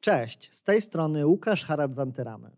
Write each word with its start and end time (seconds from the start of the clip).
Cześć, 0.00 0.54
z 0.54 0.62
tej 0.62 0.82
strony 0.82 1.26
Łukasz 1.26 1.64
Harad-Zanteramy. 1.64 2.50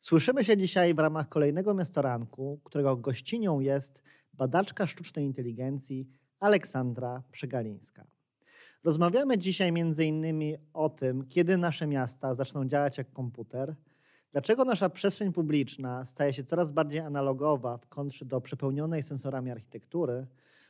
Słyszymy 0.00 0.44
się 0.44 0.56
dzisiaj 0.56 0.94
w 0.94 0.98
ramach 0.98 1.28
kolejnego 1.28 1.74
miastoranku, 1.74 2.60
którego 2.64 2.96
gościnią 2.96 3.60
jest 3.60 4.02
badaczka 4.32 4.86
sztucznej 4.86 5.24
inteligencji 5.24 6.08
Aleksandra 6.40 7.22
Przegalińska. 7.32 8.06
Rozmawiamy 8.84 9.38
dzisiaj 9.38 9.68
m.in. 9.68 10.56
o 10.72 10.88
tym, 10.88 11.24
kiedy 11.24 11.56
nasze 11.56 11.86
miasta 11.86 12.34
zaczną 12.34 12.68
działać 12.68 12.98
jak 12.98 13.12
komputer, 13.12 13.74
dlaczego 14.32 14.64
nasza 14.64 14.90
przestrzeń 14.90 15.32
publiczna 15.32 16.04
staje 16.04 16.32
się 16.32 16.44
coraz 16.44 16.72
bardziej 16.72 17.00
analogowa 17.00 17.78
w 17.78 17.86
kontrze 17.86 18.24
do 18.24 18.40
przepełnionej 18.40 19.02
sensorami 19.02 19.50
architektury 19.50 20.26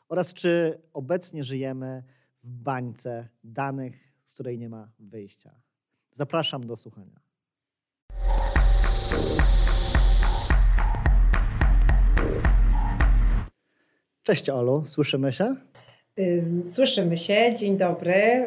oraz 0.09 0.34
czy 0.34 0.82
obecnie 0.93 1.45
żyjemy 1.45 2.02
w 2.43 2.50
bańce 2.50 3.29
danych, 3.45 4.12
z 4.25 4.34
której 4.34 4.59
nie 4.59 4.68
ma 4.68 4.93
wyjścia. 4.98 5.64
Zapraszam 6.15 6.67
do 6.67 6.77
słuchania. 6.77 7.21
Cześć 14.22 14.50
Olu, 14.50 14.85
słyszymy 14.86 15.32
się? 15.32 15.55
Słyszymy 16.67 17.19
się, 17.19 17.55
dzień 17.55 17.77
dobry. 17.77 18.46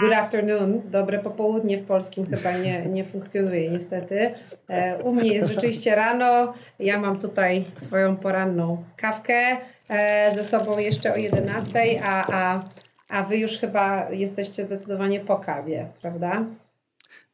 Good 0.00 0.12
afternoon, 0.12 0.82
dobre 0.90 1.18
popołudnie 1.18 1.78
w 1.78 1.86
polskim 1.86 2.26
chyba 2.26 2.52
nie, 2.58 2.86
nie 2.86 3.04
funkcjonuje 3.04 3.70
niestety. 3.70 4.34
E, 4.68 5.02
u 5.02 5.12
mnie 5.12 5.34
jest 5.34 5.48
rzeczywiście 5.48 5.94
rano, 5.94 6.54
ja 6.78 7.00
mam 7.00 7.18
tutaj 7.18 7.64
swoją 7.76 8.16
poranną 8.16 8.84
kawkę 8.96 9.56
e, 9.88 10.34
ze 10.34 10.44
sobą 10.44 10.78
jeszcze 10.78 11.14
o 11.14 11.16
11, 11.16 12.02
a, 12.04 12.32
a, 12.32 12.64
a 13.08 13.22
wy 13.22 13.36
już 13.36 13.58
chyba 13.58 14.10
jesteście 14.10 14.66
zdecydowanie 14.66 15.20
po 15.20 15.36
kawie, 15.36 15.88
prawda? 16.00 16.46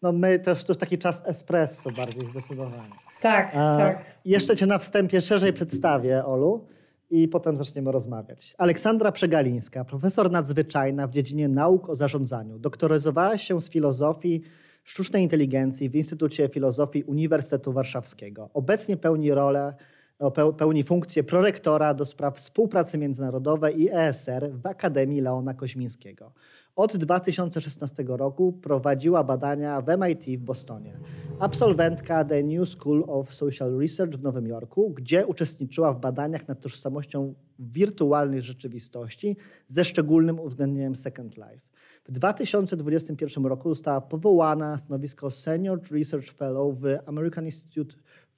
No 0.03 0.13
my 0.13 0.39
też 0.39 0.65
to 0.65 0.73
już 0.73 0.79
taki 0.79 0.99
czas 0.99 1.23
espresso 1.27 1.91
bardziej 1.91 2.29
zdecydowanie. 2.29 2.93
Tak, 3.23 3.51
a, 3.55 3.79
tak. 3.79 4.05
Jeszcze 4.25 4.57
cię 4.57 4.67
na 4.67 4.79
wstępie 4.79 5.21
szerzej 5.21 5.53
przedstawię, 5.53 6.25
Olu 6.25 6.67
i 7.11 7.29
potem 7.29 7.57
zaczniemy 7.57 7.93
rozmawiać. 7.93 8.55
Aleksandra 8.59 9.13
Przegalińska, 9.13 9.85
profesor 9.85 10.31
nadzwyczajna 10.31 11.07
w 11.07 11.11
dziedzinie 11.11 11.49
nauk 11.49 11.89
o 11.89 11.95
zarządzaniu. 11.95 12.59
Doktoryzowała 12.59 13.39
się 13.39 13.63
z 13.63 13.71
filozofii 13.71 14.43
sztucznej 14.85 15.23
inteligencji 15.23 15.91
w 15.91 15.95
Instytucie 15.95 16.49
Filozofii 16.49 17.03
Uniwersytetu 17.03 17.73
Warszawskiego. 17.73 18.51
Obecnie 18.55 18.97
pełni 18.97 19.35
rolę 19.35 19.75
pełni 20.31 20.83
funkcję 20.83 21.25
prorektora 21.25 21.95
do 21.95 22.05
spraw 22.05 22.37
współpracy 22.37 22.99
międzynarodowej 22.99 23.83
i 23.83 23.91
ESR 23.91 24.51
w 24.53 24.67
Akademii 24.67 25.21
Leona 25.21 25.55
Koźmińskiego. 25.55 26.33
Od 26.77 26.97
2016 26.97 28.05
roku 28.07 28.53
prowadziła 28.53 29.25
badania 29.25 29.81
w 29.81 29.87
MIT 29.99 30.41
w 30.41 30.45
Bostonie. 30.45 30.99
Absolwentka 31.39 32.25
The 32.25 32.43
New 32.43 32.69
School 32.69 33.05
of 33.07 33.35
Social 33.35 33.79
Research 33.79 34.15
w 34.15 34.23
Nowym 34.23 34.47
Jorku, 34.47 34.91
gdzie 34.91 35.27
uczestniczyła 35.27 35.93
w 35.93 36.01
badaniach 36.01 36.49
nad 36.49 36.61
tożsamością 36.61 37.35
wirtualnej 37.59 38.43
rzeczywistości 38.43 39.37
ze 39.69 39.85
szczególnym 39.85 40.41
uwzględnieniem 40.41 40.97
Second 40.97 41.37
Life. 41.37 41.73
W 42.05 42.13
2021 42.13 43.47
roku 43.47 43.75
została 43.75 44.01
powołana 44.01 44.71
na 44.71 44.79
stanowisko 44.79 45.31
Senior 45.31 45.81
Research 45.91 46.33
Fellow 46.33 46.79
w 46.79 46.99
American 47.07 47.47
Institute 47.47 47.97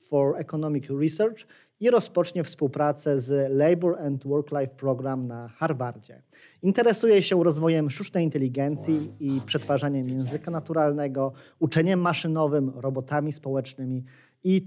for 0.09 0.37
Economic 0.39 0.91
Research 0.91 1.47
i 1.81 1.91
rozpocznie 1.91 2.45
współpracę 2.45 3.21
z 3.21 3.53
Labor 3.53 3.99
and 3.99 4.25
Work-Life 4.25 4.75
Program 4.77 5.27
na 5.27 5.49
Harvardzie. 5.49 6.23
Interesuje 6.63 7.23
się 7.23 7.45
rozwojem 7.45 7.91
sztucznej 7.91 8.25
inteligencji 8.25 9.13
i 9.21 9.41
przetwarzaniem 9.47 10.09
języka 10.09 10.51
naturalnego, 10.51 11.33
uczeniem 11.59 12.01
maszynowym, 12.01 12.73
robotami 12.77 13.33
społecznymi 13.33 14.05
i 14.45 14.67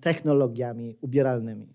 technologiami 0.00 0.96
ubieralnymi. 1.00 1.66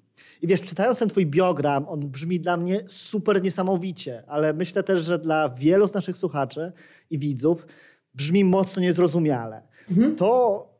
I 0.42 0.48
wiesz, 0.48 0.62
czytając 0.62 1.00
ten 1.00 1.10
twój 1.10 1.26
biogram, 1.26 1.88
on 1.88 2.00
brzmi 2.00 2.40
dla 2.40 2.58
mnie 2.58 2.80
super 2.90 3.44
niesamowicie, 3.44 4.24
ale 4.28 4.54
myślę 4.54 4.84
też, 4.84 5.04
że 5.04 5.20
dla 5.20 5.50
wielu 5.50 5.88
z 5.88 5.94
naszych 5.94 6.18
słuchaczy 6.18 6.72
i 7.10 7.20
widzów 7.20 7.68
brzmi 8.14 8.44
mocno 8.44 8.82
niezrozumiale. 8.82 9.62
Mhm. 9.92 10.16
To 10.16 10.77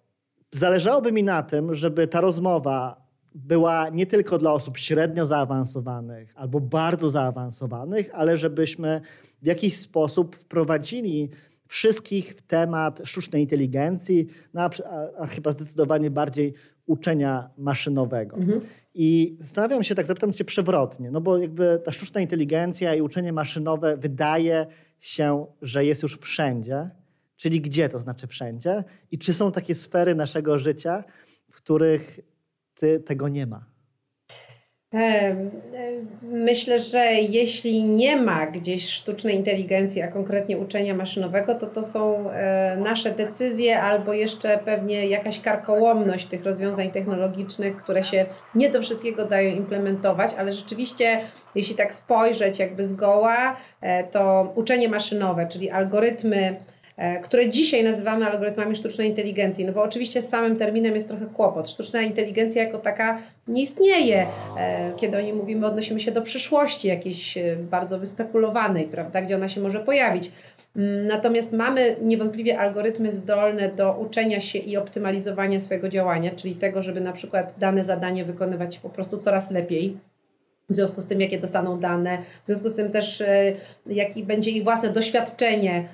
zależałoby 0.58 1.12
mi 1.12 1.24
na 1.24 1.44
tym, 1.44 1.76
żeby 1.76 2.08
ta 2.08 2.22
rozmowa 2.22 3.08
była 3.36 3.90
nie 3.90 4.06
tylko 4.06 4.38
dla 4.38 4.54
osób 4.54 4.78
średnio 4.78 5.26
zaawansowanych 5.26 6.34
albo 6.36 6.60
bardzo 6.60 7.10
zaawansowanych, 7.10 8.10
ale 8.14 8.38
żebyśmy 8.38 9.02
w 9.42 9.48
jakiś 9.48 9.80
sposób 9.80 10.36
wprowadzili 10.36 11.30
wszystkich 11.68 12.36
w 12.36 12.42
temat 12.42 13.02
sztucznej 13.04 13.42
inteligencji, 13.42 14.28
no, 14.54 14.62
a, 14.62 14.70
a, 15.18 15.28
chyba 15.28 15.52
zdecydowanie 15.52 16.12
bardziej 16.12 16.54
uczenia 16.86 17.50
maszynowego. 17.58 18.38
Mhm. 18.38 18.60
I 18.94 19.38
zastanawiam 19.40 19.84
się, 19.84 19.96
tak 19.96 20.06
zapytam 20.06 20.34
cię 20.34 20.46
przewrotnie, 20.46 21.12
no 21.12 21.22
bo 21.22 21.38
jakby 21.38 21.82
ta 21.86 21.92
sztuczna 21.92 22.22
inteligencja 22.22 22.96
i 22.96 23.02
uczenie 23.02 23.34
maszynowe 23.34 23.98
wydaje 23.98 24.66
się, 25.00 25.46
że 25.62 25.86
jest 25.86 26.04
już 26.04 26.18
wszędzie, 26.18 26.90
czyli 27.38 27.62
gdzie 27.62 27.90
to 27.90 28.00
znaczy 28.00 28.28
wszędzie 28.28 28.84
i 29.12 29.18
czy 29.18 29.34
są 29.34 29.52
takie 29.52 29.76
sfery 29.76 30.16
naszego 30.16 30.60
życia, 30.60 31.04
w 31.52 31.56
których 31.56 32.20
ty, 32.74 33.00
tego 33.00 33.28
nie 33.28 33.48
ma? 33.48 33.66
Myślę, 36.22 36.80
że 36.80 37.14
jeśli 37.14 37.84
nie 37.84 38.16
ma 38.16 38.48
gdzieś 38.48 38.90
sztucznej 38.90 39.36
inteligencji, 39.36 40.02
a 40.02 40.08
konkretnie 40.08 40.58
uczenia 40.58 40.96
maszynowego, 40.96 41.56
to 41.56 41.68
to 41.68 41.84
są 41.84 42.32
e, 42.32 42.78
nasze 42.78 43.12
decyzje 43.12 43.82
albo 43.82 44.14
jeszcze 44.14 44.60
pewnie 44.66 45.08
jakaś 45.08 45.40
karkołomność 45.40 46.26
tych 46.26 46.44
rozwiązań 46.44 46.92
technologicznych, 46.92 47.76
które 47.76 48.04
się 48.04 48.26
nie 48.56 48.70
do 48.70 48.82
wszystkiego 48.82 49.26
dają 49.26 49.56
implementować, 49.56 50.34
ale 50.38 50.52
rzeczywiście, 50.52 51.22
jeśli 51.56 51.76
tak 51.76 51.94
spojrzeć 51.94 52.60
jakby 52.60 52.86
zgoła, 52.86 53.58
e, 53.82 54.04
to 54.04 54.54
uczenie 54.56 54.90
maszynowe, 54.90 55.48
czyli 55.48 55.70
algorytmy, 55.70 56.56
które 57.24 57.50
dzisiaj 57.50 57.84
nazywamy 57.84 58.26
algorytmami 58.26 58.76
sztucznej 58.76 59.10
inteligencji. 59.10 59.66
No 59.66 59.74
bo 59.74 59.84
oczywiście 59.84 60.22
z 60.22 60.30
samym 60.30 60.56
terminem 60.56 60.94
jest 60.94 61.08
trochę 61.08 61.26
kłopot. 61.26 61.70
Sztuczna 61.70 62.02
inteligencja 62.02 62.64
jako 62.64 62.78
taka 62.78 63.22
nie 63.48 63.62
istnieje. 63.62 64.28
E, 64.58 64.92
kiedy 64.98 65.18
o 65.18 65.22
niej 65.22 65.34
mówimy, 65.34 65.66
odnosimy 65.68 66.00
się 66.00 66.12
do 66.12 66.22
przyszłości 66.22 66.88
jakiejś 66.88 67.38
e, 67.38 67.56
bardzo 67.56 68.00
wyspekulowanej, 68.00 68.86
prawda, 68.86 69.22
gdzie 69.22 69.36
ona 69.36 69.50
się 69.50 69.62
może 69.62 69.80
pojawić. 69.80 70.32
Mm, 70.76 71.08
natomiast 71.08 71.54
mamy 71.54 71.96
niewątpliwie 72.02 72.60
algorytmy 72.60 73.12
zdolne 73.12 73.70
do 73.70 73.94
uczenia 73.94 74.40
się 74.40 74.60
i 74.60 74.78
optymalizowania 74.78 75.60
swojego 75.60 75.90
działania, 75.90 76.32
czyli 76.32 76.56
tego, 76.56 76.82
żeby 76.82 77.02
na 77.02 77.14
przykład 77.14 77.54
dane 77.58 77.84
zadanie 77.84 78.26
wykonywać 78.26 78.80
po 78.80 78.90
prostu 78.90 79.18
coraz 79.18 79.52
lepiej 79.52 79.98
w 80.70 80.76
związku 80.76 81.02
z 81.02 81.06
tym, 81.06 81.22
jakie 81.22 81.40
dostaną 81.40 81.80
dane, 81.80 82.18
w 82.44 82.48
związku 82.48 82.70
z 82.70 82.76
tym 82.76 82.92
też, 82.92 83.22
e, 83.22 83.54
jakie 83.86 84.24
będzie 84.24 84.52
ich 84.52 84.64
własne 84.64 84.90
doświadczenie, 84.90 85.88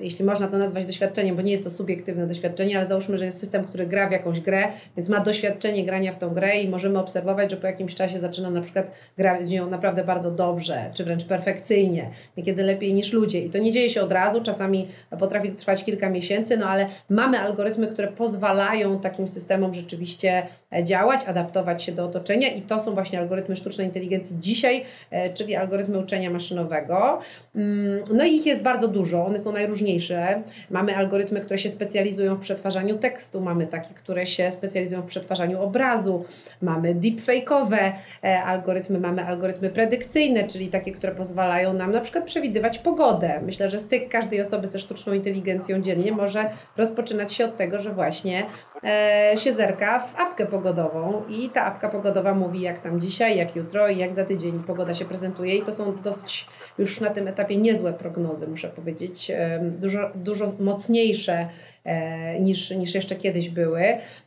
jeśli 0.00 0.24
można 0.24 0.48
to 0.48 0.58
nazwać 0.58 0.84
doświadczeniem, 0.84 1.36
bo 1.36 1.42
nie 1.42 1.52
jest 1.52 1.64
to 1.64 1.70
subiektywne 1.70 2.26
doświadczenie, 2.26 2.76
ale 2.76 2.86
załóżmy, 2.86 3.18
że 3.18 3.24
jest 3.24 3.40
system, 3.40 3.64
który 3.64 3.86
gra 3.86 4.08
w 4.08 4.12
jakąś 4.12 4.40
grę, 4.40 4.68
więc 4.96 5.08
ma 5.08 5.20
doświadczenie 5.20 5.84
grania 5.84 6.12
w 6.12 6.18
tą 6.18 6.30
grę 6.30 6.60
i 6.60 6.68
możemy 6.68 6.98
obserwować, 6.98 7.50
że 7.50 7.56
po 7.56 7.66
jakimś 7.66 7.94
czasie 7.94 8.18
zaczyna 8.18 8.50
na 8.50 8.60
przykład 8.60 8.90
grać 9.16 9.46
w 9.46 9.48
nią 9.48 9.70
naprawdę 9.70 10.04
bardzo 10.04 10.30
dobrze, 10.30 10.90
czy 10.94 11.04
wręcz 11.04 11.24
perfekcyjnie, 11.24 12.10
niekiedy 12.36 12.62
lepiej 12.62 12.94
niż 12.94 13.12
ludzie. 13.12 13.40
I 13.40 13.50
to 13.50 13.58
nie 13.58 13.72
dzieje 13.72 13.90
się 13.90 14.02
od 14.02 14.12
razu, 14.12 14.42
czasami 14.42 14.88
potrafi 15.18 15.50
to 15.50 15.56
trwać 15.56 15.84
kilka 15.84 16.10
miesięcy, 16.10 16.56
no 16.56 16.66
ale 16.66 16.86
mamy 17.10 17.40
algorytmy, 17.40 17.86
które 17.86 18.08
pozwalają 18.08 19.00
takim 19.00 19.28
systemom 19.28 19.74
rzeczywiście 19.74 20.46
e, 20.72 20.84
działać, 20.84 21.20
adaptować 21.26 21.82
się 21.82 21.92
do 21.92 22.04
otoczenia 22.04 22.48
i 22.48 22.62
to 22.62 22.80
są 22.80 22.94
właśnie 22.94 23.18
algorytmy 23.18 23.56
sztucznej 23.56 23.86
inteligencji, 23.86 23.97
inteligencji 23.98 24.36
dzisiaj, 24.40 24.84
e, 25.10 25.32
czyli 25.32 25.56
algorytmy 25.56 25.98
uczenia 25.98 26.30
maszynowego. 26.30 27.20
Mm, 27.56 28.04
no 28.14 28.24
i 28.24 28.36
ich 28.36 28.46
jest 28.46 28.62
bardzo 28.62 28.88
dużo, 28.88 29.26
one 29.26 29.40
są 29.40 29.52
najróżniejsze. 29.52 30.42
Mamy 30.70 30.96
algorytmy, 30.96 31.40
które 31.40 31.58
się 31.58 31.68
specjalizują 31.68 32.34
w 32.34 32.40
przetwarzaniu 32.40 32.98
tekstu, 32.98 33.40
mamy 33.40 33.66
takie, 33.66 33.94
które 33.94 34.26
się 34.26 34.52
specjalizują 34.52 35.02
w 35.02 35.06
przetwarzaniu 35.06 35.62
obrazu, 35.62 36.24
mamy 36.62 36.94
deepfake'owe 36.94 37.92
e, 38.24 38.42
algorytmy, 38.42 39.00
mamy 39.00 39.24
algorytmy 39.24 39.70
predykcyjne, 39.70 40.44
czyli 40.44 40.68
takie, 40.68 40.92
które 40.92 41.14
pozwalają 41.14 41.72
nam 41.72 41.92
na 41.92 42.00
przykład 42.00 42.24
przewidywać 42.24 42.78
pogodę. 42.78 43.40
Myślę, 43.46 43.70
że 43.70 43.78
styk 43.78 44.08
każdej 44.08 44.40
osoby 44.40 44.66
ze 44.66 44.78
sztuczną 44.78 45.12
inteligencją 45.12 45.82
dziennie 45.82 46.12
może 46.12 46.50
rozpoczynać 46.76 47.32
się 47.32 47.44
od 47.44 47.56
tego, 47.56 47.80
że 47.80 47.92
właśnie 47.92 48.46
e, 48.84 49.32
się 49.36 49.52
zerka 49.52 50.00
w 50.00 50.20
apkę 50.20 50.46
pogodową 50.46 51.22
i 51.28 51.48
ta 51.48 51.64
apka 51.64 51.88
pogodowa 51.88 52.34
mówi 52.34 52.60
jak 52.60 52.78
tam 52.78 53.00
dzisiaj, 53.00 53.36
jak 53.36 53.56
jutro, 53.56 53.87
jak 53.96 54.14
za 54.14 54.24
tydzień 54.24 54.62
pogoda 54.66 54.94
się 54.94 55.04
prezentuje 55.04 55.56
i 55.56 55.62
to 55.62 55.72
są 55.72 55.96
dosyć 56.02 56.46
już 56.78 57.00
na 57.00 57.10
tym 57.10 57.28
etapie 57.28 57.56
niezłe 57.56 57.92
prognozy, 57.92 58.48
muszę 58.48 58.68
powiedzieć, 58.68 59.32
dużo, 59.60 60.10
dużo 60.14 60.52
mocniejsze 60.60 61.48
e, 61.84 62.40
niż, 62.40 62.70
niż 62.70 62.94
jeszcze 62.94 63.16
kiedyś 63.16 63.48
były. 63.48 63.82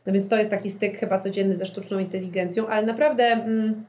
No 0.06 0.12
więc 0.12 0.28
to 0.28 0.36
jest 0.36 0.50
taki 0.50 0.70
styk 0.70 0.98
chyba 0.98 1.18
codzienny 1.18 1.56
ze 1.56 1.66
sztuczną 1.66 1.98
inteligencją, 1.98 2.68
ale 2.68 2.86
naprawdę 2.86 3.24
mm, 3.24 3.84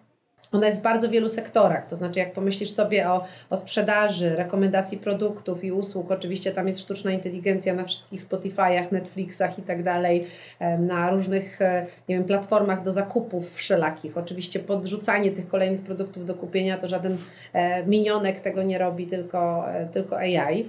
ona 0.53 0.67
jest 0.67 0.79
w 0.79 0.83
bardzo 0.83 1.09
wielu 1.09 1.29
sektorach, 1.29 1.87
to 1.87 1.95
znaczy 1.95 2.19
jak 2.19 2.33
pomyślisz 2.33 2.71
sobie 2.71 3.09
o, 3.09 3.25
o 3.49 3.57
sprzedaży, 3.57 4.35
rekomendacji 4.35 4.97
produktów 4.97 5.63
i 5.63 5.71
usług, 5.71 6.11
oczywiście 6.11 6.51
tam 6.51 6.67
jest 6.67 6.79
sztuczna 6.79 7.11
inteligencja 7.11 7.73
na 7.73 7.83
wszystkich 7.83 8.21
Spotify'ach, 8.21 8.91
Netflixach 8.91 9.59
i 9.59 9.61
tak 9.61 9.83
dalej, 9.83 10.27
na 10.79 11.09
różnych 11.09 11.61
e, 11.61 11.85
nie 12.09 12.15
wiem, 12.15 12.23
platformach 12.23 12.83
do 12.83 12.91
zakupów 12.91 13.55
wszelakich. 13.55 14.17
Oczywiście 14.17 14.59
podrzucanie 14.59 15.31
tych 15.31 15.47
kolejnych 15.47 15.81
produktów 15.81 16.25
do 16.25 16.33
kupienia 16.33 16.77
to 16.77 16.87
żaden 16.87 17.17
e, 17.53 17.85
minionek 17.85 18.39
tego 18.39 18.63
nie 18.63 18.77
robi, 18.77 19.07
tylko, 19.07 19.71
e, 19.73 19.85
tylko 19.85 20.17
AI. 20.17 20.67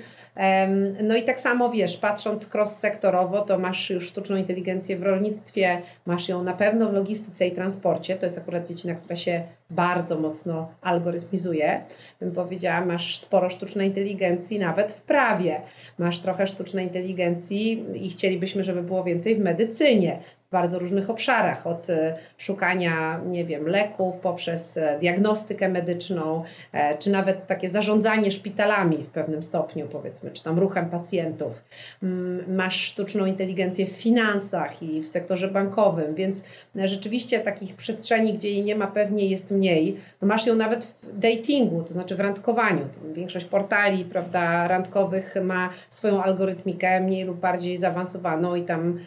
No 1.02 1.16
i 1.16 1.22
tak 1.22 1.40
samo 1.40 1.70
wiesz, 1.70 1.96
patrząc 1.96 2.48
cross-sektorowo, 2.54 3.44
to 3.44 3.58
masz 3.58 3.90
już 3.90 4.08
sztuczną 4.08 4.36
inteligencję 4.36 4.96
w 4.96 5.02
rolnictwie, 5.02 5.82
masz 6.06 6.28
ją 6.28 6.42
na 6.42 6.52
pewno 6.52 6.88
w 6.88 6.92
logistyce 6.92 7.46
i 7.46 7.52
transporcie, 7.52 8.16
to 8.16 8.26
jest 8.26 8.38
akurat 8.38 8.68
dziedzina, 8.68 8.94
która 8.94 9.16
się 9.16 9.42
bardzo 9.70 10.18
mocno 10.18 10.68
algorytmizuje. 10.82 11.84
Bym 12.20 12.32
powiedziała, 12.32 12.86
masz 12.86 13.18
sporo 13.18 13.50
sztucznej 13.50 13.88
inteligencji 13.88 14.58
nawet 14.58 14.92
w 14.92 15.02
prawie. 15.02 15.60
Masz 15.98 16.20
trochę 16.20 16.46
sztucznej 16.46 16.86
inteligencji 16.86 17.84
i 18.06 18.10
chcielibyśmy, 18.10 18.64
żeby 18.64 18.82
było 18.82 19.04
więcej 19.04 19.34
w 19.34 19.40
medycynie 19.40 20.18
bardzo 20.54 20.78
różnych 20.78 21.10
obszarach, 21.10 21.66
od 21.66 21.90
e, 21.90 22.16
szukania, 22.38 23.20
nie 23.26 23.44
wiem, 23.44 23.68
leków, 23.68 24.16
poprzez 24.16 24.76
e, 24.76 24.98
diagnostykę 25.00 25.68
medyczną, 25.68 26.44
e, 26.72 26.98
czy 26.98 27.10
nawet 27.10 27.46
takie 27.46 27.70
zarządzanie 27.70 28.32
szpitalami 28.32 28.96
w 28.96 29.10
pewnym 29.10 29.42
stopniu, 29.42 29.88
powiedzmy, 29.92 30.30
czy 30.30 30.44
tam 30.44 30.58
ruchem 30.58 30.90
pacjentów. 30.90 31.62
Mm, 32.02 32.54
masz 32.56 32.80
sztuczną 32.80 33.26
inteligencję 33.26 33.86
w 33.86 33.90
finansach 33.90 34.82
i 34.82 35.00
w 35.00 35.08
sektorze 35.08 35.48
bankowym, 35.48 36.14
więc 36.14 36.42
rzeczywiście 36.74 37.40
takich 37.40 37.76
przestrzeni, 37.76 38.34
gdzie 38.34 38.48
jej 38.48 38.64
nie 38.64 38.76
ma, 38.76 38.86
pewnie 38.86 39.26
jest 39.26 39.50
mniej. 39.50 39.96
No 40.22 40.28
masz 40.28 40.46
ją 40.46 40.54
nawet 40.54 40.84
w 40.84 41.18
datingu, 41.18 41.82
to 41.82 41.92
znaczy 41.92 42.16
w 42.16 42.20
randkowaniu. 42.20 42.88
Większość 43.12 43.46
portali, 43.46 44.04
prawda, 44.04 44.68
randkowych 44.68 45.34
ma 45.42 45.70
swoją 45.90 46.22
algorytmikę 46.22 47.00
mniej 47.00 47.24
lub 47.24 47.40
bardziej 47.40 47.78
zaawansowaną 47.78 48.54
i 48.54 48.62
tam 48.62 48.98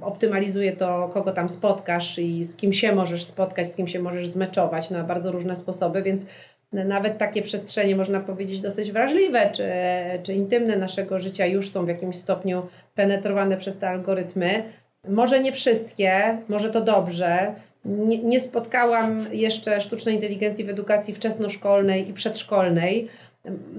optymalizuje 0.00 0.72
to, 0.72 1.10
kogo 1.14 1.32
tam 1.32 1.48
spotkasz 1.48 2.18
i 2.18 2.44
z 2.44 2.56
kim 2.56 2.72
się 2.72 2.92
możesz 2.92 3.24
spotkać, 3.24 3.72
z 3.72 3.76
kim 3.76 3.88
się 3.88 4.00
możesz 4.00 4.28
zmeczować 4.28 4.90
na 4.90 5.04
bardzo 5.04 5.32
różne 5.32 5.56
sposoby, 5.56 6.02
więc 6.02 6.26
nawet 6.72 7.18
takie 7.18 7.42
przestrzenie, 7.42 7.96
można 7.96 8.20
powiedzieć, 8.20 8.60
dosyć 8.60 8.92
wrażliwe 8.92 9.50
czy, 9.50 9.68
czy 10.22 10.34
intymne 10.34 10.76
naszego 10.76 11.20
życia 11.20 11.46
już 11.46 11.70
są 11.70 11.84
w 11.84 11.88
jakimś 11.88 12.16
stopniu 12.16 12.62
penetrowane 12.94 13.56
przez 13.56 13.78
te 13.78 13.88
algorytmy. 13.88 14.62
Może 15.08 15.40
nie 15.40 15.52
wszystkie, 15.52 16.38
może 16.48 16.70
to 16.70 16.80
dobrze. 16.80 17.54
Nie, 17.84 18.18
nie 18.18 18.40
spotkałam 18.40 19.26
jeszcze 19.32 19.80
sztucznej 19.80 20.14
inteligencji 20.14 20.64
w 20.64 20.68
edukacji 20.68 21.14
wczesnoszkolnej 21.14 22.08
i 22.08 22.12
przedszkolnej, 22.12 23.08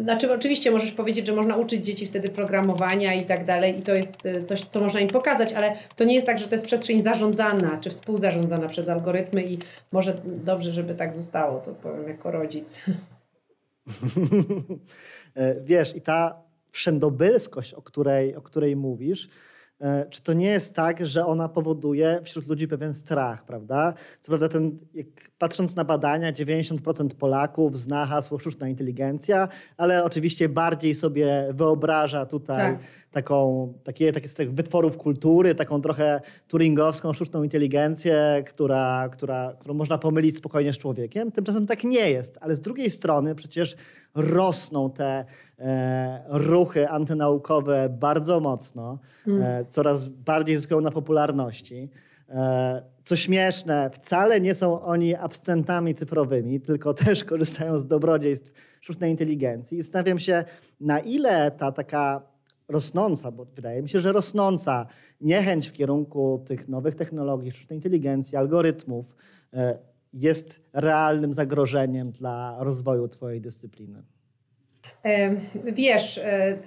znaczy, 0.02 0.34
oczywiście 0.34 0.72
możesz 0.72 0.92
powiedzieć, 0.92 1.28
że 1.28 1.34
można 1.34 1.56
uczyć 1.56 1.86
dzieci 1.86 2.06
wtedy 2.06 2.30
programowania 2.30 3.14
i 3.14 3.26
tak 3.26 3.46
dalej, 3.46 3.80
i 3.80 3.82
to 3.82 3.96
jest 3.96 4.26
y, 4.26 4.44
coś, 4.44 4.66
co 4.66 4.80
można 4.80 5.00
im 5.00 5.08
pokazać, 5.08 5.54
ale 5.54 5.76
to 5.96 6.04
nie 6.04 6.16
jest 6.16 6.26
tak, 6.26 6.40
że 6.40 6.48
to 6.48 6.56
jest 6.56 6.66
przestrzeń 6.66 7.04
zarządzana 7.04 7.78
czy 7.82 7.90
współzarządzana 7.90 8.68
przez 8.68 8.90
algorytmy, 8.90 9.44
i 9.44 9.58
może 9.92 10.22
dobrze, 10.26 10.72
żeby 10.72 10.96
tak 10.96 11.14
zostało, 11.14 11.60
to 11.60 11.72
powiem 11.72 12.08
jako 12.08 12.32
rodzic. 12.32 12.82
E, 15.36 15.62
wiesz, 15.62 15.96
i 15.96 16.02
ta 16.02 16.42
wszędobylskość, 16.72 17.74
o 17.74 17.82
której, 17.82 18.36
o 18.36 18.42
której 18.42 18.76
mówisz, 18.76 19.30
E, 19.30 19.30
czy 20.10 20.22
to 20.22 20.34
nie 20.34 20.48
jest 20.48 20.76
tak, 20.76 21.08
że 21.08 21.26
ona 21.26 21.50
powoduje 21.50 22.20
wśród 22.24 22.48
ludzi 22.48 22.68
pewien 22.68 22.94
strach, 22.94 23.46
prawda? 23.46 23.94
Co 24.22 24.28
prawda, 24.28 24.50
ten, 24.50 24.78
jak 24.94 25.08
patrząc 25.38 25.76
na 25.76 25.84
badania, 25.84 26.32
90% 26.32 27.08
Polaków 27.20 27.78
zna 27.78 28.06
hasło 28.06 28.40
sztuczna 28.40 28.70
inteligencja, 28.70 29.48
ale 29.78 30.04
oczywiście 30.04 30.50
bardziej 30.50 30.96
sobie 30.96 31.48
wyobraża 31.54 32.26
tutaj 32.26 32.74
tak. 32.74 32.84
taką, 33.12 33.74
takie, 33.84 34.12
takie 34.12 34.28
z 34.28 34.34
tych 34.34 34.54
wytworów 34.54 34.98
kultury, 34.98 35.56
taką 35.56 35.82
trochę 35.82 36.22
turingowską 36.48 37.14
sztuczną 37.14 37.44
inteligencję, 37.44 38.44
która, 38.48 39.10
która, 39.12 39.54
którą 39.60 39.74
można 39.74 39.98
pomylić 39.98 40.38
spokojnie 40.38 40.74
z 40.74 40.78
człowiekiem. 40.78 41.32
Tymczasem 41.32 41.68
tak 41.68 41.84
nie 41.84 42.10
jest, 42.10 42.38
ale 42.42 42.56
z 42.56 42.62
drugiej 42.62 42.90
strony 42.90 43.36
przecież 43.36 43.76
rosną 44.16 44.92
te 44.92 45.06
e, 45.10 45.26
ruchy 46.28 46.90
antynaukowe 46.90 47.90
bardzo 47.90 48.40
mocno, 48.40 49.00
mm. 49.28 49.42
e, 49.42 49.66
coraz 49.66 50.06
bardziej 50.06 50.56
zyskują 50.56 50.82
na 50.82 50.92
popularności. 50.92 51.90
E, 52.30 52.84
co 53.04 53.16
śmieszne, 53.16 53.90
wcale 53.90 54.42
nie 54.42 54.56
są 54.56 54.82
oni 54.82 55.16
abstentami 55.16 55.96
cyfrowymi, 55.96 56.62
tylko 56.62 56.94
też 57.06 57.24
korzystają 57.24 57.80
z 57.80 57.88
dobrodziejstw 57.88 58.52
sztucznej 58.82 59.12
inteligencji. 59.12 59.78
Zastanawiam 59.78 60.20
się, 60.20 60.44
na 60.80 61.00
ile 61.00 61.52
ta 61.52 61.72
taka 61.72 62.22
rosnąca, 62.68 63.32
bo 63.32 63.46
wydaje 63.46 63.82
mi 63.82 63.90
się, 63.90 64.00
że 64.00 64.12
rosnąca 64.12 64.86
niechęć 65.22 65.68
w 65.68 65.74
kierunku 65.74 66.44
tych 66.46 66.68
nowych 66.68 66.96
technologii, 66.96 67.52
sztucznej 67.52 67.78
inteligencji, 67.78 68.38
algorytmów 68.38 69.16
e, 69.54 69.78
jest 70.14 70.62
realnym 70.74 71.34
zagrożeniem 71.34 72.12
dla 72.12 72.56
rozwoju 72.60 73.08
Twojej 73.08 73.42
dyscypliny? 73.42 74.04
Wiesz, 75.64 76.18
e, 76.18 76.58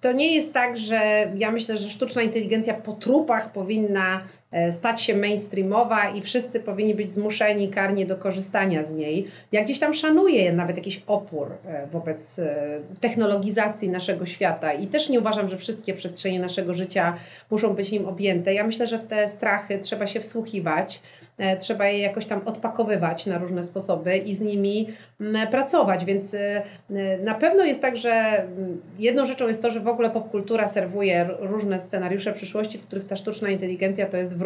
to 0.00 0.12
nie 0.12 0.34
jest 0.34 0.52
tak, 0.52 0.76
że 0.76 1.30
ja 1.36 1.50
myślę, 1.50 1.76
że 1.76 1.90
sztuczna 1.90 2.22
inteligencja 2.22 2.74
po 2.74 2.92
trupach 2.92 3.52
powinna 3.52 4.24
stać 4.70 5.02
się 5.02 5.16
mainstreamowa 5.16 6.08
i 6.08 6.22
wszyscy 6.22 6.60
powinni 6.60 6.94
być 6.94 7.14
zmuszeni 7.14 7.68
karnie 7.68 8.06
do 8.06 8.16
korzystania 8.16 8.84
z 8.84 8.92
niej. 8.92 9.26
Ja 9.52 9.64
gdzieś 9.64 9.78
tam 9.78 9.94
szanuję 9.94 10.52
nawet 10.52 10.76
jakiś 10.76 11.02
opór 11.06 11.52
e, 11.66 11.86
wobec 11.86 12.40
technologizacji 13.00 13.88
naszego 13.88 14.26
świata 14.26 14.72
i 14.72 14.86
też 14.86 15.08
nie 15.08 15.20
uważam, 15.20 15.48
że 15.48 15.56
wszystkie 15.56 15.94
przestrzenie 15.94 16.40
naszego 16.40 16.74
życia 16.74 17.16
muszą 17.50 17.74
być 17.74 17.92
nim 17.92 18.06
objęte. 18.06 18.54
Ja 18.54 18.66
myślę, 18.66 18.86
że 18.86 18.98
w 18.98 19.04
te 19.04 19.28
strachy 19.28 19.78
trzeba 19.78 20.06
się 20.06 20.20
wsłuchiwać. 20.20 21.02
E, 21.38 21.56
trzeba 21.56 21.86
je 21.86 21.98
jakoś 21.98 22.26
tam 22.26 22.40
odpakowywać 22.44 23.26
na 23.26 23.38
różne 23.38 23.62
sposoby 23.62 24.16
i 24.16 24.34
z 24.34 24.40
nimi 24.40 24.88
pracować. 25.50 26.04
Więc 26.04 26.34
e, 26.34 26.62
e, 26.90 27.18
na 27.18 27.34
pewno 27.34 27.64
jest 27.64 27.82
tak, 27.82 27.96
że 27.96 28.44
jedną 28.98 29.26
rzeczą 29.26 29.48
jest 29.48 29.62
to, 29.62 29.70
że 29.70 29.80
w 29.80 29.88
ogóle 29.88 30.10
popkultura 30.10 30.68
serwuje 30.68 31.28
różne 31.38 31.78
scenariusze 31.78 32.32
przyszłości, 32.32 32.78
w 32.78 32.82
których 32.82 33.06
ta 33.06 33.16
sztuczna 33.16 33.50
inteligencja 33.50 34.06
to 34.06 34.16
jest 34.16 34.38
wróg. 34.38 34.45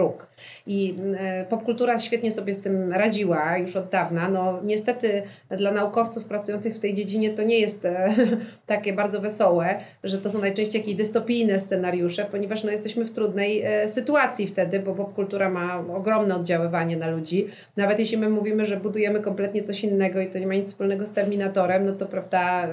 I 0.67 0.94
mm, 0.99 1.47
popkultura 1.47 1.99
świetnie 1.99 2.32
sobie 2.32 2.55
z 2.55 2.61
tym 2.61 2.93
radziła 2.93 3.58
już 3.58 3.76
od 3.76 3.88
dawna. 3.88 4.29
No 4.29 4.61
niestety 4.64 5.23
dla 5.50 5.70
naukowców 5.70 6.25
pracujących 6.25 6.75
w 6.75 6.79
tej 6.79 6.94
dziedzinie 6.94 7.31
to 7.31 7.43
nie 7.43 7.58
jest 7.58 7.87
takie 8.67 8.93
bardzo 8.93 9.20
wesołe, 9.20 9.81
że 10.05 10.19
to 10.19 10.31
są 10.31 10.41
najczęściej 10.41 10.81
jakieś 10.81 10.94
dystopijne 10.94 11.61
scenariusze, 11.61 12.26
ponieważ 12.31 12.64
no, 12.64 12.70
jesteśmy 12.70 13.05
w 13.05 13.11
trudnej 13.11 13.64
sytuacji 13.87 14.47
wtedy, 14.47 14.80
bo 14.80 14.95
popkultura 14.95 15.50
ma 15.50 15.85
ogromne 15.95 16.37
oddziaływanie 16.37 16.97
na 16.97 17.11
ludzi. 17.11 17.47
Nawet 17.76 17.99
jeśli 17.99 18.19
my 18.19 18.28
mówimy, 18.28 18.66
że 18.66 18.76
budujemy 18.76 19.21
kompletnie 19.21 19.62
coś 19.62 19.85
innego 19.85 20.21
i 20.21 20.30
to 20.30 20.38
nie 20.38 20.47
ma 20.47 20.54
nic 20.54 20.66
wspólnego 20.66 21.07
z 21.07 21.11
Terminatorem, 21.11 21.85
no 21.85 21.92
to 21.92 22.07
prawda 22.07 22.69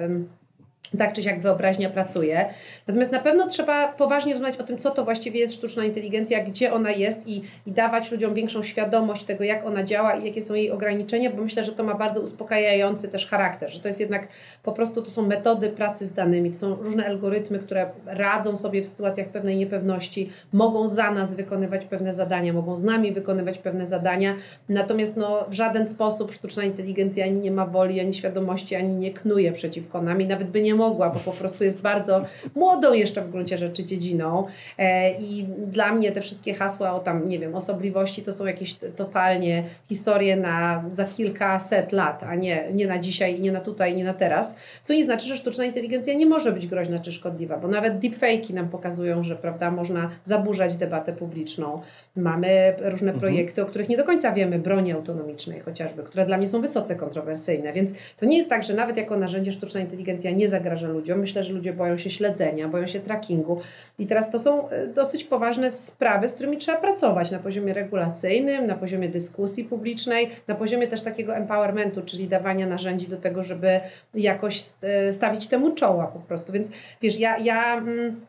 tak 0.98 1.14
czy 1.14 1.24
siak 1.24 1.42
wyobraźnia 1.42 1.90
pracuje. 1.90 2.50
Natomiast 2.88 3.12
na 3.12 3.20
pewno 3.20 3.48
trzeba 3.48 3.88
poważnie 3.88 4.34
rozmawiać 4.34 4.58
o 4.58 4.64
tym, 4.64 4.78
co 4.78 4.92
to 4.92 5.06
właściwie 5.06 5.40
jest 5.40 5.54
sztuczna 5.54 5.86
inteligencja, 5.86 6.44
gdzie 6.44 6.74
ona 6.74 6.92
jest 6.92 7.28
i, 7.28 7.42
i 7.66 7.72
dawać 7.72 8.12
ludziom 8.12 8.34
większą 8.34 8.64
świadomość 8.64 9.24
tego, 9.24 9.44
jak 9.44 9.66
ona 9.66 9.84
działa 9.84 10.16
i 10.16 10.26
jakie 10.26 10.42
są 10.42 10.54
jej 10.54 10.72
ograniczenia, 10.72 11.30
bo 11.30 11.44
myślę, 11.44 11.64
że 11.64 11.72
to 11.72 11.84
ma 11.84 11.94
bardzo 11.94 12.22
uspokajający 12.22 13.08
też 13.08 13.28
charakter, 13.28 13.72
że 13.72 13.80
to 13.80 13.88
jest 13.88 14.00
jednak 14.00 14.28
po 14.64 14.72
prostu 14.72 15.02
to 15.02 15.10
są 15.10 15.28
metody 15.28 15.70
pracy 15.70 16.06
z 16.06 16.14
danymi, 16.14 16.52
to 16.52 16.58
są 16.58 16.76
różne 16.76 17.06
algorytmy, 17.06 17.60
które 17.60 17.90
radzą 18.06 18.56
sobie 18.56 18.82
w 18.82 18.88
sytuacjach 18.88 19.28
pewnej 19.28 19.58
niepewności, 19.58 20.30
mogą 20.54 20.88
za 20.88 21.12
nas 21.12 21.36
wykonywać 21.36 21.86
pewne 21.86 22.14
zadania, 22.14 22.54
mogą 22.54 22.78
z 22.78 22.84
nami 22.84 23.12
wykonywać 23.12 23.58
pewne 23.58 23.86
zadania, 23.86 24.36
natomiast 24.70 25.18
no, 25.18 25.46
w 25.50 25.54
żaden 25.54 25.88
sposób 25.88 26.32
sztuczna 26.32 26.64
inteligencja 26.64 27.26
ani 27.26 27.40
nie 27.40 27.52
ma 27.52 27.66
woli, 27.66 28.00
ani 28.00 28.14
świadomości, 28.14 28.76
ani 28.76 28.96
nie 28.96 29.14
knuje 29.14 29.52
przeciwko 29.52 30.02
nam 30.02 30.22
i 30.22 30.28
nawet 30.28 30.48
by 30.50 30.62
nie 30.62 30.76
mogła, 30.78 31.10
bo 31.10 31.20
po 31.20 31.32
prostu 31.32 31.64
jest 31.64 31.82
bardzo 31.82 32.26
młodą 32.56 32.94
jeszcze 32.94 33.22
w 33.22 33.32
gruncie 33.32 33.58
rzeczy 33.58 33.84
dziedziną. 33.84 34.48
E, 34.78 35.12
I 35.12 35.46
dla 35.68 35.94
mnie 35.94 36.12
te 36.12 36.22
wszystkie 36.22 36.54
hasła 36.54 36.94
o 36.94 37.00
tam, 37.00 37.30
nie 37.30 37.40
wiem, 37.40 37.56
osobliwości 37.56 38.24
to 38.24 38.34
są 38.34 38.46
jakieś 38.46 38.76
totalnie 38.96 39.64
historie 39.90 40.36
na 40.36 40.84
za 40.90 41.04
kilkaset 41.04 41.92
lat, 41.92 42.24
a 42.24 42.36
nie, 42.36 42.68
nie 42.74 42.88
na 42.88 42.98
dzisiaj, 42.98 43.40
nie 43.40 43.52
na 43.52 43.60
tutaj, 43.60 43.96
nie 43.96 44.04
na 44.04 44.14
teraz. 44.14 44.56
Co 44.84 44.94
nie 44.94 45.04
znaczy, 45.04 45.26
że 45.26 45.38
sztuczna 45.38 45.66
inteligencja 45.66 46.14
nie 46.14 46.26
może 46.26 46.52
być 46.52 46.68
groźna 46.68 47.00
czy 47.00 47.12
szkodliwa, 47.12 47.58
bo 47.58 47.68
nawet 47.68 48.00
deepfake'i 48.00 48.54
nam 48.54 48.70
pokazują, 48.70 49.24
że 49.24 49.36
prawda, 49.36 49.72
można 49.72 50.10
zaburzać 50.24 50.78
debatę 50.78 51.14
publiczną. 51.14 51.82
Mamy 52.16 52.74
różne 52.80 53.12
mhm. 53.12 53.20
projekty, 53.20 53.62
o 53.62 53.66
których 53.66 53.90
nie 53.90 53.98
do 53.98 54.04
końca 54.04 54.32
wiemy, 54.32 54.60
broni 54.60 54.92
autonomicznej 54.92 55.60
chociażby, 55.60 56.04
które 56.04 56.26
dla 56.26 56.38
mnie 56.38 56.48
są 56.48 56.62
wysoce 56.62 56.96
kontrowersyjne, 56.96 57.74
więc 57.74 57.92
to 58.18 58.26
nie 58.26 58.38
jest 58.38 58.50
tak, 58.50 58.64
że 58.64 58.74
nawet 58.74 58.98
jako 58.98 59.18
narzędzie 59.18 59.52
sztuczna 59.52 59.82
inteligencja 59.82 60.32
nie 60.32 60.50
zagraża 60.50 60.67
zagraża 60.68 60.88
ludziom. 60.88 61.20
Myślę, 61.20 61.44
że 61.44 61.54
ludzie 61.54 61.74
boją 61.74 61.98
się 61.98 62.10
śledzenia, 62.10 62.68
boją 62.68 62.88
się 62.88 63.00
trackingu. 63.00 63.62
I 64.00 64.08
teraz 64.08 64.32
to 64.32 64.40
są 64.40 64.70
e, 64.70 64.88
dosyć 64.88 65.24
poważne 65.24 65.72
sprawy, 65.72 66.28
z 66.28 66.34
którymi 66.34 66.58
trzeba 66.58 66.78
pracować 66.78 67.32
na 67.32 67.40
poziomie 67.40 67.74
regulacyjnym, 67.74 68.68
na 68.68 68.76
poziomie 68.76 69.10
dyskusji 69.10 69.64
publicznej, 69.64 70.30
na 70.48 70.56
poziomie 70.56 70.88
też 70.88 71.02
takiego 71.02 71.36
empowermentu, 71.36 72.02
czyli 72.02 72.28
dawania 72.28 72.68
narzędzi 72.68 73.08
do 73.08 73.18
tego, 73.18 73.44
żeby 73.44 73.80
jakoś 74.14 74.62
e, 74.82 75.14
stawić 75.14 75.48
temu 75.48 75.72
czoła 75.72 76.08
po 76.08 76.20
prostu. 76.20 76.52
Więc 76.54 76.72
wiesz, 77.02 77.20
ja. 77.20 77.38
ja 77.38 77.78
mm, 77.78 78.22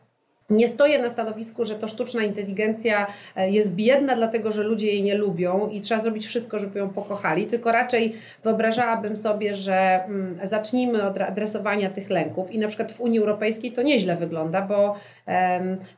nie 0.49 0.67
stoję 0.67 0.99
na 0.99 1.09
stanowisku, 1.09 1.65
że 1.65 1.75
to 1.75 1.87
sztuczna 1.87 2.23
inteligencja 2.23 3.07
e, 3.35 3.51
jest 3.51 3.75
biedna, 3.75 4.15
dlatego 4.15 4.51
że 4.51 4.63
ludzie 4.63 4.87
jej 4.87 5.03
nie 5.03 5.15
lubią 5.15 5.69
i 5.69 5.81
trzeba 5.81 6.01
zrobić 6.01 6.27
wszystko, 6.27 6.59
żeby 6.59 6.79
ją 6.79 6.89
pokochali, 6.89 7.45
tylko 7.45 7.71
raczej 7.71 8.15
wyobrażałabym 8.43 9.17
sobie, 9.17 9.55
że 9.55 10.03
mm, 10.05 10.39
zacznijmy 10.43 11.03
od 11.03 11.17
adresowania 11.17 11.89
tych 11.89 12.09
lęków 12.09 12.51
i 12.51 12.59
na 12.59 12.67
przykład 12.67 12.91
w 12.91 13.01
Unii 13.01 13.19
Europejskiej 13.19 13.71
to 13.71 13.81
nieźle 13.81 14.15
wygląda, 14.15 14.61
bo 14.61 14.95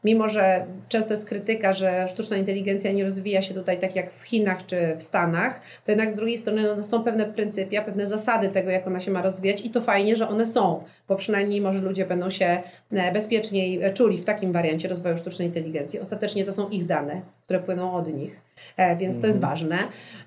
mimo, 0.03 0.29
że 0.29 0.65
często 0.89 1.13
jest 1.13 1.25
krytyka, 1.25 1.73
że 1.73 2.07
sztuczna 2.09 2.37
inteligencja 2.37 2.91
nie 2.91 3.03
rozwija 3.03 3.41
się 3.41 3.53
tutaj 3.53 3.79
tak 3.79 3.95
jak 3.95 4.13
w 4.13 4.21
Chinach 4.21 4.65
czy 4.65 4.95
w 4.97 5.03
Stanach, 5.03 5.61
to 5.85 5.91
jednak 5.91 6.11
z 6.11 6.15
drugiej 6.15 6.37
strony 6.37 6.75
no, 6.75 6.83
są 6.83 7.03
pewne 7.03 7.25
pryncypia, 7.25 7.81
pewne 7.81 8.05
zasady 8.05 8.49
tego, 8.49 8.71
jak 8.71 8.87
ona 8.87 8.99
się 8.99 9.11
ma 9.11 9.21
rozwijać 9.21 9.65
i 9.65 9.69
to 9.69 9.81
fajnie, 9.81 10.15
że 10.15 10.29
one 10.29 10.45
są, 10.45 10.83
bo 11.07 11.15
przynajmniej 11.15 11.61
może 11.61 11.79
ludzie 11.79 12.05
będą 12.05 12.29
się 12.29 12.61
e, 12.91 13.11
bezpieczniej 13.11 13.81
czuli 13.93 14.17
w 14.17 14.25
takim 14.25 14.40
takim 14.41 14.53
wariancie 14.53 14.87
rozwoju 14.87 15.17
sztucznej 15.17 15.47
inteligencji. 15.47 15.99
Ostatecznie 15.99 16.45
to 16.45 16.53
są 16.53 16.69
ich 16.69 16.85
dane, 16.85 17.21
które 17.45 17.59
płyną 17.59 17.93
od 17.93 18.13
nich. 18.13 18.41
E, 18.77 18.95
więc 18.95 19.21
to 19.21 19.27
jest 19.27 19.39
mhm. 19.43 19.51
ważne. 19.53 19.77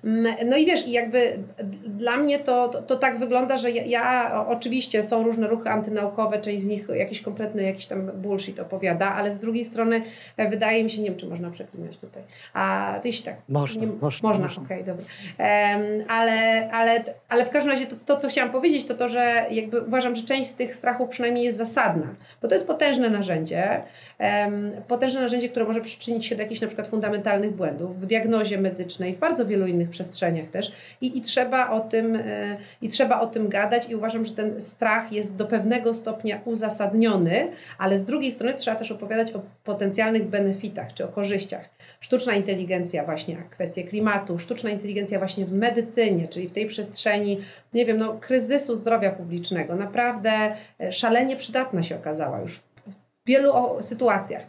Mm, 0.03 0.35
no 0.45 0.57
i 0.57 0.65
wiesz, 0.65 0.87
jakby 0.87 1.39
dla 1.87 2.17
mnie 2.17 2.39
to, 2.39 2.69
to, 2.69 2.81
to, 2.81 2.95
tak 2.95 3.17
wygląda, 3.17 3.57
że 3.57 3.71
ja, 3.71 3.83
ja, 3.83 4.45
oczywiście 4.47 5.03
są 5.03 5.23
różne 5.23 5.47
ruchy 5.47 5.69
antynaukowe, 5.69 6.41
część 6.41 6.63
z 6.63 6.67
nich 6.67 6.87
jakiś 6.95 7.21
kompletny 7.21 7.63
jakiś 7.63 7.85
tam 7.85 8.05
bullshit 8.05 8.59
opowiada, 8.59 9.13
ale 9.13 9.31
z 9.31 9.39
drugiej 9.39 9.65
strony 9.65 10.01
e, 10.37 10.49
wydaje 10.49 10.83
mi 10.83 10.89
się, 10.89 11.01
nie 11.01 11.09
wiem, 11.09 11.19
czy 11.19 11.27
można 11.27 11.49
przeklinać 11.49 11.97
tutaj. 11.97 12.23
A 12.53 12.93
ty 13.03 13.13
się 13.13 13.23
tak. 13.23 13.35
Można, 13.49 13.81
nie, 13.81 13.87
można. 14.01 14.29
Można, 14.29 14.63
okej, 14.63 14.81
okay, 14.81 14.83
dobra. 14.83 15.05
Um, 15.39 16.05
ale, 16.07 16.69
ale, 16.71 17.03
ale 17.29 17.45
w 17.45 17.49
każdym 17.49 17.71
razie 17.71 17.85
to, 17.85 17.95
to, 18.05 18.17
co 18.17 18.27
chciałam 18.27 18.51
powiedzieć, 18.51 18.85
to 18.85 18.93
to, 18.93 19.09
że 19.09 19.45
jakby 19.51 19.81
uważam, 19.81 20.15
że 20.15 20.23
część 20.23 20.49
z 20.49 20.55
tych 20.55 20.75
strachów 20.75 21.09
przynajmniej 21.09 21.45
jest 21.45 21.57
zasadna, 21.57 22.15
bo 22.41 22.47
to 22.47 22.55
jest 22.55 22.67
potężne 22.67 23.09
narzędzie, 23.09 23.81
um, 24.19 24.71
potężne 24.87 25.21
narzędzie, 25.21 25.49
które 25.49 25.65
może 25.65 25.81
przyczynić 25.81 26.25
się 26.25 26.35
do 26.35 26.41
jakichś 26.41 26.61
na 26.61 26.67
przykład 26.67 26.87
fundamentalnych 26.87 27.55
błędów 27.55 28.01
w 28.01 28.05
diagnozie 28.25 28.57
medycznej, 28.57 29.13
w 29.13 29.19
bardzo 29.19 29.45
wielu 29.45 29.67
innych 29.67 29.89
przestrzeniach 29.89 30.49
też. 30.49 30.71
I, 31.01 31.17
i, 31.17 31.21
trzeba 31.21 31.69
o 31.69 31.79
tym, 31.79 32.15
e, 32.15 32.57
i 32.81 32.89
trzeba 32.89 33.19
o 33.19 33.27
tym 33.27 33.49
gadać. 33.49 33.89
I 33.89 33.95
uważam, 33.95 34.25
że 34.25 34.33
ten 34.33 34.61
strach 34.61 35.11
jest 35.11 35.35
do 35.35 35.45
pewnego 35.45 35.93
stopnia 35.93 36.41
uzasadniony, 36.45 37.51
ale 37.77 37.97
z 37.97 38.05
drugiej 38.05 38.31
strony 38.31 38.53
trzeba 38.53 38.77
też 38.77 38.91
opowiadać 38.91 39.31
o 39.31 39.41
potencjalnych 39.63 40.27
benefitach 40.29 40.93
czy 40.93 41.05
o 41.05 41.07
korzyściach. 41.07 41.69
Sztuczna 41.99 42.33
inteligencja 42.33 43.05
właśnie, 43.05 43.37
kwestie 43.49 43.83
klimatu, 43.83 44.39
sztuczna 44.39 44.69
inteligencja 44.69 45.19
właśnie 45.19 45.45
w 45.45 45.53
medycynie, 45.53 46.27
czyli 46.27 46.47
w 46.47 46.51
tej 46.51 46.67
przestrzeni, 46.67 47.39
nie 47.73 47.85
wiem, 47.85 47.97
no, 47.97 48.17
kryzysu 48.21 48.75
zdrowia 48.75 49.11
publicznego, 49.11 49.75
naprawdę 49.75 50.55
e, 50.79 50.91
szalenie 50.91 51.35
przydatna 51.35 51.83
się 51.83 51.95
okazała 51.95 52.41
już 52.41 52.59
wielu 53.25 53.53
sytuacjach, 53.79 54.43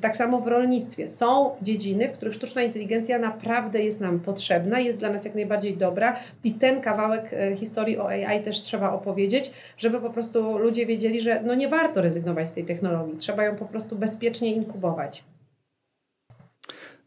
tak 0.00 0.16
samo 0.16 0.40
w 0.40 0.46
rolnictwie, 0.46 1.08
są 1.08 1.50
dziedziny, 1.62 2.08
w 2.08 2.12
których 2.12 2.34
sztuczna 2.34 2.62
inteligencja 2.62 3.18
naprawdę 3.18 3.82
jest 3.82 4.00
nam 4.00 4.20
potrzebna, 4.20 4.80
jest 4.80 4.98
dla 4.98 5.10
nas 5.10 5.24
jak 5.24 5.34
najbardziej 5.34 5.76
dobra 5.76 6.16
i 6.44 6.52
ten 6.52 6.80
kawałek 6.80 7.32
e, 7.32 7.56
historii 7.56 7.98
o 7.98 8.08
AI 8.08 8.42
też 8.42 8.60
trzeba 8.60 8.92
opowiedzieć, 8.92 9.52
żeby 9.76 10.00
po 10.00 10.10
prostu 10.10 10.58
ludzie 10.58 10.86
wiedzieli, 10.86 11.20
że 11.20 11.42
no 11.42 11.54
nie 11.54 11.68
warto 11.68 12.00
rezygnować 12.00 12.48
z 12.48 12.52
tej 12.52 12.64
technologii, 12.64 13.16
trzeba 13.16 13.44
ją 13.44 13.56
po 13.56 13.64
prostu 13.64 13.96
bezpiecznie 13.96 14.54
inkubować. 14.54 15.24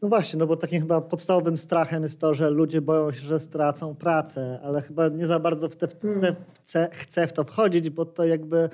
No 0.02 0.08
właśnie, 0.08 0.38
no 0.38 0.46
bo 0.46 0.56
takim 0.56 0.80
chyba 0.80 1.00
podstawowym 1.00 1.58
strachem 1.58 2.02
jest 2.02 2.20
to, 2.20 2.34
że 2.34 2.50
ludzie 2.50 2.80
boją 2.80 3.12
się, 3.12 3.20
że 3.20 3.40
stracą 3.40 3.94
pracę, 3.94 4.60
ale 4.64 4.82
chyba 4.82 5.08
nie 5.08 5.26
za 5.26 5.40
bardzo 5.40 5.68
w 5.68 5.76
te, 5.76 5.88
w 5.88 5.94
te, 5.94 6.08
hmm. 6.08 6.34
chcę, 6.64 6.88
chcę 6.92 7.26
w 7.26 7.32
to 7.32 7.44
wchodzić, 7.44 7.90
bo 7.90 8.04
to 8.04 8.24
jakby 8.24 8.68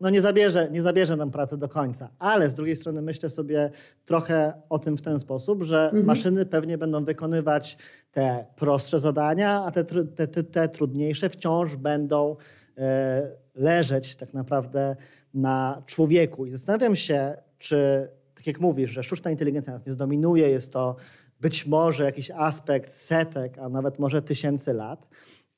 no 0.00 0.10
nie, 0.10 0.20
zabierze, 0.20 0.68
nie 0.70 0.82
zabierze 0.82 1.16
nam 1.16 1.30
pracy 1.30 1.58
do 1.58 1.68
końca. 1.68 2.08
Ale 2.18 2.50
z 2.50 2.54
drugiej 2.54 2.76
strony 2.76 3.02
myślę 3.02 3.30
sobie 3.30 3.70
trochę 4.04 4.52
o 4.68 4.78
tym 4.78 4.96
w 4.96 5.02
ten 5.02 5.20
sposób, 5.20 5.62
że 5.62 5.84
mhm. 5.84 6.04
maszyny 6.04 6.46
pewnie 6.46 6.78
będą 6.78 7.04
wykonywać 7.04 7.78
te 8.12 8.46
prostsze 8.56 9.00
zadania, 9.00 9.62
a 9.64 9.70
te, 9.70 9.84
te, 9.84 10.26
te, 10.26 10.42
te 10.42 10.68
trudniejsze 10.68 11.28
wciąż 11.28 11.76
będą 11.76 12.36
e, 12.78 13.30
leżeć 13.54 14.16
tak 14.16 14.34
naprawdę 14.34 14.96
na 15.34 15.82
człowieku. 15.86 16.46
I 16.46 16.50
zastanawiam 16.50 16.96
się, 16.96 17.36
czy 17.58 18.08
tak 18.34 18.46
jak 18.46 18.60
mówisz, 18.60 18.90
że 18.90 19.02
sztuczna 19.02 19.30
inteligencja 19.30 19.72
nas 19.72 19.86
nie 19.86 19.92
zdominuje, 19.92 20.48
jest 20.48 20.72
to 20.72 20.96
być 21.40 21.66
może 21.66 22.04
jakiś 22.04 22.30
aspekt 22.30 22.92
setek, 22.92 23.58
a 23.58 23.68
nawet 23.68 23.98
może 23.98 24.22
tysięcy 24.22 24.72
lat, 24.72 25.08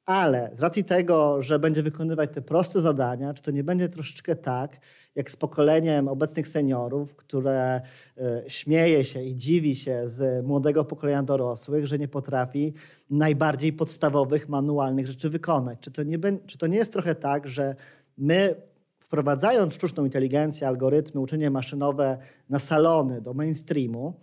ale 0.06 0.50
z 0.54 0.62
racji 0.62 0.84
tego, 0.84 1.42
że 1.42 1.58
będzie 1.58 1.82
wykonywać 1.82 2.30
te 2.32 2.42
proste 2.42 2.80
zadania, 2.80 3.34
czy 3.34 3.42
to 3.42 3.50
nie 3.50 3.64
będzie 3.64 3.88
troszeczkę 3.88 4.36
tak, 4.36 4.78
jak 5.14 5.30
z 5.30 5.36
pokoleniem 5.36 6.08
obecnych 6.08 6.48
seniorów, 6.48 7.16
które 7.16 7.80
y, 8.18 8.50
śmieje 8.50 9.04
się 9.04 9.22
i 9.22 9.36
dziwi 9.36 9.76
się 9.76 10.08
z 10.08 10.46
młodego 10.46 10.84
pokolenia 10.84 11.22
dorosłych, 11.22 11.86
że 11.86 11.98
nie 11.98 12.08
potrafi 12.08 12.75
najbardziej 13.10 13.72
podstawowych, 13.72 14.48
manualnych 14.48 15.06
rzeczy 15.06 15.30
wykonać. 15.30 15.78
Czy 15.80 15.90
to 15.90 16.02
nie, 16.02 16.18
czy 16.46 16.58
to 16.58 16.66
nie 16.66 16.76
jest 16.76 16.92
trochę 16.92 17.14
tak, 17.14 17.48
że 17.48 17.76
my 18.18 18.54
wprowadzając 18.98 19.75
sztuczną 19.75 20.04
inteligencję, 20.04 20.68
algorytmy, 20.68 21.20
uczenie 21.20 21.50
maszynowe 21.50 22.18
na 22.48 22.58
salony, 22.58 23.20
do 23.20 23.34
mainstreamu, 23.34 24.14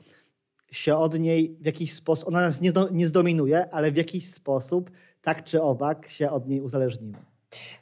się 0.71 0.95
od 0.95 1.19
niej 1.19 1.57
w 1.61 1.65
jakiś 1.65 1.93
sposób, 1.93 2.27
ona 2.27 2.41
nas 2.41 2.61
nie, 2.61 2.71
nie 2.91 3.07
zdominuje, 3.07 3.73
ale 3.73 3.91
w 3.91 3.97
jakiś 3.97 4.29
sposób, 4.29 4.91
tak 5.23 5.43
czy 5.43 5.61
owak, 5.61 6.09
się 6.09 6.31
od 6.31 6.47
niej 6.47 6.61
uzależnimy. 6.61 7.32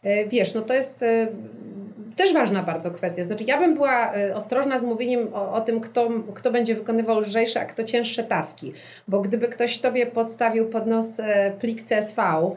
E, 0.03 0.25
wiesz, 0.25 0.53
no 0.53 0.61
to 0.61 0.73
jest 0.73 1.03
e, 1.03 1.27
też 2.15 2.33
ważna 2.33 2.63
bardzo 2.63 2.91
kwestia. 2.91 3.23
Znaczy, 3.23 3.43
ja 3.47 3.59
bym 3.59 3.73
była 3.73 4.13
e, 4.13 4.35
ostrożna 4.35 4.79
z 4.79 4.83
mówieniem 4.83 5.27
o, 5.33 5.53
o, 5.53 5.61
tym, 5.61 5.81
kto, 5.81 6.09
kto 6.33 6.51
będzie 6.51 6.75
wykonywał 6.75 7.19
lżejsze, 7.19 7.61
a 7.61 7.65
kto 7.65 7.83
cięższe 7.83 8.23
taski. 8.23 8.73
Bo 9.07 9.21
gdyby 9.21 9.47
ktoś 9.47 9.77
tobie 9.77 10.05
podstawił 10.05 10.69
pod 10.69 10.87
nos 10.87 11.21
plik 11.59 11.83
CSV 11.83 12.51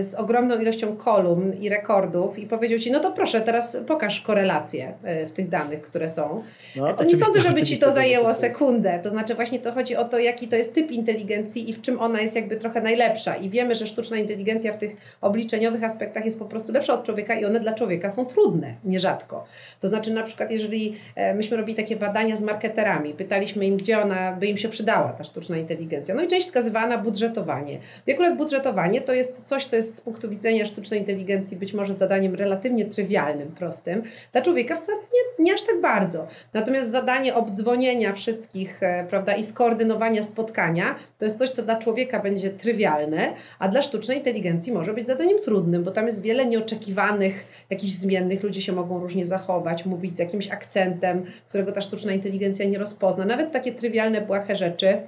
z 0.00 0.14
ogromną 0.14 0.60
ilością 0.60 0.96
kolumn 0.96 1.52
i 1.60 1.68
rekordów 1.68 2.38
i 2.38 2.46
powiedział 2.46 2.78
ci, 2.78 2.90
no 2.90 3.00
to 3.00 3.12
proszę, 3.12 3.40
teraz 3.40 3.76
pokaż 3.86 4.20
korelacje 4.20 4.92
w 5.26 5.30
tych 5.30 5.48
danych, 5.48 5.82
które 5.82 6.08
są, 6.08 6.42
no, 6.76 6.92
to 6.92 7.04
nie 7.04 7.16
sądzę, 7.16 7.40
żeby 7.40 7.62
ci 7.62 7.78
to 7.78 7.92
zajęło 7.92 8.34
sekundę. 8.34 9.00
To 9.02 9.10
znaczy, 9.10 9.34
właśnie 9.34 9.58
to 9.58 9.72
chodzi 9.72 9.96
o 9.96 10.04
to, 10.04 10.18
jaki 10.18 10.48
to 10.48 10.56
jest 10.56 10.74
typ 10.74 10.90
inteligencji 10.90 11.70
i 11.70 11.74
w 11.74 11.80
czym 11.80 12.00
ona 12.00 12.20
jest 12.20 12.36
jakby 12.36 12.56
trochę 12.56 12.80
najlepsza. 12.80 13.36
I 13.36 13.50
wiemy, 13.50 13.74
że 13.74 13.86
sztuczna 13.86 14.16
inteligencja 14.16 14.72
w 14.72 14.76
tych 14.76 14.96
obliczeniowych 15.20 15.84
aspektach 15.84 16.24
jest 16.24 16.38
po 16.38 16.44
prostu 16.44 16.59
prostu 16.60 16.72
lepsze 16.72 16.92
od 16.92 17.04
człowieka 17.04 17.34
i 17.34 17.44
one 17.44 17.60
dla 17.60 17.74
człowieka 17.74 18.10
są 18.10 18.26
trudne, 18.26 18.74
nierzadko. 18.84 19.44
To 19.80 19.88
znaczy 19.88 20.12
na 20.12 20.22
przykład, 20.22 20.50
jeżeli 20.50 20.96
e, 21.14 21.34
myśmy 21.34 21.56
robili 21.56 21.76
takie 21.76 21.96
badania 21.96 22.36
z 22.36 22.42
marketerami, 22.42 23.14
pytaliśmy 23.14 23.66
im, 23.66 23.76
gdzie 23.76 24.02
ona 24.02 24.32
by 24.32 24.46
im 24.46 24.56
się 24.56 24.68
przydała, 24.68 25.12
ta 25.12 25.24
sztuczna 25.24 25.56
inteligencja. 25.56 26.14
No 26.14 26.22
i 26.22 26.28
część 26.28 26.46
wskazywała 26.46 26.86
na 26.86 26.98
budżetowanie. 26.98 27.78
I 28.06 28.12
akurat 28.12 28.36
budżetowanie 28.36 29.00
to 29.00 29.12
jest 29.12 29.44
coś, 29.44 29.66
co 29.66 29.76
jest 29.76 29.96
z 29.96 30.00
punktu 30.00 30.28
widzenia 30.28 30.66
sztucznej 30.66 31.00
inteligencji 31.00 31.56
być 31.56 31.74
może 31.74 31.94
zadaniem 31.94 32.34
relatywnie 32.34 32.84
trywialnym, 32.84 33.48
prostym. 33.48 34.02
Dla 34.32 34.42
człowieka 34.42 34.76
wcale 34.76 34.98
nie, 34.98 35.44
nie 35.44 35.54
aż 35.54 35.62
tak 35.62 35.80
bardzo. 35.80 36.26
Natomiast 36.54 36.90
zadanie 36.90 37.34
obdzwonienia 37.34 38.12
wszystkich, 38.12 38.82
e, 38.82 39.06
prawda, 39.10 39.34
i 39.34 39.44
skoordynowania 39.44 40.22
spotkania, 40.22 40.94
to 41.18 41.24
jest 41.24 41.38
coś, 41.38 41.50
co 41.50 41.62
dla 41.62 41.76
człowieka 41.76 42.20
będzie 42.20 42.50
trywialne, 42.50 43.34
a 43.58 43.68
dla 43.68 43.82
sztucznej 43.82 44.18
inteligencji 44.18 44.72
może 44.72 44.94
być 44.94 45.06
zadaniem 45.06 45.38
trudnym, 45.38 45.84
bo 45.84 45.90
tam 45.90 46.06
jest 46.06 46.22
wiele 46.22 46.46
nieoczekiwanych, 46.50 47.44
jakichś 47.70 47.92
zmiennych, 47.92 48.42
ludzie 48.42 48.62
się 48.62 48.72
mogą 48.72 49.00
różnie 49.00 49.26
zachować, 49.26 49.86
mówić 49.86 50.16
z 50.16 50.18
jakimś 50.18 50.48
akcentem, 50.48 51.24
którego 51.48 51.72
ta 51.72 51.80
sztuczna 51.80 52.12
inteligencja 52.12 52.66
nie 52.66 52.78
rozpozna. 52.78 53.24
Nawet 53.24 53.52
takie 53.52 53.72
trywialne, 53.72 54.20
błahe 54.20 54.56
rzeczy 54.56 55.02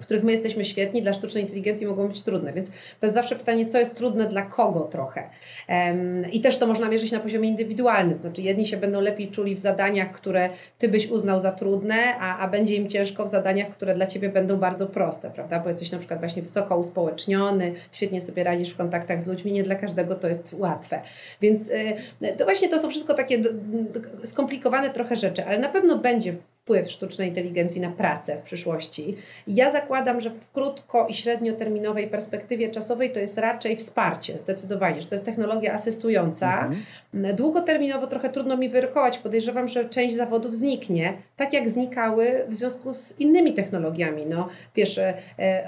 w 0.00 0.04
których 0.04 0.24
my 0.24 0.32
jesteśmy 0.32 0.64
świetni, 0.64 1.02
dla 1.02 1.12
sztucznej 1.12 1.42
inteligencji 1.42 1.86
mogą 1.86 2.08
być 2.08 2.22
trudne. 2.22 2.52
Więc 2.52 2.70
to 3.00 3.06
jest 3.06 3.14
zawsze 3.14 3.36
pytanie, 3.36 3.66
co 3.66 3.78
jest 3.78 3.96
trudne 3.96 4.26
dla 4.26 4.42
kogo 4.42 4.80
trochę. 4.80 5.30
I 6.32 6.40
też 6.40 6.58
to 6.58 6.66
można 6.66 6.88
mierzyć 6.88 7.12
na 7.12 7.20
poziomie 7.20 7.48
indywidualnym. 7.48 8.20
Znaczy, 8.20 8.42
jedni 8.42 8.66
się 8.66 8.76
będą 8.76 9.00
lepiej 9.00 9.28
czuli 9.28 9.54
w 9.54 9.58
zadaniach, 9.58 10.12
które 10.12 10.50
ty 10.78 10.88
byś 10.88 11.08
uznał 11.08 11.40
za 11.40 11.52
trudne, 11.52 12.18
a, 12.20 12.38
a 12.38 12.48
będzie 12.48 12.74
im 12.74 12.88
ciężko 12.88 13.24
w 13.24 13.28
zadaniach, 13.28 13.68
które 13.68 13.94
dla 13.94 14.06
ciebie 14.06 14.28
będą 14.28 14.56
bardzo 14.56 14.86
proste, 14.86 15.30
prawda? 15.30 15.60
Bo 15.60 15.68
jesteś 15.68 15.92
na 15.92 15.98
przykład 15.98 16.20
właśnie 16.20 16.42
wysoko 16.42 16.78
uspołeczniony, 16.78 17.74
świetnie 17.92 18.20
sobie 18.20 18.44
radzisz 18.44 18.70
w 18.70 18.76
kontaktach 18.76 19.22
z 19.22 19.26
ludźmi, 19.26 19.52
nie 19.52 19.62
dla 19.62 19.74
każdego 19.74 20.14
to 20.14 20.28
jest 20.28 20.54
łatwe. 20.58 21.00
Więc 21.40 21.70
y, 21.70 21.96
to 22.38 22.44
właśnie 22.44 22.68
to 22.68 22.78
są 22.78 22.90
wszystko 22.90 23.14
takie 23.14 23.42
skomplikowane 24.24 24.90
trochę 24.90 25.16
rzeczy, 25.16 25.44
ale 25.46 25.58
na 25.58 25.68
pewno 25.68 25.98
będzie 25.98 26.34
wpływ 26.64 26.90
sztucznej 26.90 27.28
inteligencji 27.28 27.80
na 27.80 27.90
pracę 27.90 28.36
w 28.36 28.42
przyszłości. 28.42 29.16
Ja 29.46 29.70
zakładam, 29.70 30.20
że 30.20 30.30
w 30.30 30.52
krótko 30.52 31.06
i 31.06 31.14
średnioterminowej 31.14 32.08
perspektywie 32.08 32.70
czasowej 32.70 33.12
to 33.12 33.20
jest 33.20 33.38
raczej 33.38 33.76
wsparcie, 33.76 34.38
zdecydowanie, 34.38 35.02
że 35.02 35.08
to 35.08 35.14
jest 35.14 35.24
technologia 35.24 35.74
asystująca. 35.74 36.52
Mhm. 36.52 36.82
Długoterminowo 37.14 38.06
trochę 38.06 38.28
trudno 38.28 38.56
mi 38.56 38.68
wyrokować, 38.68 39.18
podejrzewam, 39.18 39.68
że 39.68 39.88
część 39.88 40.14
zawodów 40.14 40.56
zniknie, 40.56 41.12
tak 41.36 41.52
jak 41.52 41.70
znikały 41.70 42.44
w 42.48 42.54
związku 42.54 42.92
z 42.92 43.20
innymi 43.20 43.54
technologiami. 43.54 44.26
No, 44.26 44.48
wiesz, 44.76 44.98
e, 44.98 45.14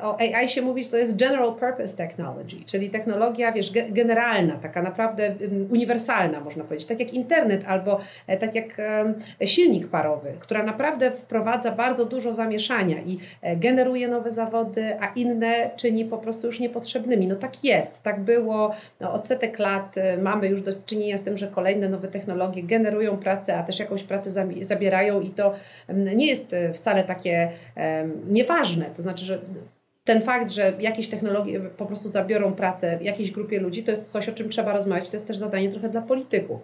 o 0.03 0.19
AI 0.21 0.49
się 0.49 0.63
mówi, 0.63 0.87
to 0.87 0.97
jest 0.97 1.19
general 1.19 1.55
purpose 1.55 1.97
technology, 1.97 2.57
czyli 2.67 2.91
technologia, 2.91 3.53
wiesz, 3.53 3.73
generalna, 3.91 4.57
taka 4.57 4.83
naprawdę 4.83 5.35
uniwersalna, 5.71 6.41
można 6.41 6.65
powiedzieć, 6.65 6.89
tak 6.89 7.01
jak 7.01 7.15
internet 7.15 7.65
albo 7.67 8.01
e, 8.27 8.37
tak 8.37 8.55
jak 8.55 8.77
silnik 9.45 9.89
parowy, 9.89 10.33
która 10.41 10.63
naprawdę 10.63 11.11
wprowadza 11.11 11.73
bardzo 11.73 12.05
dużo 12.05 12.33
zamieszania 12.33 13.01
i 13.01 13.19
e, 13.43 13.57
generuje 13.57 14.09
nowe 14.09 14.31
zawody, 14.31 15.01
a 15.01 15.13
inne 15.17 15.71
czyni 15.77 16.05
po 16.05 16.19
prostu 16.19 16.47
już 16.47 16.61
niepotrzebnymi. 16.61 17.29
No 17.29 17.37
tak 17.37 17.65
jest, 17.65 18.03
tak 18.03 18.21
było 18.21 18.75
no, 19.01 19.13
od 19.13 19.27
setek 19.27 19.59
lat. 19.59 19.95
Mamy 20.23 20.49
już 20.49 20.63
do 20.63 20.73
czynienia 20.87 21.19
z 21.19 21.23
tym, 21.23 21.36
że 21.37 21.49
kolejne 21.49 21.89
nowe 21.89 22.09
technologie 22.09 22.63
generują 22.63 23.17
pracę, 23.17 23.59
a 23.59 23.63
też 23.63 23.79
jakąś 23.79 24.03
pracę 24.03 24.31
zabierają 24.61 25.21
i 25.21 25.31
to 25.31 25.55
nie 25.89 26.27
jest 26.27 26.57
wcale 26.75 27.05
takie 27.05 27.51
nieważne. 28.29 28.87
To 28.97 29.03
znaczy, 29.03 29.25
że 29.25 29.39
ten 30.05 30.23
fakt, 30.23 30.51
że 30.51 30.73
jakieś 30.81 31.09
technologie 31.09 31.61
po 31.61 31.87
prostu 31.87 32.09
zabiorą 32.09 32.53
pracę 32.53 32.99
jakiejś 33.03 33.31
grupie 33.31 33.61
ludzi, 33.61 33.83
to 33.83 33.91
jest 33.91 34.11
coś, 34.11 34.29
o 34.29 34.33
czym 34.33 34.49
trzeba 34.49 34.73
rozmawiać. 34.73 35.09
To 35.09 35.17
jest 35.17 35.27
też 35.27 35.37
zadanie 35.37 35.71
trochę 35.71 35.89
dla 35.89 36.03
polityków. 36.03 36.61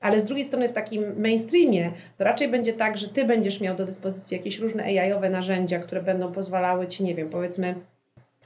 Ale 0.00 0.20
z 0.20 0.24
drugiej 0.24 0.44
strony 0.44 0.68
w 0.68 0.72
takim 0.72 1.20
mainstreamie 1.20 1.90
to 2.18 2.24
raczej 2.24 2.48
będzie 2.48 2.72
tak, 2.72 2.98
że 2.98 3.08
ty 3.08 3.24
będziesz 3.24 3.60
miał 3.60 3.76
do 3.76 3.84
dyspozycji 3.84 4.36
jakieś 4.36 4.58
różne 4.58 4.84
AI-owe 4.84 5.30
narzędzia, 5.30 5.78
które 5.78 6.02
będą 6.02 6.32
pozwalały 6.32 6.86
ci, 6.86 7.04
nie 7.04 7.14
wiem, 7.14 7.30
powiedzmy 7.30 7.74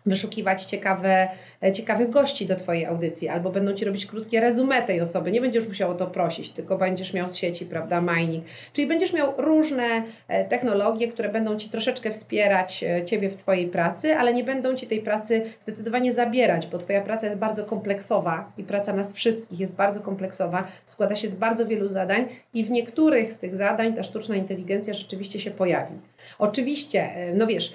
wyszukiwać 0.08 0.64
ciekawe, 0.64 1.28
e, 1.62 1.72
ciekawych 1.72 2.10
gości 2.10 2.46
do 2.46 2.56
Twojej 2.56 2.86
audycji, 2.86 3.28
albo 3.28 3.50
będą 3.50 3.72
Ci 3.72 3.84
robić 3.84 4.06
krótkie 4.06 4.40
resume 4.40 4.82
tej 4.82 5.00
osoby. 5.00 5.32
Nie 5.32 5.40
będziesz 5.40 5.68
musiał 5.68 5.90
o 5.90 5.94
to 5.94 6.06
prosić, 6.06 6.50
tylko 6.50 6.78
będziesz 6.78 7.14
miał 7.14 7.28
z 7.28 7.36
sieci, 7.36 7.66
prawda, 7.66 8.00
mining. 8.00 8.44
Czyli 8.72 8.86
będziesz 8.86 9.12
miał 9.12 9.32
różne 9.36 10.02
e, 10.28 10.44
technologie, 10.44 11.08
które 11.08 11.28
będą 11.28 11.56
Ci 11.56 11.68
troszeczkę 11.68 12.10
wspierać 12.10 12.84
e, 12.84 13.04
Ciebie 13.04 13.30
w 13.30 13.36
Twojej 13.36 13.66
pracy, 13.66 14.14
ale 14.14 14.34
nie 14.34 14.44
będą 14.44 14.74
Ci 14.74 14.86
tej 14.86 15.00
pracy 15.00 15.42
zdecydowanie 15.62 16.12
zabierać, 16.12 16.66
bo 16.66 16.78
Twoja 16.78 17.00
praca 17.00 17.26
jest 17.26 17.38
bardzo 17.38 17.64
kompleksowa 17.64 18.52
i 18.58 18.64
praca 18.64 18.92
nas 18.92 19.14
wszystkich 19.14 19.60
jest 19.60 19.74
bardzo 19.74 20.00
kompleksowa, 20.00 20.68
składa 20.86 21.16
się 21.16 21.28
z 21.28 21.34
bardzo 21.34 21.66
wielu 21.66 21.88
zadań 21.88 22.28
i 22.54 22.64
w 22.64 22.70
niektórych 22.70 23.32
z 23.32 23.38
tych 23.38 23.56
zadań 23.56 23.94
ta 23.94 24.02
sztuczna 24.02 24.36
inteligencja 24.36 24.94
rzeczywiście 24.94 25.40
się 25.40 25.50
pojawi. 25.50 25.94
Oczywiście, 26.38 27.10
no 27.34 27.46
wiesz, 27.46 27.72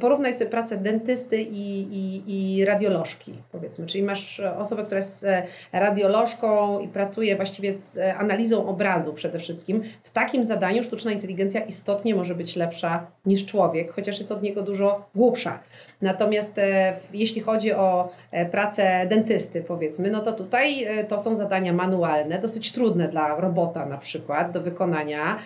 porównaj 0.00 0.34
sobie 0.34 0.50
pracę 0.50 0.76
dentysty 0.76 1.42
i, 1.42 1.80
i, 1.80 2.22
i 2.26 2.64
radiolożki, 2.64 3.34
powiedzmy. 3.52 3.86
Czyli 3.86 4.04
masz 4.04 4.40
osobę, 4.40 4.84
która 4.84 4.96
jest 4.96 5.24
e, 5.24 5.46
radiolożką 5.72 6.80
i 6.80 6.88
pracuje 6.88 7.36
właściwie 7.36 7.72
z 7.72 7.98
e, 7.98 8.14
analizą 8.14 8.68
obrazu 8.68 9.12
przede 9.12 9.38
wszystkim. 9.38 9.82
W 10.04 10.10
takim 10.10 10.44
zadaniu 10.44 10.84
sztuczna 10.84 11.12
inteligencja 11.12 11.60
istotnie 11.60 12.14
może 12.14 12.34
być 12.34 12.56
lepsza 12.56 13.06
niż 13.26 13.46
człowiek, 13.46 13.92
chociaż 13.92 14.18
jest 14.18 14.32
od 14.32 14.42
niego 14.42 14.62
dużo 14.62 15.08
głupsza. 15.14 15.58
Natomiast 16.02 16.58
e, 16.58 16.96
jeśli 17.12 17.40
chodzi 17.40 17.72
o 17.72 18.10
pracę 18.50 19.06
dentysty, 19.08 19.62
powiedzmy, 19.62 20.10
no 20.10 20.20
to 20.20 20.32
tutaj 20.32 20.86
to 21.08 21.18
są 21.18 21.36
zadania 21.36 21.72
manualne, 21.72 22.38
dosyć 22.38 22.72
trudne 22.72 23.08
dla 23.08 23.40
robota 23.40 23.86
na 23.86 23.98
przykład 23.98 24.52
do 24.52 24.60
wykonania, 24.60 25.38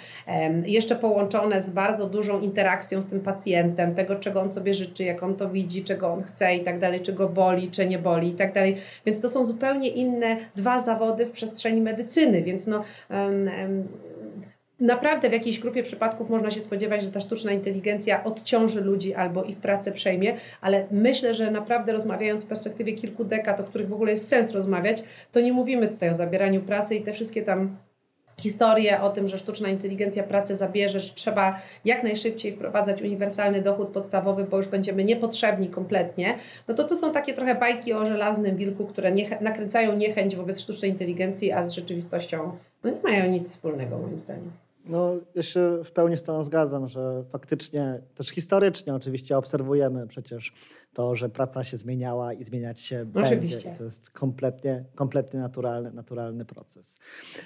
jeszcze 0.66 0.96
połączone 0.96 1.62
z 1.62 1.70
bardzo 1.70 2.06
dużą 2.06 2.17
interakcją 2.40 3.02
z 3.02 3.06
tym 3.06 3.20
pacjentem, 3.20 3.94
tego 3.94 4.16
czego 4.16 4.40
on 4.40 4.50
sobie 4.50 4.74
życzy, 4.74 5.04
jak 5.04 5.22
on 5.22 5.36
to 5.36 5.48
widzi, 5.48 5.84
czego 5.84 6.08
on 6.12 6.22
chce 6.22 6.56
i 6.56 6.60
tak 6.60 6.78
dalej, 6.78 7.00
czy 7.00 7.12
go 7.12 7.28
boli, 7.28 7.70
czy 7.70 7.86
nie 7.86 7.98
boli 7.98 8.28
i 8.28 8.34
tak 8.34 8.52
dalej. 8.52 8.76
Więc 9.06 9.20
to 9.20 9.28
są 9.28 9.44
zupełnie 9.44 9.88
inne 9.88 10.36
dwa 10.56 10.80
zawody 10.80 11.26
w 11.26 11.30
przestrzeni 11.30 11.80
medycyny, 11.80 12.42
więc 12.42 12.66
no. 12.66 12.84
Um, 13.10 13.50
um, 13.60 13.88
naprawdę 14.80 15.30
w 15.30 15.32
jakiejś 15.32 15.60
grupie 15.60 15.82
przypadków 15.82 16.30
można 16.30 16.50
się 16.50 16.60
spodziewać, 16.60 17.02
że 17.02 17.10
ta 17.10 17.20
sztuczna 17.20 17.52
inteligencja 17.52 18.24
odciąży 18.24 18.80
ludzi 18.80 19.14
albo 19.14 19.44
ich 19.44 19.56
pracę 19.56 19.92
przejmie, 19.92 20.36
ale 20.60 20.86
myślę, 20.90 21.34
że 21.34 21.50
naprawdę 21.50 21.92
rozmawiając 21.92 22.44
w 22.44 22.48
perspektywie 22.48 22.92
kilku 22.92 23.24
dekad, 23.24 23.60
o 23.60 23.64
których 23.64 23.88
w 23.88 23.92
ogóle 23.92 24.10
jest 24.10 24.28
sens 24.28 24.52
rozmawiać, 24.52 25.04
to 25.32 25.40
nie 25.40 25.52
mówimy 25.52 25.88
tutaj 25.88 26.10
o 26.10 26.14
zabieraniu 26.14 26.60
pracy 26.60 26.96
i 26.96 27.02
te 27.02 27.12
wszystkie 27.12 27.42
tam 27.42 27.76
historię 28.38 29.00
o 29.00 29.10
tym, 29.10 29.28
że 29.28 29.38
sztuczna 29.38 29.68
inteligencja 29.68 30.22
pracę 30.22 30.56
zabierze, 30.56 31.00
że 31.00 31.14
trzeba 31.14 31.60
jak 31.84 32.02
najszybciej 32.02 32.52
wprowadzać 32.52 33.02
uniwersalny 33.02 33.62
dochód 33.62 33.88
podstawowy, 33.88 34.44
bo 34.44 34.56
już 34.56 34.68
będziemy 34.68 35.04
niepotrzebni 35.04 35.68
kompletnie, 35.68 36.38
no 36.68 36.74
to 36.74 36.84
to 36.84 36.96
są 36.96 37.12
takie 37.12 37.34
trochę 37.34 37.54
bajki 37.54 37.92
o 37.92 38.06
żelaznym 38.06 38.56
wilku, 38.56 38.86
które 38.86 39.12
nakręcają 39.40 39.96
niechęć 39.96 40.36
wobec 40.36 40.60
sztucznej 40.60 40.90
inteligencji, 40.90 41.52
a 41.52 41.64
z 41.64 41.72
rzeczywistością 41.72 42.52
no 42.84 42.90
nie 42.90 43.00
mają 43.02 43.30
nic 43.30 43.48
wspólnego 43.48 43.98
moim 43.98 44.20
zdaniem. 44.20 44.67
No, 44.84 45.16
ja 45.34 45.42
się 45.42 45.84
w 45.84 45.90
pełni 45.90 46.16
z 46.16 46.22
tą 46.22 46.44
zgadzam, 46.44 46.88
że 46.88 47.24
faktycznie, 47.28 48.00
też 48.14 48.28
historycznie 48.28 48.94
oczywiście 48.94 49.36
obserwujemy 49.38 50.06
przecież 50.06 50.52
to, 50.92 51.16
że 51.16 51.28
praca 51.28 51.64
się 51.64 51.76
zmieniała 51.76 52.32
i 52.32 52.44
zmieniać 52.44 52.80
się 52.80 53.06
oczywiście. 53.14 53.56
będzie. 53.56 53.78
To 53.78 53.84
jest 53.84 54.10
kompletnie, 54.10 54.84
kompletnie 54.94 55.40
naturalny, 55.40 55.92
naturalny 55.92 56.44
proces. 56.44 56.98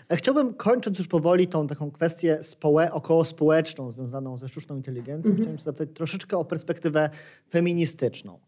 E, 0.09 0.17
chciałbym, 0.17 0.55
kończąc 0.55 0.99
już 0.99 1.09
powoli 1.09 1.49
tą 1.49 1.67
taką 1.67 1.91
kwestię 1.91 2.43
społe, 2.43 2.93
około 2.93 3.25
społeczną 3.25 3.91
związaną 3.91 4.37
ze 4.37 4.49
sztuczną 4.49 4.77
inteligencją, 4.77 5.31
mhm. 5.31 5.43
chciałem 5.43 5.61
zapytać 5.61 5.97
troszeczkę 5.97 6.39
o 6.39 6.45
perspektywę 6.45 7.11
feministyczną. 7.51 8.39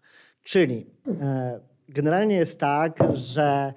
Czyli 0.42 0.86
e, 1.20 1.60
generalnie 1.88 2.36
jest 2.36 2.60
tak, 2.60 2.98
że 3.12 3.74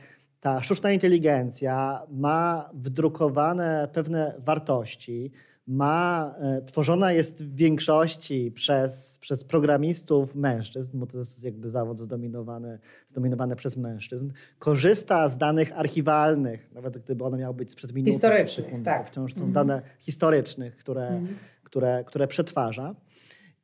ta 0.47 0.63
sztuczna 0.63 0.91
inteligencja 0.91 2.03
ma 2.09 2.69
wdrukowane 2.73 3.87
pewne 3.93 4.35
wartości, 4.39 5.31
ma, 5.67 6.35
e, 6.39 6.61
tworzona 6.61 7.11
jest 7.11 7.43
w 7.43 7.55
większości 7.55 8.51
przez, 8.51 9.17
przez 9.17 9.43
programistów 9.43 10.35
mężczyzn, 10.35 10.99
bo 10.99 11.07
to 11.07 11.17
jest 11.17 11.43
jakby 11.43 11.69
zawód 11.69 11.99
zdominowany, 11.99 12.79
zdominowany 13.07 13.55
przez 13.55 13.77
mężczyzn, 13.77 14.31
korzysta 14.59 15.29
z 15.29 15.37
danych 15.37 15.79
archiwalnych, 15.79 16.73
nawet 16.73 16.97
gdyby 16.97 17.23
one 17.23 17.37
miały 17.37 17.53
być 17.53 17.71
sprzed 17.71 17.93
minuty, 17.93 18.11
historycznych, 18.11 18.83
tak. 18.83 19.03
to 19.03 19.11
wciąż 19.11 19.33
są 19.33 19.45
mhm. 19.45 19.53
dane 19.53 19.81
historycznych, 19.99 20.77
które, 20.77 21.07
mhm. 21.07 21.37
które, 21.63 22.03
które 22.03 22.27
przetwarza. 22.27 22.95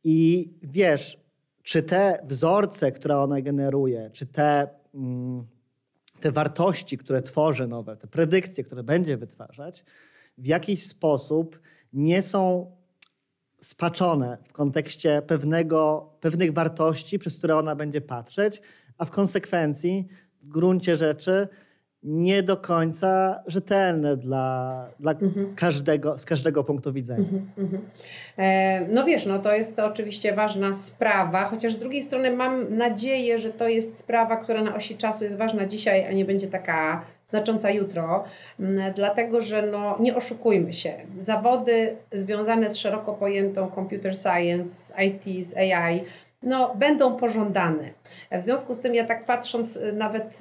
I 0.04 0.50
wiesz, 0.62 1.24
czy 1.64 1.84
te 1.84 2.20
wzorce, 2.28 2.92
które 2.92 3.18
ona 3.18 3.42
generuje, 3.42 4.10
czy 4.14 4.26
te... 4.26 4.68
Mm, 4.94 5.54
te 6.24 6.32
wartości, 6.32 6.98
które 6.98 7.22
tworzy 7.22 7.68
nowe, 7.68 7.98
te 7.98 8.08
predykcje, 8.08 8.64
które 8.64 8.84
będzie 8.84 9.18
wytwarzać, 9.18 9.86
w 10.38 10.46
jakiś 10.46 10.88
sposób 10.88 11.60
nie 11.94 12.22
są 12.22 12.72
spaczone 13.62 14.38
w 14.48 14.52
kontekście 14.52 15.22
pewnego, 15.28 16.12
pewnych 16.22 16.54
wartości, 16.54 17.20
przez 17.20 17.38
które 17.38 17.58
ona 17.58 17.76
będzie 17.76 18.02
patrzeć, 18.02 18.62
a 18.98 19.06
w 19.06 19.12
konsekwencji, 19.12 20.08
w 20.42 20.48
gruncie 20.48 20.98
rzeczy, 20.98 21.48
nie 22.04 22.44
do 22.44 22.58
końca 22.58 23.44
rzetelne 23.48 24.18
dla, 24.18 24.88
dla 25.00 25.12
mhm. 25.12 25.56
każdego, 25.56 26.18
z 26.18 26.26
każdego 26.26 26.64
punktu 26.64 26.94
widzenia. 26.94 27.20
Mhm, 27.20 27.50
mhm. 27.58 27.82
E, 28.38 28.88
no 28.88 29.04
wiesz, 29.06 29.26
no 29.26 29.40
to 29.40 29.54
jest 29.54 29.76
to 29.76 29.86
oczywiście 29.86 30.34
ważna 30.34 30.74
sprawa, 30.74 31.46
chociaż 31.46 31.74
z 31.74 31.80
drugiej 31.80 32.02
strony 32.02 32.32
mam 32.36 32.78
nadzieję, 32.78 33.40
że 33.40 33.50
to 33.50 33.68
jest 33.68 33.98
sprawa, 33.98 34.38
która 34.38 34.64
na 34.64 34.76
osi 34.76 34.98
czasu 34.98 35.24
jest 35.24 35.38
ważna 35.38 35.66
dzisiaj, 35.66 36.06
a 36.06 36.12
nie 36.12 36.26
będzie 36.26 36.48
taka 36.48 37.02
znacząca 37.28 37.72
jutro, 37.72 38.24
dlatego 38.96 39.42
że 39.42 39.68
no, 39.68 39.98
nie 40.00 40.16
oszukujmy 40.16 40.74
się, 40.74 40.94
zawody 41.18 41.96
związane 42.12 42.72
z 42.72 42.78
szeroko 42.78 43.14
pojętą 43.14 43.72
computer 43.76 44.18
science, 44.18 44.94
IT, 45.04 45.46
z 45.46 45.58
AI, 45.58 46.04
no, 46.44 46.76
będą 46.76 47.16
pożądane. 47.16 47.90
W 48.32 48.42
związku 48.42 48.74
z 48.74 48.80
tym 48.80 48.96
ja 48.96 49.04
tak 49.04 49.26
patrząc 49.26 49.78
e, 49.78 49.92
nawet 49.92 50.40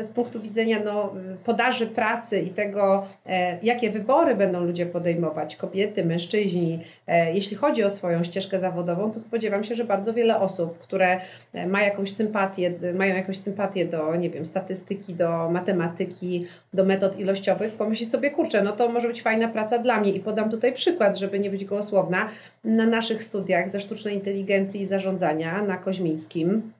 z 0.00 0.10
punktu 0.10 0.40
widzenia 0.40 0.80
no, 0.84 1.14
podaży 1.44 1.86
pracy 1.86 2.40
i 2.40 2.50
tego, 2.50 3.06
e, 3.26 3.58
jakie 3.62 3.90
wybory 3.90 4.34
będą 4.34 4.64
ludzie 4.64 4.86
podejmować, 4.86 5.56
kobiety, 5.56 6.04
mężczyźni, 6.04 6.84
e, 7.06 7.34
jeśli 7.34 7.56
chodzi 7.56 7.84
o 7.84 7.90
swoją 7.90 8.24
ścieżkę 8.24 8.58
zawodową, 8.58 9.10
to 9.10 9.18
spodziewam 9.18 9.64
się, 9.64 9.74
że 9.74 9.84
bardzo 9.84 10.14
wiele 10.14 10.40
osób, 10.40 10.78
które 10.78 11.20
ma 11.66 11.82
jakąś 11.82 12.12
sympatię, 12.12 12.72
mają 12.94 13.16
jakąś 13.16 13.38
sympatię 13.38 13.84
do, 13.84 14.16
nie 14.16 14.30
wiem, 14.30 14.46
statystyki, 14.46 15.14
do 15.14 15.50
matematyki, 15.50 16.46
do 16.74 16.84
metod 16.84 17.18
ilościowych, 17.18 17.72
pomyśli 17.72 18.06
sobie, 18.06 18.30
kurczę, 18.30 18.62
no 18.62 18.72
to 18.72 18.88
może 18.88 19.08
być 19.08 19.22
fajna 19.22 19.48
praca 19.48 19.78
dla 19.78 20.00
mnie 20.00 20.12
i 20.12 20.20
podam 20.20 20.50
tutaj 20.50 20.72
przykład, 20.72 21.16
żeby 21.16 21.38
nie 21.38 21.50
być 21.50 21.64
gołosłowna. 21.64 22.28
Na 22.64 22.86
naszych 22.86 23.22
studiach 23.22 23.68
ze 23.68 23.80
sztucznej 23.80 24.14
inteligencji 24.14 24.80
i 24.80 24.86
zarządzania 24.86 25.62
na 25.62 25.76
Koźmińskim 25.76 26.72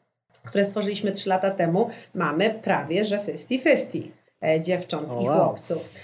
które 0.45 0.65
stworzyliśmy 0.65 1.13
3 1.13 1.29
lata 1.29 1.51
temu, 1.51 1.91
mamy 2.15 2.51
prawie 2.63 3.05
że 3.05 3.19
50-50. 3.19 4.24
Dziewcząt 4.61 5.09
oh, 5.11 5.23
i 5.23 5.27
chłopców. 5.27 5.95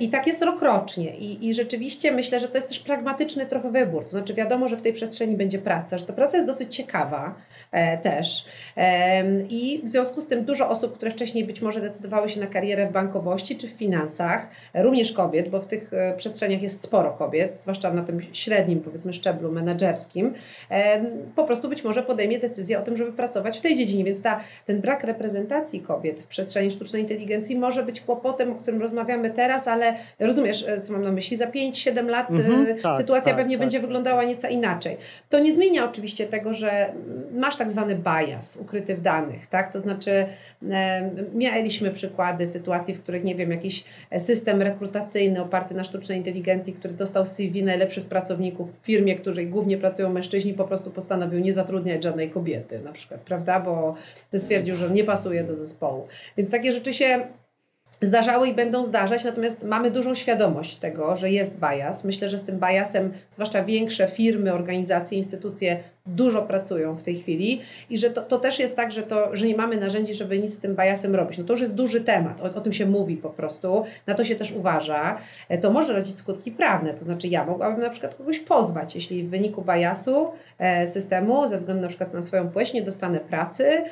I 0.00 0.08
tak 0.08 0.26
jest 0.26 0.42
rokrocznie. 0.42 1.16
I, 1.16 1.48
I 1.48 1.54
rzeczywiście 1.54 2.12
myślę, 2.12 2.40
że 2.40 2.48
to 2.48 2.54
jest 2.54 2.68
też 2.68 2.80
pragmatyczny 2.80 3.46
trochę 3.46 3.70
wybór. 3.70 4.04
To 4.04 4.10
znaczy 4.10 4.34
wiadomo, 4.34 4.68
że 4.68 4.76
w 4.76 4.82
tej 4.82 4.92
przestrzeni 4.92 5.36
będzie 5.36 5.58
praca, 5.58 5.98
że 5.98 6.06
ta 6.06 6.12
praca 6.12 6.36
jest 6.36 6.48
dosyć 6.48 6.76
ciekawa 6.76 7.34
też. 8.02 8.44
I 9.50 9.80
w 9.84 9.88
związku 9.88 10.20
z 10.20 10.26
tym 10.26 10.44
dużo 10.44 10.68
osób, 10.68 10.96
które 10.96 11.10
wcześniej 11.10 11.44
być 11.44 11.62
może 11.62 11.80
decydowały 11.80 12.28
się 12.28 12.40
na 12.40 12.46
karierę 12.46 12.86
w 12.86 12.92
bankowości 12.92 13.56
czy 13.56 13.68
w 13.68 13.70
finansach, 13.70 14.48
również 14.74 15.12
kobiet, 15.12 15.48
bo 15.48 15.60
w 15.60 15.66
tych 15.66 15.90
przestrzeniach 16.16 16.62
jest 16.62 16.82
sporo 16.82 17.10
kobiet, 17.10 17.60
zwłaszcza 17.60 17.92
na 17.92 18.02
tym 18.02 18.20
średnim, 18.32 18.80
powiedzmy, 18.80 19.12
szczeblu 19.12 19.52
menedżerskim, 19.52 20.34
po 21.36 21.44
prostu 21.44 21.68
być 21.68 21.84
może 21.84 22.02
podejmie 22.02 22.38
decyzję 22.38 22.78
o 22.78 22.82
tym, 22.82 22.96
żeby 22.96 23.12
pracować 23.12 23.58
w 23.58 23.60
tej 23.60 23.76
dziedzinie. 23.76 24.04
Więc 24.04 24.22
ta, 24.22 24.40
ten 24.66 24.80
brak 24.80 25.04
reprezentacji 25.04 25.80
kobiet 25.80 26.20
w 26.20 26.26
przestrzeni 26.26 26.70
sztucznej 26.70 27.02
inteligencji 27.02 27.56
może 27.56 27.67
być 27.82 28.00
kłopotem, 28.00 28.52
o 28.52 28.54
którym 28.54 28.82
rozmawiamy 28.82 29.30
teraz, 29.30 29.68
ale 29.68 29.94
rozumiesz, 30.18 30.64
e, 30.68 30.80
co 30.80 30.92
mam 30.92 31.02
na 31.02 31.12
myśli, 31.12 31.36
za 31.36 31.46
5-7 31.46 32.06
lat 32.06 32.30
mhm, 32.30 32.66
e, 32.66 32.74
tak, 32.74 32.96
sytuacja 32.96 33.32
tak, 33.32 33.36
pewnie 33.36 33.56
tak, 33.56 33.60
będzie 33.60 33.78
tak, 33.78 33.86
wyglądała 33.86 34.20
tak. 34.20 34.28
nieco 34.28 34.48
inaczej. 34.48 34.96
To 35.28 35.38
nie 35.38 35.54
zmienia 35.54 35.84
oczywiście 35.84 36.26
tego, 36.26 36.54
że 36.54 36.92
masz 37.32 37.56
tak 37.56 37.70
zwany 37.70 37.94
bias 37.94 38.56
ukryty 38.56 38.94
w 38.94 39.00
danych, 39.00 39.46
tak? 39.46 39.72
To 39.72 39.80
znaczy 39.80 40.26
mieliśmy 41.34 41.90
przykłady 41.90 42.46
sytuacji, 42.46 42.94
w 42.94 43.02
których, 43.02 43.24
nie 43.24 43.34
wiem, 43.34 43.50
jakiś 43.50 43.84
system 44.18 44.62
rekrutacyjny 44.62 45.42
oparty 45.42 45.74
na 45.74 45.84
sztucznej 45.84 46.18
inteligencji, 46.18 46.72
który 46.72 46.94
dostał 46.94 47.26
CV 47.26 47.62
najlepszych 47.62 48.06
pracowników 48.06 48.80
w 48.80 48.86
firmie, 48.86 49.16
w 49.16 49.20
której 49.20 49.46
głównie 49.46 49.78
pracują 49.78 50.12
mężczyźni, 50.12 50.54
po 50.54 50.64
prostu 50.64 50.90
postanowił 50.90 51.40
nie 51.40 51.52
zatrudniać 51.52 52.02
żadnej 52.02 52.30
kobiety 52.30 52.80
na 52.80 52.92
przykład, 52.92 53.20
prawda? 53.20 53.60
Bo 53.60 53.94
stwierdził, 54.36 54.76
że 54.76 54.90
nie 54.90 55.04
pasuje 55.04 55.44
do 55.44 55.56
zespołu. 55.56 56.06
Więc 56.36 56.50
takie 56.50 56.72
rzeczy 56.72 56.92
się 56.92 57.20
zdarzały 58.02 58.48
i 58.48 58.54
będą 58.54 58.84
zdarzać, 58.84 59.24
natomiast 59.24 59.62
mamy 59.62 59.90
dużą 59.90 60.14
świadomość 60.14 60.76
tego, 60.76 61.16
że 61.16 61.30
jest 61.30 61.56
bias. 61.58 62.04
Myślę, 62.04 62.28
że 62.28 62.38
z 62.38 62.44
tym 62.44 62.58
biasem, 62.58 63.12
zwłaszcza 63.30 63.64
większe 63.64 64.08
firmy, 64.08 64.52
organizacje, 64.52 65.18
instytucje 65.18 65.78
dużo 66.08 66.42
pracują 66.42 66.96
w 66.96 67.02
tej 67.02 67.20
chwili 67.20 67.60
i 67.90 67.98
że 67.98 68.10
to, 68.10 68.22
to 68.22 68.38
też 68.38 68.58
jest 68.58 68.76
tak, 68.76 68.92
że, 68.92 69.02
to, 69.02 69.36
że 69.36 69.46
nie 69.46 69.56
mamy 69.56 69.76
narzędzi, 69.76 70.14
żeby 70.14 70.38
nic 70.38 70.54
z 70.54 70.60
tym 70.60 70.76
biasem 70.76 71.14
robić. 71.14 71.38
No 71.38 71.44
to 71.44 71.52
już 71.52 71.60
jest 71.60 71.74
duży 71.74 72.00
temat, 72.00 72.40
o, 72.40 72.44
o 72.44 72.60
tym 72.60 72.72
się 72.72 72.86
mówi 72.86 73.16
po 73.16 73.30
prostu, 73.30 73.84
na 74.06 74.14
to 74.14 74.24
się 74.24 74.34
też 74.34 74.52
uważa. 74.52 75.18
E, 75.48 75.58
to 75.58 75.70
może 75.70 75.92
rodzić 75.92 76.18
skutki 76.18 76.52
prawne, 76.52 76.94
to 76.94 77.04
znaczy 77.04 77.28
ja 77.28 77.44
mogłabym 77.44 77.80
na 77.80 77.90
przykład 77.90 78.14
kogoś 78.14 78.38
pozwać, 78.38 78.94
jeśli 78.94 79.24
w 79.24 79.30
wyniku 79.30 79.62
biasu 79.62 80.28
e, 80.58 80.86
systemu, 80.86 81.46
ze 81.46 81.56
względu 81.56 81.82
na 81.82 81.88
przykład 81.88 82.14
na 82.14 82.22
swoją 82.22 82.48
płeć, 82.48 82.72
nie 82.72 82.82
dostanę 82.82 83.20
pracy, 83.20 83.82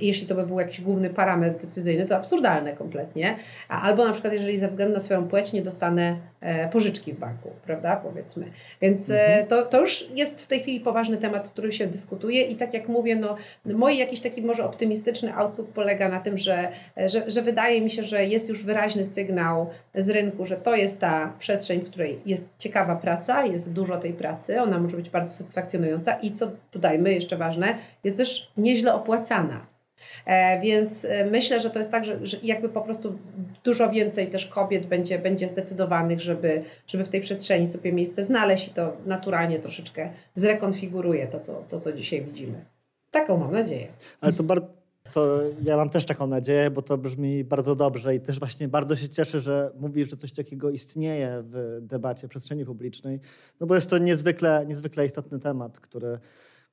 jeśli 0.00 0.26
to 0.26 0.34
by 0.34 0.46
był 0.46 0.60
jakiś 0.60 0.80
główny 0.80 1.10
parametr 1.10 1.60
decyzyjny, 1.60 2.06
to 2.06 2.16
absurdalne 2.16 2.72
kompletnie, 2.72 3.36
albo 3.68 4.04
na 4.04 4.12
przykład 4.12 4.32
jeżeli 4.32 4.58
ze 4.58 4.68
względu 4.68 4.94
na 4.94 5.00
swoją 5.00 5.28
płeć 5.28 5.52
nie 5.52 5.62
dostanę 5.62 6.16
e, 6.40 6.68
pożyczki 6.68 7.12
w 7.12 7.18
banku, 7.18 7.50
prawda, 7.66 7.96
powiedzmy. 7.96 8.46
Więc 8.80 9.10
mhm. 9.10 9.46
to, 9.46 9.62
to 9.62 9.80
już 9.80 10.08
jest 10.14 10.42
w 10.42 10.46
tej 10.46 10.60
chwili 10.60 10.80
poważny 10.80 11.16
temat, 11.16 11.27
temat, 11.28 11.48
który 11.48 11.72
się 11.72 11.86
dyskutuje 11.86 12.42
i 12.42 12.56
tak 12.56 12.74
jak 12.74 12.88
mówię, 12.88 13.16
no, 13.16 13.36
mój 13.64 13.96
jakiś 13.96 14.20
taki 14.20 14.42
może 14.42 14.64
optymistyczny 14.64 15.34
outlook 15.34 15.68
polega 15.68 16.08
na 16.08 16.20
tym, 16.20 16.38
że, 16.38 16.72
że, 16.96 17.30
że 17.30 17.42
wydaje 17.42 17.80
mi 17.80 17.90
się, 17.90 18.02
że 18.02 18.24
jest 18.24 18.48
już 18.48 18.64
wyraźny 18.64 19.04
sygnał 19.04 19.70
z 19.94 20.10
rynku, 20.10 20.46
że 20.46 20.56
to 20.56 20.76
jest 20.76 21.00
ta 21.00 21.32
przestrzeń, 21.38 21.80
w 21.80 21.90
której 21.90 22.20
jest 22.26 22.48
ciekawa 22.58 22.96
praca, 22.96 23.44
jest 23.44 23.72
dużo 23.72 23.98
tej 23.98 24.12
pracy, 24.12 24.62
ona 24.62 24.78
może 24.78 24.96
być 24.96 25.10
bardzo 25.10 25.32
satysfakcjonująca 25.32 26.12
i 26.14 26.32
co 26.32 26.50
dodajmy, 26.72 27.14
jeszcze 27.14 27.36
ważne, 27.36 27.74
jest 28.04 28.16
też 28.16 28.50
nieźle 28.56 28.94
opłacana. 28.94 29.77
E, 30.26 30.60
więc 30.60 31.04
e, 31.04 31.24
myślę, 31.24 31.60
że 31.60 31.70
to 31.70 31.78
jest 31.78 31.90
tak, 31.90 32.04
że, 32.04 32.36
jakby 32.42 32.68
po 32.68 32.80
prostu 32.80 33.18
dużo 33.64 33.90
więcej 33.90 34.26
też 34.26 34.46
kobiet 34.46 34.86
będzie, 34.86 35.18
będzie 35.18 35.48
zdecydowanych, 35.48 36.20
żeby, 36.20 36.62
żeby 36.86 37.04
w 37.04 37.08
tej 37.08 37.20
przestrzeni 37.20 37.68
sobie 37.68 37.92
miejsce 37.92 38.24
znaleźć 38.24 38.68
i 38.68 38.70
to 38.70 38.96
naturalnie 39.06 39.58
troszeczkę 39.58 40.10
zrekonfiguruje 40.34 41.26
to, 41.26 41.40
co, 41.40 41.64
to, 41.68 41.78
co 41.78 41.92
dzisiaj 41.92 42.22
widzimy. 42.22 42.64
Taką 43.10 43.36
mam 43.36 43.52
nadzieję. 43.52 43.86
Ale 44.20 44.32
to 44.32 44.42
bardzo. 44.42 44.78
To 45.12 45.40
ja 45.64 45.76
mam 45.76 45.90
też 45.90 46.04
taką 46.04 46.26
nadzieję, 46.26 46.70
bo 46.70 46.82
to 46.82 46.98
brzmi 46.98 47.44
bardzo 47.44 47.76
dobrze 47.76 48.14
i 48.14 48.20
też 48.20 48.38
właśnie 48.38 48.68
bardzo 48.68 48.96
się 48.96 49.08
cieszę, 49.08 49.40
że 49.40 49.70
mówisz, 49.80 50.10
że 50.10 50.16
coś 50.16 50.32
takiego 50.32 50.70
istnieje 50.70 51.42
w 51.42 51.78
debacie 51.80 52.28
przestrzeni 52.28 52.64
publicznej, 52.64 53.20
no 53.60 53.66
bo 53.66 53.74
jest 53.74 53.90
to 53.90 53.98
niezwykle, 53.98 54.64
niezwykle 54.66 55.06
istotny 55.06 55.38
temat, 55.38 55.80
który 55.80 56.18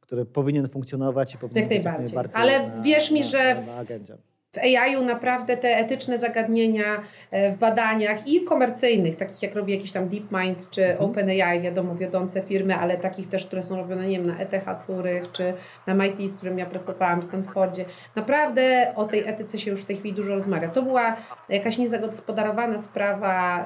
który 0.05 0.25
powinien 0.25 0.69
funkcjonować 0.69 1.35
i 1.35 1.37
powinien 1.37 1.71
jak 1.71 1.83
być 1.83 1.83
najbardziej. 1.97 2.41
Ale 2.41 2.67
na, 2.67 2.81
wierz 2.81 3.11
mi, 3.11 3.19
na, 3.19 3.25
że 3.25 3.63
agendzie 3.79 4.17
w 4.55 4.57
AI-u 4.57 5.01
naprawdę 5.01 5.57
te 5.57 5.77
etyczne 5.77 6.17
zagadnienia 6.17 7.01
e, 7.31 7.51
w 7.51 7.57
badaniach 7.57 8.27
i 8.27 8.43
komercyjnych, 8.43 9.15
takich 9.15 9.41
jak 9.41 9.55
robi 9.55 9.73
jakiś 9.73 9.91
tam 9.91 10.07
DeepMind 10.09 10.69
czy 10.69 10.85
mhm. 10.85 11.09
OpenAI, 11.09 11.61
wiadomo, 11.61 11.95
wiodące 11.95 12.41
firmy, 12.41 12.75
ale 12.75 12.97
takich 12.97 13.29
też, 13.29 13.45
które 13.45 13.61
są 13.61 13.77
robione, 13.77 14.07
nie 14.07 14.17
wiem, 14.17 14.27
na 14.27 14.39
ETH 14.39 14.85
Zurich 14.85 15.31
czy 15.31 15.53
na 15.87 15.93
MIT, 15.93 16.31
z 16.31 16.37
którym 16.37 16.59
ja 16.59 16.65
pracowałam 16.65 17.21
w 17.21 17.25
Stanfordzie. 17.25 17.85
Naprawdę 18.15 18.91
o 18.95 19.05
tej 19.05 19.27
etyce 19.27 19.59
się 19.59 19.71
już 19.71 19.81
w 19.81 19.85
tej 19.85 19.97
chwili 19.97 20.13
dużo 20.13 20.35
rozmawia. 20.35 20.69
To 20.69 20.81
była 20.81 21.15
jakaś 21.49 21.77
niezagospodarowana 21.77 22.79
sprawa, 22.79 23.65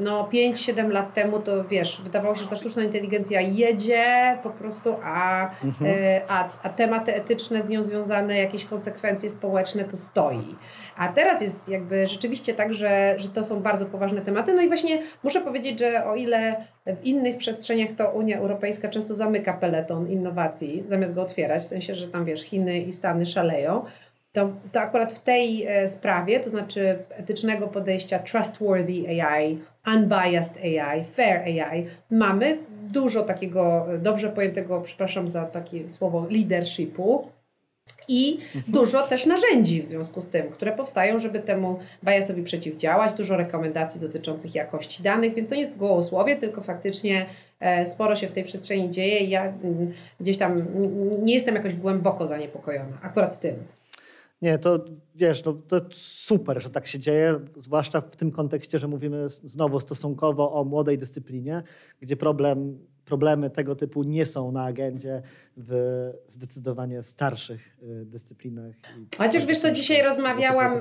no 0.00 0.28
5-7 0.32 0.88
lat 0.88 1.14
temu 1.14 1.40
to 1.40 1.64
wiesz, 1.64 2.02
wydawało 2.02 2.34
się, 2.34 2.42
że 2.42 2.48
ta 2.48 2.56
sztuczna 2.56 2.82
inteligencja 2.82 3.40
jedzie 3.40 4.38
po 4.42 4.50
prostu, 4.50 4.96
a, 5.04 5.50
mhm. 5.64 5.90
E, 5.90 6.22
a, 6.28 6.48
a 6.62 6.68
tematy 6.68 7.14
etyczne 7.14 7.62
z 7.62 7.68
nią 7.68 7.82
związane, 7.82 8.38
jakieś 8.38 8.64
konsekwencje 8.64 9.30
społeczne, 9.30 9.71
społeczne 9.72 9.90
to 9.90 9.96
stoi. 9.96 10.56
A 10.96 11.08
teraz 11.08 11.42
jest 11.42 11.68
jakby 11.68 12.08
rzeczywiście 12.08 12.54
tak, 12.54 12.74
że, 12.74 13.14
że 13.16 13.28
to 13.28 13.44
są 13.44 13.60
bardzo 13.60 13.86
poważne 13.86 14.20
tematy. 14.20 14.54
No 14.54 14.62
i 14.62 14.68
właśnie 14.68 15.02
muszę 15.22 15.40
powiedzieć, 15.40 15.78
że 15.78 16.04
o 16.04 16.14
ile 16.14 16.56
w 16.86 17.04
innych 17.04 17.36
przestrzeniach 17.36 17.90
to 17.96 18.10
Unia 18.10 18.38
Europejska 18.38 18.88
często 18.88 19.14
zamyka 19.14 19.52
peleton 19.52 20.10
innowacji, 20.10 20.84
zamiast 20.86 21.14
go 21.14 21.22
otwierać, 21.22 21.62
w 21.62 21.66
sensie, 21.66 21.94
że 21.94 22.08
tam 22.08 22.24
wiesz, 22.24 22.42
Chiny 22.42 22.78
i 22.78 22.92
Stany 22.92 23.26
szaleją, 23.26 23.84
to, 24.32 24.50
to 24.72 24.80
akurat 24.80 25.14
w 25.14 25.20
tej 25.20 25.66
e, 25.66 25.88
sprawie, 25.88 26.40
to 26.40 26.50
znaczy 26.50 26.98
etycznego 27.10 27.66
podejścia 27.68 28.18
trustworthy 28.18 29.22
AI, 29.22 29.58
unbiased 29.86 30.56
AI, 30.56 31.04
fair 31.04 31.40
AI, 31.40 31.86
mamy 32.10 32.58
dużo 32.90 33.22
takiego 33.22 33.86
dobrze 33.98 34.28
pojętego, 34.28 34.80
przepraszam 34.80 35.28
za 35.28 35.44
takie 35.46 35.90
słowo, 35.90 36.26
leadershipu, 36.30 37.28
i 38.08 38.38
mhm. 38.54 38.64
dużo 38.68 39.02
też 39.02 39.26
narzędzi 39.26 39.82
w 39.82 39.86
związku 39.86 40.20
z 40.20 40.28
tym, 40.28 40.50
które 40.50 40.72
powstają, 40.72 41.18
żeby 41.18 41.40
temu 41.40 41.78
biasowi 42.04 42.42
przeciwdziałać, 42.42 43.16
dużo 43.16 43.36
rekomendacji 43.36 44.00
dotyczących 44.00 44.54
jakości 44.54 45.02
danych, 45.02 45.34
więc 45.34 45.48
to 45.48 45.54
nie 45.54 45.60
jest 45.60 45.78
gołosłowie, 45.78 46.36
tylko 46.36 46.62
faktycznie 46.62 47.26
e, 47.60 47.86
sporo 47.86 48.16
się 48.16 48.28
w 48.28 48.32
tej 48.32 48.44
przestrzeni 48.44 48.90
dzieje 48.90 49.26
ja 49.26 49.44
mm, 49.44 49.92
gdzieś 50.20 50.38
tam 50.38 50.66
nie 51.22 51.34
jestem 51.34 51.54
jakoś 51.54 51.74
głęboko 51.74 52.26
zaniepokojona 52.26 52.98
akurat 53.02 53.40
tym. 53.40 53.54
Nie, 54.42 54.58
to 54.58 54.84
wiesz, 55.14 55.44
no, 55.44 55.52
to 55.52 55.80
super, 55.92 56.62
że 56.62 56.70
tak 56.70 56.86
się 56.86 56.98
dzieje, 56.98 57.34
zwłaszcza 57.56 58.00
w 58.00 58.16
tym 58.16 58.30
kontekście, 58.30 58.78
że 58.78 58.88
mówimy 58.88 59.28
znowu 59.28 59.80
stosunkowo 59.80 60.52
o 60.52 60.64
młodej 60.64 60.98
dyscyplinie, 60.98 61.62
gdzie 62.00 62.16
problem 62.16 62.78
problemy 63.04 63.50
tego 63.50 63.76
typu 63.76 64.02
nie 64.02 64.26
są 64.26 64.52
na 64.52 64.64
agendzie 64.64 65.22
w 65.56 66.10
zdecydowanie 66.26 67.02
starszych 67.02 67.76
y, 67.82 68.04
dyscyplinach. 68.04 68.74
Chociaż 69.18 69.46
wiesz 69.46 69.58
co, 69.58 69.72
dzisiaj 69.72 70.02
rozmawiałam, 70.02 70.78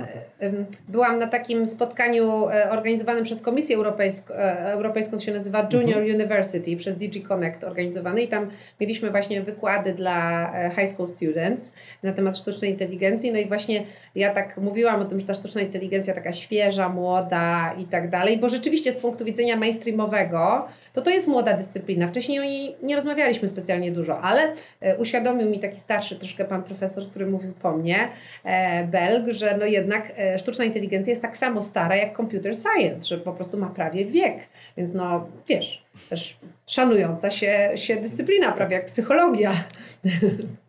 byłam 0.88 1.20
na 1.20 1.28
takim 1.28 1.68
spotkaniu 1.68 2.50
e, 2.50 2.72
organizowanym 2.72 3.24
przez 3.24 3.42
Komisję 3.42 3.76
Europejską, 3.76 4.34
e, 4.34 4.74
Europejską 4.74 5.18
to 5.18 5.24
się 5.24 5.34
nazywa 5.34 5.68
Junior 5.74 5.98
mhm. 5.98 6.16
University, 6.16 6.78
przez 6.78 6.98
DG 6.98 7.28
Connect 7.28 7.64
organizowany 7.64 8.22
i 8.22 8.28
tam 8.28 8.50
mieliśmy 8.80 9.12
właśnie 9.12 9.42
wykłady 9.42 9.94
dla 9.94 10.52
e, 10.54 10.72
high 10.72 10.90
school 10.90 11.08
students 11.08 11.74
na 12.04 12.14
temat 12.14 12.38
sztucznej 12.38 12.72
inteligencji, 12.72 13.32
no 13.32 13.40
i 13.40 13.46
właśnie 13.46 13.84
ja 14.16 14.34
tak 14.34 14.58
mówiłam 14.58 15.02
o 15.02 15.06
tym, 15.06 15.20
że 15.20 15.28
ta 15.28 15.34
sztuczna 15.34 15.62
inteligencja 15.62 16.14
taka 16.14 16.32
świeża, 16.32 16.90
młoda 16.90 17.74
i 17.78 17.86
tak 17.86 18.10
dalej, 18.10 18.38
bo 18.38 18.50
rzeczywiście 18.50 18.92
z 18.92 18.98
punktu 18.98 19.26
widzenia 19.26 19.56
mainstreamowego 19.56 20.68
to 20.94 21.02
to 21.02 21.10
jest 21.10 21.28
młoda 21.28 21.58
dyscyplina. 21.58 22.08
Wcześniej 22.08 22.40
o 22.40 22.44
niej 22.44 22.76
nie 22.84 22.96
rozmawialiśmy 22.96 23.48
specjalnie 23.48 23.92
dużo, 23.92 24.22
ale 24.22 24.54
uświadomił 24.98 25.50
mi 25.50 25.60
taki 25.60 25.80
starszy 25.80 26.16
troszkę 26.16 26.46
pan 26.46 26.64
profesor, 26.64 27.10
który 27.10 27.26
mówił 27.26 27.54
po 27.54 27.72
mnie, 27.72 28.10
e, 28.44 28.88
Belg, 28.88 29.32
że 29.32 29.58
no 29.58 29.66
jednak 29.66 30.12
e, 30.18 30.40
sztuczna 30.40 30.66
inteligencja 30.66 31.12
jest 31.12 31.22
tak 31.22 31.38
samo 31.38 31.64
stara 31.64 31.96
jak 31.96 32.18
computer 32.18 32.54
science, 32.56 33.08
że 33.08 33.18
po 33.18 33.34
prostu 33.34 33.58
ma 33.58 33.68
prawie 33.68 34.06
wiek. 34.06 34.36
Więc 34.78 34.94
no 34.94 35.28
wiesz, 35.50 35.84
też 36.10 36.38
szanująca 36.68 37.32
się, 37.32 37.72
się 37.76 37.96
dyscyplina, 37.96 38.52
prawie 38.52 38.76
jak 38.76 38.86
psychologia. 38.86 39.54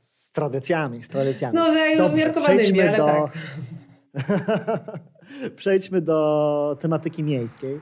Z 0.00 0.32
tradycjami, 0.32 1.04
z 1.04 1.08
tradycjami. 1.08 1.58
No, 1.98 2.06
umiarkowanymi, 2.06 2.80
ale 2.80 2.96
do... 2.96 3.06
tak. 3.06 3.32
Przejdźmy 5.56 6.00
do 6.00 6.76
tematyki 6.80 7.24
miejskiej. 7.24 7.80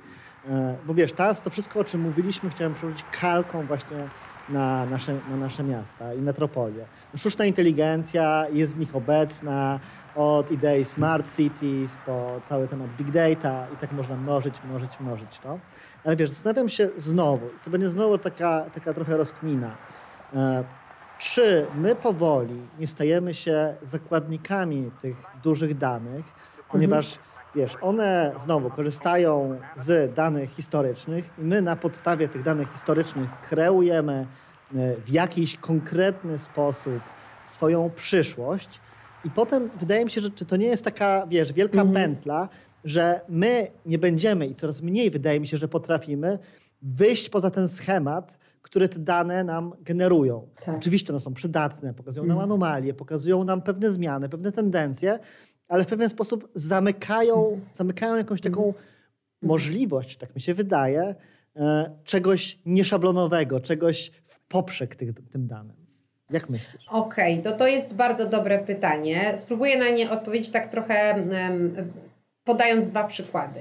E, 0.49 0.77
bo 0.87 0.95
wiesz, 0.95 1.13
teraz 1.13 1.43
to 1.43 1.51
wszystko, 1.51 1.81
o 1.81 1.85
czym 1.85 2.01
mówiliśmy, 2.01 2.51
chciałem 2.51 2.75
przełożyć 2.75 3.05
kalką 3.21 3.67
właśnie 3.67 4.09
na 4.49 4.87
nasze, 4.87 5.21
na 5.31 5.37
nasze 5.37 5.63
miasta 5.63 6.15
i 6.15 6.23
metropolie. 6.23 6.87
Sztuczna 7.17 7.45
inteligencja 7.45 8.47
jest 8.53 8.77
w 8.77 8.79
nich 8.79 8.97
obecna 8.97 9.81
od 10.17 10.51
idei 10.51 10.85
smart 10.85 11.37
cities 11.37 11.99
po 12.07 12.41
cały 12.45 12.69
temat 12.69 12.91
big 12.97 13.11
data 13.11 13.67
i 13.75 13.77
tak 13.77 13.93
można 13.93 14.17
mnożyć, 14.17 14.55
mnożyć, 14.65 15.01
mnożyć 15.01 15.39
to. 15.39 15.59
Ale 16.05 16.17
wiesz, 16.17 16.31
zastanawiam 16.31 16.69
się 16.69 16.89
znowu, 16.97 17.47
to 17.65 17.71
będzie 17.71 17.89
znowu 17.89 18.19
taka, 18.19 18.65
taka 18.75 18.93
trochę 18.93 19.17
rozkmina. 19.17 19.77
Czy 21.21 21.67
my 21.75 21.97
powoli 21.97 22.61
nie 22.79 22.87
stajemy 22.87 23.35
się 23.35 23.75
zakładnikami 23.83 24.91
tych 25.01 25.17
dużych 25.43 25.79
danych, 25.79 26.25
ponieważ 26.71 27.07
mhm 27.07 27.31
wiesz, 27.55 27.77
one 27.81 28.33
znowu 28.45 28.71
korzystają 28.71 29.61
z 29.77 30.15
danych 30.15 30.51
historycznych 30.51 31.31
i 31.39 31.43
my 31.43 31.63
na 31.63 31.77
podstawie 31.77 32.29
tych 32.29 32.43
danych 32.43 32.73
historycznych 32.73 33.31
kreujemy 33.43 34.27
e, 34.75 34.97
w 34.97 35.09
jakiś 35.09 35.57
konkretny 35.57 36.39
sposób 36.39 37.01
swoją 37.43 37.91
przyszłość. 37.91 38.81
I 39.25 39.31
potem 39.31 39.71
wydaje 39.81 40.05
mi 40.05 40.11
się, 40.11 40.21
że 40.21 40.31
czy 40.31 40.45
to 40.45 40.57
nie 40.57 40.67
jest 40.67 40.85
taka, 40.85 41.27
wiesz, 41.27 41.53
wielka 41.53 41.81
mhm. 41.81 41.95
pętla, 41.95 42.49
że 42.85 43.21
my 43.29 43.67
nie 43.87 43.99
będziemy 43.99 44.47
i 44.47 44.55
coraz 44.55 44.83
mniej 44.83 45.11
wydaje 45.11 45.41
mi 45.41 45.47
się, 45.47 45.57
że 45.57 45.69
potrafimy 45.69 46.39
wyjść 46.83 47.29
poza 47.29 47.51
ten 47.51 47.69
schemat, 47.69 48.39
który 48.63 48.89
te 48.89 48.99
dane 48.99 49.45
nam 49.45 49.73
generują. 49.81 50.49
Tak. 50.65 50.77
Oczywiście 50.77 51.13
one 51.13 51.21
są 51.21 51.35
przydatne, 51.35 51.95
pokazują 51.95 52.27
nam 52.27 52.37
mhm. 52.37 52.51
anomalie, 52.51 52.95
pokazują 52.95 53.45
nam 53.45 53.63
pewne 53.63 53.91
zmiany, 53.91 54.29
pewne 54.29 54.53
tendencje, 54.53 55.19
ale 55.69 55.85
w 55.85 55.87
pewien 55.87 56.09
sposób 56.09 56.51
zamykają, 56.55 57.61
zamykają 57.73 58.17
jakąś 58.17 58.41
taką 58.41 58.75
możliwość, 59.43 60.17
tak 60.17 60.35
mi 60.35 60.41
się 60.41 60.55
wydaje, 60.55 61.15
e, 61.57 61.91
czegoś 62.05 62.59
nieszablonowego, 62.67 63.61
czegoś 63.61 64.11
w 64.25 64.41
poprzek 64.41 64.95
tych, 64.95 65.11
tym 65.31 65.47
danym. 65.47 65.77
Jak 66.31 66.51
myślisz? 66.51 66.87
Okej, 66.89 67.41
okay, 67.41 67.53
to 67.53 67.59
to 67.59 67.67
jest 67.67 67.95
bardzo 67.95 68.27
dobre 68.27 68.59
pytanie. 68.59 69.33
Spróbuję 69.37 69.79
na 69.79 69.89
nie 69.89 70.11
odpowiedzieć 70.11 70.51
tak 70.51 70.71
trochę 70.71 71.27
podając 72.45 72.87
dwa 72.87 73.05
przykłady. 73.05 73.61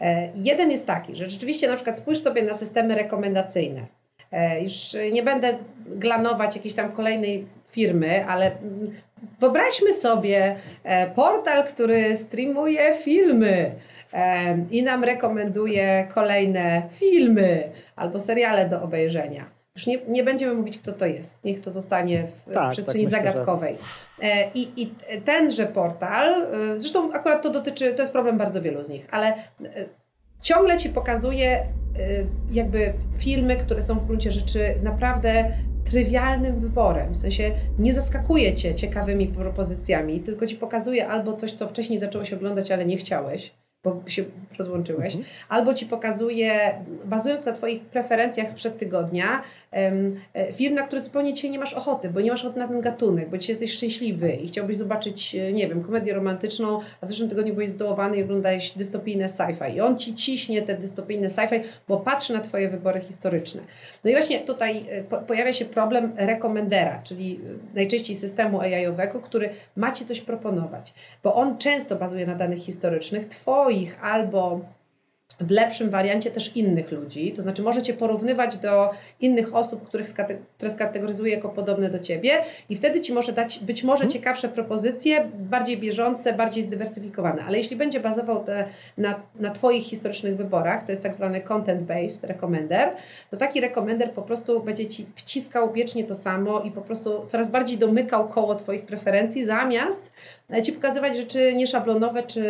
E, 0.00 0.28
jeden 0.34 0.70
jest 0.70 0.86
taki, 0.86 1.16
że 1.16 1.30
rzeczywiście 1.30 1.68
na 1.68 1.74
przykład 1.74 1.98
spójrz 1.98 2.22
sobie 2.22 2.42
na 2.42 2.54
systemy 2.54 2.94
rekomendacyjne. 2.94 3.86
E, 4.32 4.62
już 4.62 4.96
nie 5.12 5.22
będę 5.22 5.58
glanować 5.86 6.56
jakiejś 6.56 6.74
tam 6.74 6.92
kolejnej 6.92 7.46
firmy, 7.68 8.26
ale 8.26 8.50
wyobraźmy 9.40 9.94
sobie 9.94 10.56
e, 10.84 11.10
portal, 11.10 11.64
który 11.64 12.16
streamuje 12.16 12.94
filmy 12.94 13.70
i 14.70 14.82
nam 14.82 15.04
rekomenduje 15.04 16.08
kolejne 16.14 16.82
filmy 16.92 17.70
albo 17.96 18.20
seriale 18.20 18.68
do 18.68 18.82
obejrzenia. 18.82 19.55
Już 19.76 19.86
nie, 19.86 19.98
nie 20.08 20.24
będziemy 20.24 20.54
mówić, 20.54 20.78
kto 20.78 20.92
to 20.92 21.06
jest. 21.06 21.44
Niech 21.44 21.60
to 21.60 21.70
zostanie 21.70 22.26
w 22.26 22.54
tak, 22.54 22.72
przestrzeni 22.72 23.04
tak 23.04 23.12
myślę, 23.12 23.32
zagadkowej. 23.32 23.76
Że... 24.22 24.28
I, 24.54 24.82
I 24.82 24.94
tenże 25.24 25.66
portal, 25.66 26.46
zresztą 26.76 27.12
akurat 27.12 27.42
to 27.42 27.50
dotyczy, 27.50 27.94
to 27.94 28.02
jest 28.02 28.12
problem 28.12 28.38
bardzo 28.38 28.62
wielu 28.62 28.84
z 28.84 28.88
nich, 28.88 29.06
ale 29.10 29.34
ciągle 30.42 30.76
ci 30.76 30.88
pokazuje 30.88 31.66
jakby 32.52 32.92
filmy, 33.18 33.56
które 33.56 33.82
są 33.82 33.98
w 33.98 34.06
gruncie 34.06 34.32
rzeczy 34.32 34.74
naprawdę 34.82 35.52
trywialnym 35.84 36.60
wyborem. 36.60 37.12
W 37.14 37.18
sensie 37.18 37.50
nie 37.78 37.94
zaskakuje 37.94 38.54
cię 38.54 38.74
ciekawymi 38.74 39.26
propozycjami, 39.26 40.20
tylko 40.20 40.46
ci 40.46 40.56
pokazuje 40.56 41.08
albo 41.08 41.32
coś, 41.32 41.52
co 41.52 41.68
wcześniej 41.68 41.98
zacząłeś 41.98 42.32
oglądać, 42.32 42.70
ale 42.70 42.86
nie 42.86 42.96
chciałeś 42.96 43.54
bo 43.86 44.02
się 44.06 44.24
rozłączyłeś, 44.58 45.14
mhm. 45.14 45.24
albo 45.48 45.74
ci 45.74 45.86
pokazuje, 45.86 46.74
bazując 47.04 47.46
na 47.46 47.52
Twoich 47.52 47.82
preferencjach 47.82 48.50
sprzed 48.50 48.78
tygodnia, 48.78 49.42
e, 49.72 50.52
film, 50.52 50.74
na 50.74 50.82
który 50.82 51.02
zupełnie 51.02 51.34
dzisiaj 51.34 51.50
nie 51.50 51.58
masz 51.58 51.74
ochoty, 51.74 52.10
bo 52.10 52.20
nie 52.20 52.30
masz 52.30 52.44
ochoty 52.44 52.58
na 52.58 52.68
ten 52.68 52.80
gatunek, 52.80 53.28
bo 53.28 53.38
dzisiaj 53.38 53.54
jesteś 53.54 53.72
szczęśliwy 53.72 54.32
i 54.32 54.48
chciałbyś 54.48 54.76
zobaczyć, 54.76 55.34
e, 55.34 55.52
nie 55.52 55.68
wiem, 55.68 55.82
komedię 55.82 56.14
romantyczną, 56.14 56.80
a 57.00 57.06
w 57.06 57.08
zeszłym 57.08 57.28
tygodniu 57.28 57.54
byłeś 57.54 57.70
zdołowany 57.70 58.16
i 58.16 58.22
oglądałeś 58.22 58.70
dystopijne 58.70 59.26
sci-fi. 59.26 59.74
I 59.74 59.80
on 59.80 59.98
ci 59.98 60.14
ciśnie 60.14 60.62
te 60.62 60.74
dystopijne 60.74 61.28
sci-fi, 61.28 61.60
bo 61.88 61.96
patrzy 61.96 62.32
na 62.32 62.40
Twoje 62.40 62.68
wybory 62.68 63.00
historyczne. 63.00 63.62
No 64.04 64.10
i 64.10 64.12
właśnie 64.12 64.40
tutaj 64.40 64.84
e, 64.90 65.02
pojawia 65.02 65.52
się 65.52 65.64
problem 65.64 66.12
rekomendera, 66.16 67.02
czyli 67.02 67.40
najczęściej 67.74 68.16
systemu 68.16 68.60
AI-owego, 68.60 69.20
który 69.20 69.50
ma 69.76 69.92
Ci 69.92 70.04
coś 70.04 70.20
proponować, 70.20 70.94
bo 71.22 71.34
on 71.34 71.58
często 71.58 71.96
bazuje 71.96 72.26
na 72.26 72.34
danych 72.34 72.58
historycznych, 72.58 73.28
Twoich 73.28 73.75
swoich 73.76 74.04
albo 74.04 74.60
w 75.40 75.50
lepszym 75.50 75.90
wariancie 75.90 76.30
też 76.30 76.56
innych 76.56 76.92
ludzi. 76.92 77.32
To 77.32 77.42
znaczy, 77.42 77.62
możecie 77.62 77.94
porównywać 77.94 78.56
do 78.56 78.90
innych 79.20 79.54
osób, 79.54 79.88
których 79.88 80.08
skate, 80.08 80.36
które 80.56 80.70
skategoryzuje 80.70 81.34
jako 81.34 81.48
podobne 81.48 81.90
do 81.90 81.98
ciebie, 81.98 82.30
i 82.68 82.76
wtedy 82.76 83.00
ci 83.00 83.12
może 83.12 83.32
dać 83.32 83.58
być 83.58 83.84
może 83.84 84.00
hmm. 84.00 84.12
ciekawsze 84.12 84.48
propozycje, 84.48 85.30
bardziej 85.34 85.78
bieżące, 85.78 86.32
bardziej 86.32 86.62
zdywersyfikowane. 86.62 87.44
Ale 87.44 87.58
jeśli 87.58 87.76
będzie 87.76 88.00
bazował 88.00 88.44
te, 88.44 88.64
na, 88.98 89.20
na 89.40 89.50
Twoich 89.50 89.84
historycznych 89.84 90.36
wyborach, 90.36 90.84
to 90.84 90.92
jest 90.92 91.02
tak 91.02 91.14
zwany 91.14 91.40
content-based 91.40 92.26
recommender, 92.26 92.92
to 93.30 93.36
taki 93.36 93.60
recommender 93.60 94.10
po 94.10 94.22
prostu 94.22 94.62
będzie 94.62 94.86
ci 94.86 95.06
wciskał 95.14 95.72
wiecznie 95.72 96.04
to 96.04 96.14
samo 96.14 96.60
i 96.60 96.70
po 96.70 96.80
prostu 96.80 97.26
coraz 97.26 97.50
bardziej 97.50 97.78
domykał 97.78 98.28
koło 98.28 98.54
Twoich 98.54 98.86
preferencji, 98.86 99.44
zamiast 99.44 100.12
ci 100.64 100.72
pokazywać 100.72 101.16
rzeczy 101.16 101.54
nieszablonowe, 101.54 102.22
czy, 102.22 102.44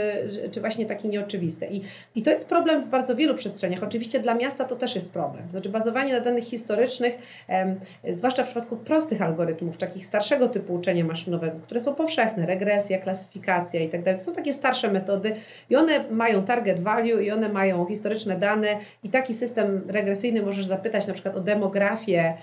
czy 0.50 0.60
właśnie 0.60 0.86
takie 0.86 1.08
nieoczywiste. 1.08 1.66
I, 1.66 1.82
I 2.14 2.22
to 2.22 2.30
jest 2.30 2.48
problem 2.48 2.82
w 2.82 2.88
bardzo 2.88 3.16
wielu 3.16 3.34
przestrzeniach. 3.34 3.82
Oczywiście 3.82 4.20
dla 4.20 4.34
miasta 4.34 4.64
to 4.64 4.76
też 4.76 4.94
jest 4.94 5.12
problem. 5.12 5.50
Znaczy 5.50 5.68
bazowanie 5.68 6.12
na 6.12 6.20
danych 6.20 6.44
historycznych, 6.44 7.18
em, 7.48 7.80
zwłaszcza 8.12 8.42
w 8.42 8.46
przypadku 8.46 8.76
prostych 8.76 9.22
algorytmów, 9.22 9.76
takich 9.76 10.06
starszego 10.06 10.48
typu 10.48 10.74
uczenia 10.74 11.04
maszynowego, 11.04 11.56
które 11.62 11.80
są 11.80 11.94
powszechne, 11.94 12.46
regresja, 12.46 12.98
klasyfikacja 12.98 13.80
i 13.80 13.88
tak 13.88 14.02
dalej. 14.02 14.20
Są 14.20 14.32
takie 14.32 14.52
starsze 14.52 14.92
metody 14.92 15.36
i 15.70 15.76
one 15.76 16.04
mają 16.10 16.44
target 16.44 16.80
value 16.80 17.20
i 17.20 17.30
one 17.30 17.48
mają 17.48 17.86
historyczne 17.86 18.36
dane 18.36 18.78
i 19.04 19.08
taki 19.08 19.34
system 19.34 19.82
regresyjny 19.88 20.42
możesz 20.42 20.66
zapytać 20.66 21.06
na 21.06 21.14
przykład 21.14 21.36
o 21.36 21.40
demografię 21.40 22.16
E, 22.16 22.36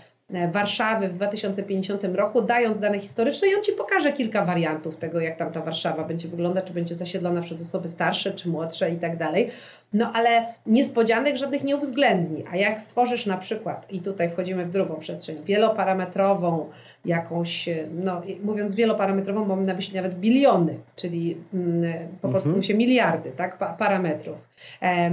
Warszawy 0.52 1.08
w 1.08 1.14
2050 1.14 2.04
roku, 2.04 2.42
dając 2.42 2.80
dane 2.80 3.00
historyczne 3.00 3.48
i 3.48 3.56
on 3.56 3.64
Ci 3.64 3.72
pokaże 3.72 4.12
kilka 4.12 4.46
wariantów 4.46 4.98
tego, 4.98 5.20
jak 5.20 5.38
tam 5.38 5.52
ta 5.52 5.62
Warszawa 5.62 6.04
będzie 6.04 6.28
wyglądać, 6.28 6.66
czy 6.66 6.74
będzie 6.74 6.96
zasiedlona 6.96 7.42
przez 7.42 7.62
osoby 7.62 7.88
starsze, 7.88 8.32
czy 8.32 8.50
młodsze 8.50 8.92
i 8.92 8.96
tak 8.96 9.18
dalej. 9.18 9.52
No 9.94 10.12
ale 10.14 10.46
niespodzianek 10.66 11.38
żadnych 11.38 11.64
nie 11.64 11.78
uwzględni. 11.78 12.44
A 12.52 12.58
jak 12.58 12.82
stworzysz 12.82 13.26
na 13.26 13.38
przykład, 13.38 13.92
i 13.92 14.00
tutaj 14.00 14.30
wchodzimy 14.30 14.66
w 14.66 14.70
drugą 14.70 14.96
przestrzeń, 14.96 15.38
wieloparametrową, 15.46 16.70
jakąś, 17.06 17.70
no 17.92 18.22
mówiąc 18.44 18.76
wieloparametrową, 18.76 19.46
mam 19.46 19.66
na 19.66 19.74
myśli 19.74 19.96
nawet 19.96 20.20
biliony, 20.20 20.78
czyli 20.96 21.38
mm, 21.54 21.94
po 22.22 22.30
prostu 22.30 22.50
mhm. 22.50 22.64
się 22.64 22.74
miliardy 22.74 23.32
tak, 23.32 23.78
parametrów. 23.78 24.48
E, 24.82 24.86
e, 24.86 25.12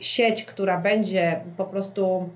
sieć, 0.00 0.44
która 0.44 0.80
będzie 0.80 1.40
po 1.56 1.64
prostu 1.64 2.28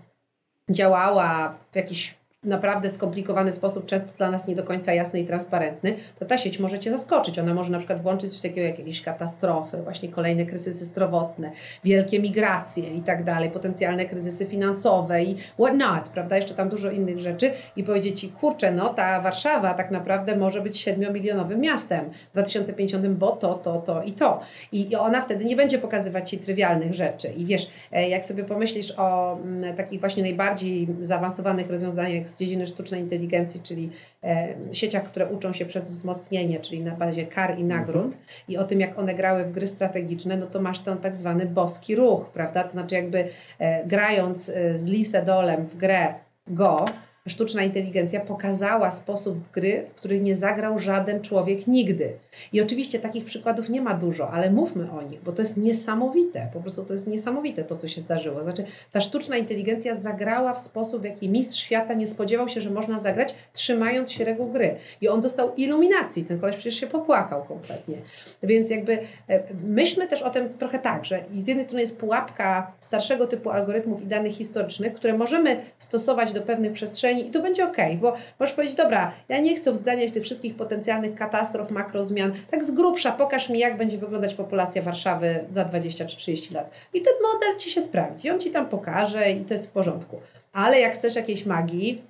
działała 0.71 1.55
w 1.73 1.77
jakiś 1.77 2.18
naprawdę 2.45 2.91
skomplikowany 2.91 3.53
sposób, 3.53 3.87
często 3.87 4.09
dla 4.17 4.31
nas 4.31 4.47
nie 4.49 4.55
do 4.55 4.65
końca 4.65 4.93
jasny 4.93 5.21
i 5.21 5.27
transparentny, 5.27 5.95
to 6.19 6.25
ta 6.25 6.39
sieć 6.39 6.59
może 6.59 6.79
Cię 6.79 6.91
zaskoczyć. 6.91 7.39
Ona 7.39 7.55
może 7.55 7.73
na 7.73 7.79
przykład 7.79 8.03
włączyć 8.03 8.33
coś 8.33 8.41
takiego 8.41 8.61
jak 8.61 8.79
jakieś 8.79 9.03
katastrofy, 9.03 9.77
właśnie 9.83 10.09
kolejne 10.09 10.47
kryzysy 10.47 10.85
zdrowotne, 10.85 11.51
wielkie 11.85 12.21
migracje 12.21 12.95
i 12.95 13.03
tak 13.03 13.25
dalej, 13.25 13.51
potencjalne 13.51 14.07
kryzysy 14.07 14.47
finansowe 14.47 15.23
i 15.23 15.37
what 15.61 15.75
not, 15.75 16.09
prawda? 16.09 16.37
Jeszcze 16.37 16.55
tam 16.55 16.69
dużo 16.69 16.91
innych 16.91 17.19
rzeczy 17.19 17.53
i 17.77 17.85
powiedzieć 17.85 18.21
Ci, 18.21 18.29
kurczę, 18.29 18.73
no 18.73 18.89
ta 18.89 19.21
Warszawa 19.21 19.75
tak 19.75 19.91
naprawdę 19.91 20.37
może 20.37 20.61
być 20.61 20.87
7-milionowym 20.87 21.59
miastem 21.59 22.11
w 22.31 22.33
2050, 22.33 23.09
bo 23.09 23.31
to, 23.31 23.55
to, 23.55 23.81
to 23.81 24.03
i 24.03 24.13
to. 24.13 24.41
I 24.73 24.97
ona 24.97 25.21
wtedy 25.21 25.45
nie 25.45 25.57
będzie 25.57 25.79
pokazywać 25.79 26.31
Ci 26.31 26.39
trywialnych 26.39 26.95
rzeczy. 26.95 27.29
I 27.29 27.45
wiesz, 27.47 27.69
e, 27.93 28.09
jak 28.09 28.25
sobie 28.25 28.45
pomyślisz 28.45 28.95
o 28.97 29.37
mm, 29.37 29.77
takich 29.77 30.01
właśnie 30.01 30.23
najbardziej 30.23 30.89
zaawansowanych 31.03 31.71
rozwiązaniach 31.71 32.28
z 32.31 32.39
dziedziny 32.39 32.67
sztucznej 32.67 33.01
inteligencji, 33.01 33.61
czyli 33.61 33.91
e, 34.25 34.55
sieciach, 34.73 35.05
które 35.05 35.27
uczą 35.27 35.53
się 35.53 35.67
przez 35.67 35.91
wzmocnienie, 35.91 36.61
czyli 36.61 36.81
na 36.81 36.97
bazie 36.97 37.27
kar 37.27 37.59
i 37.59 37.65
nagród 37.65 38.05
mhm. 38.05 38.23
i 38.49 38.57
o 38.57 38.65
tym, 38.65 38.81
jak 38.81 38.99
one 38.99 39.15
grały 39.15 39.45
w 39.45 39.53
gry 39.53 39.67
strategiczne, 39.67 40.37
no 40.37 40.47
to 40.47 40.61
masz 40.61 40.81
ten 40.81 40.99
tak 40.99 41.17
zwany 41.17 41.47
boski 41.47 41.97
ruch, 41.97 42.31
prawda? 42.31 42.63
To 42.63 42.69
znaczy 42.69 42.95
jakby 42.95 43.29
e, 43.59 43.87
grając 43.87 44.49
e, 44.49 44.79
z 44.79 44.87
Lisedolem 44.87 45.67
w 45.67 45.77
grę 45.77 46.15
Go, 46.47 46.85
sztuczna 47.29 47.63
inteligencja 47.63 48.21
pokazała 48.21 48.91
sposób 48.91 49.39
gry, 49.53 49.85
w 49.89 49.95
który 49.95 50.21
nie 50.21 50.37
zagrał 50.37 50.79
żaden 50.79 51.21
człowiek 51.21 51.67
nigdy. 51.67 52.13
I 52.53 52.61
oczywiście 52.61 52.99
takich 52.99 53.25
przykładów 53.25 53.69
nie 53.69 53.81
ma 53.81 53.95
dużo, 53.95 54.31
ale 54.31 54.51
mówmy 54.51 54.91
o 54.91 55.03
nich, 55.03 55.23
bo 55.23 55.33
to 55.33 55.43
jest 55.43 55.57
niesamowite. 55.57 56.49
Po 56.53 56.61
prostu 56.61 56.85
to 56.85 56.93
jest 56.93 57.07
niesamowite 57.07 57.65
to, 57.65 57.77
co 57.77 57.89
się 57.89 58.01
zdarzyło. 58.01 58.43
Znaczy, 58.43 58.65
ta 58.93 59.01
sztuczna 59.01 59.37
inteligencja 59.37 59.95
zagrała 59.95 60.55
w 60.55 60.61
sposób, 60.61 61.03
w 61.03 61.05
jaki 61.05 61.29
mistrz 61.29 61.61
świata 61.61 61.95
nie 61.95 62.07
spodziewał 62.07 62.49
się, 62.49 62.61
że 62.61 62.71
można 62.71 62.99
zagrać, 62.99 63.35
trzymając 63.53 64.13
się 64.13 64.25
reguł 64.25 64.53
gry. 64.53 64.77
I 65.01 65.09
on 65.09 65.21
dostał 65.21 65.55
iluminacji. 65.55 66.25
Ten 66.25 66.41
koleś 66.41 66.57
przecież 66.57 66.81
się 66.81 66.87
popłakał 66.87 67.45
kompletnie. 67.45 67.97
Więc 68.43 68.71
jakby 68.71 68.99
e, 69.29 69.43
myślmy 69.65 70.09
też 70.09 70.23
o 70.23 70.31
tym 70.31 70.49
trochę 70.59 70.79
tak, 70.79 71.05
że 71.05 71.25
z 71.43 71.49
jednej 71.49 71.65
strony 71.65 71.81
jest 71.81 72.01
pułapka 72.01 72.73
starszego 72.81 73.27
typu 73.27 73.51
algorytmów 73.51 74.03
i 74.03 74.07
danych 74.07 74.33
historycznych, 74.33 74.95
które 74.95 75.19
możemy 75.19 75.61
stosować 75.79 76.33
do 76.33 76.43
pewnych 76.43 76.73
przestrzeni 76.73 77.18
i 77.27 77.31
to 77.31 77.43
będzie 77.43 77.65
ok, 77.65 77.77
bo 78.01 78.17
możesz 78.39 78.55
powiedzieć, 78.55 78.77
dobra, 78.77 79.13
ja 79.29 79.41
nie 79.41 79.57
chcę 79.57 79.71
uwzględniać 79.71 80.13
tych 80.13 80.23
wszystkich 80.23 80.55
potencjalnych 80.55 81.15
katastrof, 81.15 81.71
makrozmian, 81.71 82.33
tak 82.51 82.65
z 82.65 82.71
grubsza 82.71 83.13
pokaż 83.13 83.49
mi, 83.49 83.59
jak 83.59 83.77
będzie 83.77 83.99
wyglądać 83.99 84.35
populacja 84.35 84.83
Warszawy 84.83 85.45
za 85.51 85.65
20 85.65 86.07
czy 86.07 86.17
30 86.17 86.55
lat. 86.55 86.71
I 86.95 87.03
ten 87.03 87.15
model 87.23 87.59
Ci 87.59 87.71
się 87.71 87.81
sprawdzi, 87.81 88.31
on 88.31 88.41
Ci 88.41 88.51
tam 88.51 88.69
pokaże 88.69 89.31
i 89.31 89.45
to 89.45 89.55
jest 89.55 89.71
w 89.71 89.73
porządku. 89.73 90.21
Ale 90.53 90.81
jak 90.81 90.95
chcesz 90.95 91.15
jakiejś 91.15 91.47
magii, 91.47 92.03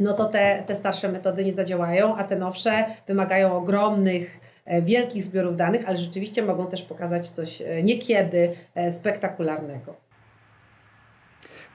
no 0.00 0.12
to 0.12 0.24
te, 0.24 0.62
te 0.66 0.74
starsze 0.74 1.08
metody 1.08 1.44
nie 1.44 1.52
zadziałają, 1.52 2.16
a 2.16 2.24
te 2.24 2.36
nowsze 2.36 2.84
wymagają 3.06 3.56
ogromnych, 3.56 4.40
e, 4.64 4.82
wielkich 4.82 5.22
zbiorów 5.22 5.56
danych, 5.56 5.88
ale 5.88 5.96
rzeczywiście 5.96 6.42
mogą 6.42 6.66
też 6.66 6.82
pokazać 6.82 7.28
coś 7.28 7.62
e, 7.62 7.82
niekiedy 7.82 8.52
e, 8.74 8.92
spektakularnego. 8.92 10.05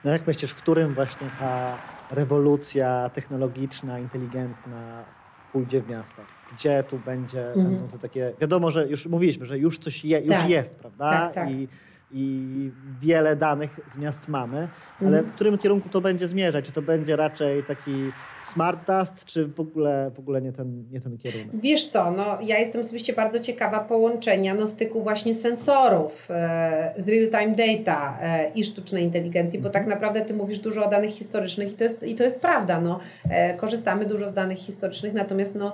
No 0.04 0.10
jak 0.10 0.26
myślisz, 0.26 0.50
w 0.50 0.56
którym 0.56 0.94
właśnie 0.94 1.30
ta 1.40 1.78
rewolucja 2.10 3.10
technologiczna, 3.14 3.98
inteligentna 3.98 5.04
pójdzie 5.52 5.82
w 5.82 5.88
miastach? 5.88 6.26
Gdzie 6.52 6.82
tu 6.82 6.98
będzie, 6.98 7.46
mhm. 7.46 7.66
będą 7.66 7.88
to 7.88 7.98
takie, 7.98 8.32
wiadomo, 8.40 8.70
że 8.70 8.88
już 8.88 9.06
mówiliśmy, 9.06 9.46
że 9.46 9.58
już 9.58 9.78
coś 9.78 10.04
je, 10.04 10.20
już 10.20 10.36
tak. 10.36 10.48
jest, 10.48 10.76
prawda? 10.76 11.10
Tak, 11.10 11.34
tak. 11.34 11.50
I 11.50 11.68
i 12.12 12.70
wiele 13.00 13.36
danych 13.36 13.80
z 13.88 13.98
miast 13.98 14.28
mamy, 14.28 14.68
ale 15.00 15.18
mhm. 15.18 15.26
w 15.26 15.32
którym 15.32 15.58
kierunku 15.58 15.88
to 15.88 16.00
będzie 16.00 16.28
zmierzać? 16.28 16.64
Czy 16.64 16.72
to 16.72 16.82
będzie 16.82 17.16
raczej 17.16 17.62
taki 17.62 17.92
smart 18.42 18.86
dust, 18.86 19.24
czy 19.24 19.46
w 19.46 19.60
ogóle, 19.60 20.10
w 20.14 20.18
ogóle 20.18 20.42
nie, 20.42 20.52
ten, 20.52 20.84
nie 20.90 21.00
ten 21.00 21.18
kierunek? 21.18 21.48
Wiesz 21.54 21.88
co, 21.88 22.10
no, 22.10 22.38
ja 22.42 22.58
jestem 22.58 22.80
osobiście 22.80 23.12
bardzo 23.12 23.40
ciekawa 23.40 23.80
połączenia 23.80 24.54
no, 24.54 24.66
styku 24.66 25.02
właśnie 25.02 25.34
sensorów 25.34 26.28
e, 26.30 26.94
z 26.96 27.08
real-time 27.08 27.56
data 27.56 28.18
e, 28.22 28.50
i 28.54 28.64
sztucznej 28.64 29.04
inteligencji, 29.04 29.58
bo 29.58 29.70
tak 29.70 29.82
mhm. 29.82 29.96
naprawdę 29.96 30.20
ty 30.20 30.34
mówisz 30.34 30.58
dużo 30.58 30.86
o 30.86 30.90
danych 30.90 31.10
historycznych 31.10 31.72
i 31.72 31.74
to 31.74 31.84
jest, 31.84 32.02
i 32.02 32.14
to 32.14 32.24
jest 32.24 32.40
prawda. 32.40 32.80
No, 32.80 33.00
e, 33.30 33.56
korzystamy 33.56 34.06
dużo 34.06 34.28
z 34.28 34.34
danych 34.34 34.58
historycznych, 34.58 35.12
natomiast 35.12 35.54
no, 35.54 35.72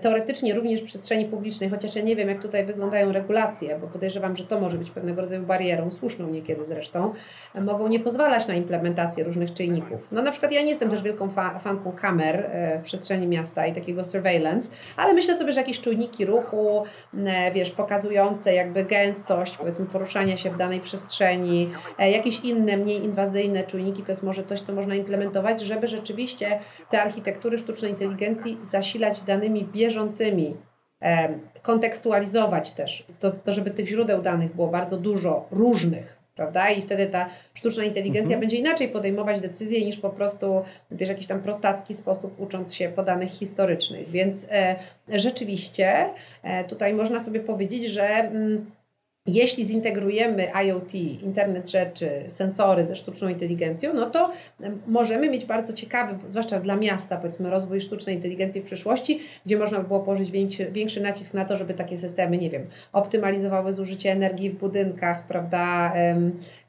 teoretycznie 0.00 0.54
również 0.54 0.82
w 0.82 0.84
przestrzeni 0.84 1.24
publicznej, 1.24 1.70
chociaż 1.70 1.96
ja 1.96 2.02
nie 2.02 2.16
wiem, 2.16 2.28
jak 2.28 2.42
tutaj 2.42 2.66
wyglądają 2.66 3.12
regulacje, 3.12 3.78
bo 3.78 3.86
podejrzewam, 3.86 4.36
że 4.36 4.44
to 4.44 4.60
może 4.60 4.78
być 4.78 4.90
pewnego 4.90 5.20
rodzaju 5.20 5.42
barierą 5.42 5.67
barierą, 5.68 5.90
słuszną 5.90 6.30
niekiedy 6.30 6.64
zresztą, 6.64 7.12
mogą 7.54 7.88
nie 7.88 8.00
pozwalać 8.00 8.48
na 8.48 8.54
implementację 8.54 9.24
różnych 9.24 9.52
czynników. 9.52 10.08
No 10.12 10.22
na 10.22 10.30
przykład 10.30 10.52
ja 10.52 10.62
nie 10.62 10.68
jestem 10.68 10.90
też 10.90 11.02
wielką 11.02 11.30
fa 11.30 11.58
fanką 11.58 11.92
kamer 11.92 12.36
e, 12.36 12.78
w 12.78 12.82
przestrzeni 12.82 13.26
miasta 13.26 13.66
i 13.66 13.74
takiego 13.74 14.04
surveillance, 14.04 14.70
ale 14.96 15.14
myślę 15.14 15.36
sobie, 15.36 15.52
że 15.52 15.60
jakieś 15.60 15.80
czujniki 15.80 16.24
ruchu, 16.24 16.84
wiesz, 17.54 17.70
pokazujące 17.70 18.54
jakby 18.54 18.84
gęstość, 18.84 19.56
powiedzmy 19.56 19.86
poruszania 19.86 20.36
się 20.36 20.50
w 20.50 20.56
danej 20.56 20.80
przestrzeni, 20.80 21.70
e, 21.98 22.10
jakieś 22.10 22.40
inne, 22.40 22.76
mniej 22.76 23.04
inwazyjne 23.04 23.62
czujniki, 23.64 24.02
to 24.02 24.12
jest 24.12 24.22
może 24.22 24.44
coś, 24.44 24.60
co 24.60 24.72
można 24.72 24.94
implementować, 24.94 25.60
żeby 25.60 25.88
rzeczywiście 25.88 26.58
te 26.90 27.02
architektury 27.02 27.58
sztucznej 27.58 27.90
inteligencji 27.90 28.58
zasilać 28.62 29.22
danymi 29.22 29.64
bieżącymi, 29.64 30.56
kontekstualizować 31.62 32.72
też, 32.72 33.04
to, 33.20 33.30
to 33.30 33.52
żeby 33.52 33.70
tych 33.70 33.88
źródeł 33.88 34.22
danych 34.22 34.54
było 34.54 34.68
bardzo 34.68 34.96
dużo 34.96 35.46
różnych, 35.50 36.18
prawda? 36.36 36.70
I 36.70 36.82
wtedy 36.82 37.06
ta 37.06 37.28
sztuczna 37.54 37.84
inteligencja 37.84 38.34
mhm. 38.34 38.40
będzie 38.40 38.56
inaczej 38.56 38.88
podejmować 38.88 39.40
decyzje 39.40 39.84
niż 39.84 39.98
po 39.98 40.10
prostu 40.10 40.62
w 40.90 41.00
jakiś 41.00 41.26
tam 41.26 41.40
prostacki 41.40 41.94
sposób 41.94 42.40
ucząc 42.40 42.74
się 42.74 42.88
po 42.88 43.02
danych 43.02 43.30
historycznych. 43.30 44.08
Więc 44.08 44.46
e, 44.50 44.76
rzeczywiście 45.08 46.06
e, 46.42 46.64
tutaj 46.64 46.94
można 46.94 47.24
sobie 47.24 47.40
powiedzieć, 47.40 47.84
że 47.84 48.04
mm, 48.04 48.70
jeśli 49.28 49.64
zintegrujemy 49.64 50.48
IoT, 50.64 50.94
internet 50.94 51.70
rzeczy, 51.70 52.10
sensory 52.26 52.84
ze 52.84 52.96
sztuczną 52.96 53.28
inteligencją, 53.28 53.94
no 53.94 54.10
to 54.10 54.32
możemy 54.86 55.30
mieć 55.30 55.44
bardzo 55.44 55.72
ciekawy, 55.72 56.14
zwłaszcza 56.28 56.60
dla 56.60 56.76
miasta, 56.76 57.16
powiedzmy, 57.16 57.50
rozwój 57.50 57.80
sztucznej 57.80 58.16
inteligencji 58.16 58.60
w 58.60 58.64
przyszłości, 58.64 59.20
gdzie 59.46 59.58
można 59.58 59.78
by 59.78 59.88
było 59.88 60.00
położyć 60.00 60.30
większy, 60.30 60.70
większy 60.70 61.00
nacisk 61.00 61.34
na 61.34 61.44
to, 61.44 61.56
żeby 61.56 61.74
takie 61.74 61.98
systemy, 61.98 62.38
nie 62.38 62.50
wiem, 62.50 62.66
optymalizowały 62.92 63.72
zużycie 63.72 64.12
energii 64.12 64.50
w 64.50 64.58
budynkach, 64.58 65.26
prawda, 65.26 65.92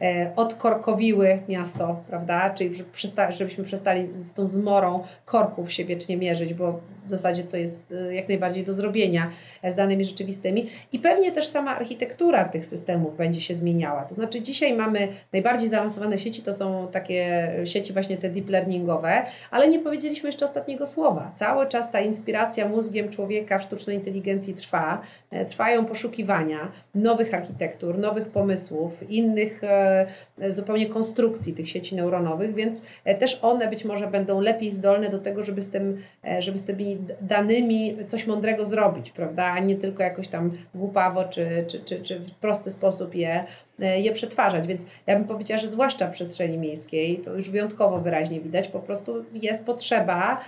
e, 0.02 0.32
odkorkowiły 0.36 1.39
miasto, 1.50 2.04
prawda, 2.10 2.50
czyli 2.50 2.84
żebyśmy 3.30 3.63
przestali 3.63 4.08
z 4.12 4.34
tą 4.34 4.48
zmorą 4.48 5.04
korków 5.26 5.72
się 5.72 5.86
wiecznie 5.86 6.17
mierzyć, 6.17 6.54
bo 6.54 6.80
w 7.06 7.10
zasadzie 7.10 7.43
to 7.43 7.58
jest 7.58 7.93
e, 8.10 8.15
jak 8.15 8.28
najbardziej 8.28 8.63
do 8.63 8.74
zrobienia 8.74 9.32
z 9.63 9.76
danymi 9.76 10.06
rzeczywistymi. 10.06 10.69
I 10.91 11.00
pewnie 11.00 11.32
też 11.32 11.48
sama 11.48 11.76
architektura 11.76 12.45
tych 12.50 12.66
systemów 12.66 13.18
będzie 13.18 13.42
się 13.42 13.54
zmieniała. 13.54 14.04
To 14.04 14.14
znaczy 14.14 14.42
dzisiaj 14.42 14.74
mamy 14.74 15.08
najbardziej 15.34 15.70
zaawansowane 15.70 16.18
sieci, 16.18 16.42
to 16.42 16.54
są 16.54 16.88
takie 16.92 17.52
sieci 17.66 17.94
właśnie 17.94 18.18
te 18.18 18.30
deep 18.30 18.50
learningowe, 18.50 19.26
ale 19.52 19.68
nie 19.68 19.80
powiedzieliśmy 19.80 20.30
jeszcze 20.30 20.46
ostatniego 20.46 20.86
słowa. 20.86 21.32
Cały 21.36 21.68
czas 21.68 21.92
ta 21.92 22.02
inspiracja 22.02 22.68
mózgiem 22.68 23.10
człowieka 23.10 23.60
w 23.60 23.64
sztucznej 23.64 23.96
inteligencji 23.96 24.54
trwa. 24.54 25.02
E, 25.32 25.46
trwają 25.46 25.86
poszukiwania 25.86 26.72
nowych 26.96 27.34
architektur, 27.34 27.98
nowych 27.98 28.28
pomysłów, 28.28 29.12
innych 29.12 29.64
e, 29.64 30.08
zupełnie 30.50 30.86
konstrukcji 30.86 31.54
tych 31.54 31.70
sieci 31.70 31.96
neuronowych, 31.96 32.56
więc 32.56 32.84
e, 33.06 33.16
też 33.16 33.40
one 33.42 33.68
być 33.68 33.86
może 33.86 34.08
będą 34.08 34.42
lepiej 34.42 34.72
zdolne 34.72 35.10
do 35.10 35.20
tego, 35.20 35.44
żeby 35.44 35.62
z, 35.62 35.70
tym, 35.70 36.02
żeby 36.40 36.58
z 36.58 36.66
tymi 36.66 36.98
danymi 37.22 37.98
coś 38.06 38.28
mądrego 38.28 38.66
zrobić, 38.66 39.12
prawda? 39.12 39.46
A 39.46 39.60
nie 39.60 39.76
tylko 39.76 40.04
jakoś 40.04 40.28
tam 40.28 40.52
głupawo 40.76 41.24
czy, 41.24 41.66
czy, 41.68 41.80
czy, 41.80 42.02
czy 42.02 42.22
prosty 42.41 42.69
sposób 42.69 43.15
je, 43.15 43.45
e, 43.80 43.99
je 43.99 44.12
przetwarzać. 44.12 44.67
Więc 44.67 44.82
ja 45.08 45.15
bym 45.15 45.28
powiedziała, 45.28 45.62
że 45.62 45.67
zwłaszcza 45.67 46.08
w 46.08 46.12
przestrzeni 46.12 46.58
miejskiej, 46.58 47.17
to 47.17 47.34
już 47.34 47.49
wyjątkowo 47.49 47.97
wyraźnie 47.97 48.41
widać, 48.41 48.67
po 48.67 48.80
prostu 48.80 49.25
jest 49.34 49.65
potrzeba 49.65 50.41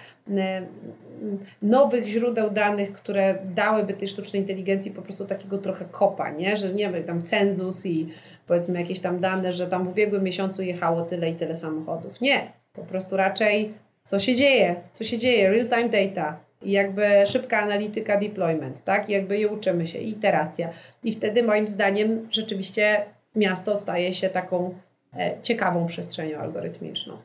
nowych 1.61 2.07
źródeł 2.07 2.49
danych, 2.49 2.93
które 2.93 3.37
dałyby 3.55 3.93
tej 3.93 4.07
sztucznej 4.07 4.41
inteligencji 4.41 4.91
po 4.91 5.01
prostu 5.01 5.25
takiego 5.25 5.57
trochę 5.57 5.85
kopa, 5.91 6.29
nie? 6.29 6.57
że 6.57 6.73
nie 6.73 6.89
wiem, 6.89 7.03
tam 7.03 7.23
cenzus 7.23 7.85
i 7.85 8.07
powiedzmy 8.47 8.81
jakieś 8.81 8.99
tam 8.99 9.19
dane, 9.19 9.53
że 9.53 9.67
tam 9.67 9.85
w 9.85 9.89
ubiegłym 9.89 10.23
miesiącu 10.23 10.61
jechało 10.61 11.01
tyle 11.01 11.29
i 11.29 11.35
tyle 11.35 11.55
samochodów. 11.55 12.21
Nie, 12.21 12.51
po 12.73 12.81
prostu 12.81 13.17
raczej 13.17 13.73
co 14.03 14.19
się 14.19 14.35
dzieje, 14.35 14.75
co 14.91 15.03
się 15.03 15.17
dzieje, 15.17 15.49
real-time 15.49 15.89
data, 15.89 16.39
jakby 16.63 17.03
szybka 17.25 17.59
analityka 17.59 18.19
deployment, 18.19 18.83
tak? 18.83 19.09
I 19.09 19.11
jakby 19.11 19.37
je 19.37 19.47
uczymy 19.47 19.87
się, 19.87 19.99
iteracja. 19.99 20.69
I 21.03 21.13
wtedy 21.13 21.43
moim 21.43 21.67
zdaniem 21.67 22.27
rzeczywiście 22.31 23.05
miasto 23.35 23.75
staje 23.75 24.13
się 24.13 24.29
taką 24.29 24.75
e, 25.17 25.41
ciekawą 25.41 25.87
przestrzenią 25.87 26.37
algorytmiczną. 26.39 27.17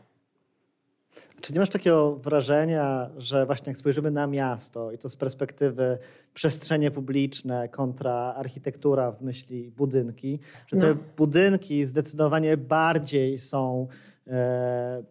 Czy 1.40 1.52
nie 1.52 1.60
masz 1.60 1.68
takiego 1.68 2.16
wrażenia, 2.16 3.10
że 3.16 3.46
właśnie 3.46 3.70
jak 3.70 3.78
spojrzymy 3.78 4.10
na 4.10 4.26
miasto 4.26 4.92
i 4.92 4.98
to 4.98 5.08
z 5.08 5.16
perspektywy 5.16 5.98
przestrzenie 6.34 6.90
publiczne 6.90 7.68
kontra 7.68 8.34
architektura 8.36 9.12
w 9.12 9.22
myśli 9.22 9.70
budynki, 9.70 10.38
że 10.66 10.76
te 10.76 10.88
no. 10.88 11.00
budynki 11.16 11.86
zdecydowanie 11.86 12.56
bardziej 12.56 13.38
są 13.38 13.86
e, 14.26 15.02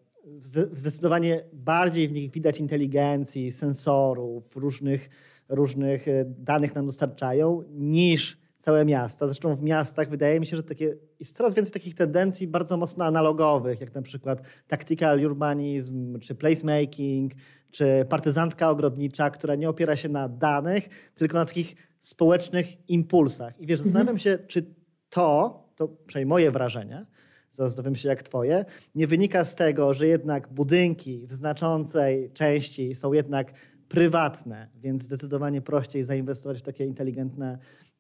zdecydowanie 0.74 1.44
bardziej 1.54 2.08
w 2.08 2.14
nich 2.14 2.32
widać 2.32 2.60
inteligencji, 2.60 3.52
sensorów, 3.52 4.56
różnych, 4.56 5.10
różnych 5.50 6.08
e, 6.08 6.26
danych 6.26 6.76
nam 6.76 6.86
dostarczają, 6.86 7.64
niż 7.70 8.38
całe 8.58 8.86
miasta. 8.86 9.28
Zresztą 9.28 9.56
w 9.56 9.62
miastach 9.62 10.10
wydaje 10.10 10.40
mi 10.40 10.46
się, 10.46 10.58
że 10.58 10.64
takie, 10.64 10.98
jest 11.20 11.38
coraz 11.38 11.56
więcej 11.56 11.74
takich 11.74 11.96
tendencji 11.96 12.48
bardzo 12.48 12.78
mocno 12.78 13.06
analogowych, 13.06 13.82
jak 13.82 13.96
na 13.96 14.02
przykład 14.02 14.42
tactical 14.68 15.26
urbanizm, 15.26 16.20
czy 16.20 16.36
placemaking, 16.36 17.32
czy 17.72 18.06
partyzantka 18.10 18.70
ogrodnicza, 18.70 19.30
która 19.30 19.56
nie 19.56 19.70
opiera 19.70 19.96
się 19.96 20.10
na 20.10 20.30
danych, 20.30 21.12
tylko 21.16 21.38
na 21.38 21.46
takich 21.46 21.76
społecznych 22.00 22.90
impulsach. 22.90 23.60
I 23.60 23.68
wiesz, 23.68 23.80
mhm. 23.80 23.84
zastanawiam 23.84 24.20
się, 24.20 24.38
czy 24.48 24.76
to, 25.10 25.64
to 25.76 25.88
przynajmniej 25.88 26.30
moje 26.30 26.52
wrażenie, 26.52 27.06
zastanawiam 27.56 27.96
się 27.96 28.10
jak 28.10 28.24
twoje, 28.24 28.66
nie 28.96 29.08
wynika 29.08 29.46
z 29.46 29.56
tego, 29.56 29.94
że 29.94 30.08
jednak 30.08 30.48
budynki 30.48 31.28
w 31.28 31.34
znaczącej 31.34 32.32
części 32.34 32.96
są 32.96 33.14
jednak 33.14 33.54
prywatne, 33.88 34.68
więc 34.76 35.04
zdecydowanie 35.04 35.62
prościej 35.62 36.04
zainwestować 36.04 36.60
w 36.60 36.62
takie 36.62 36.86
inteligentne 36.86 37.58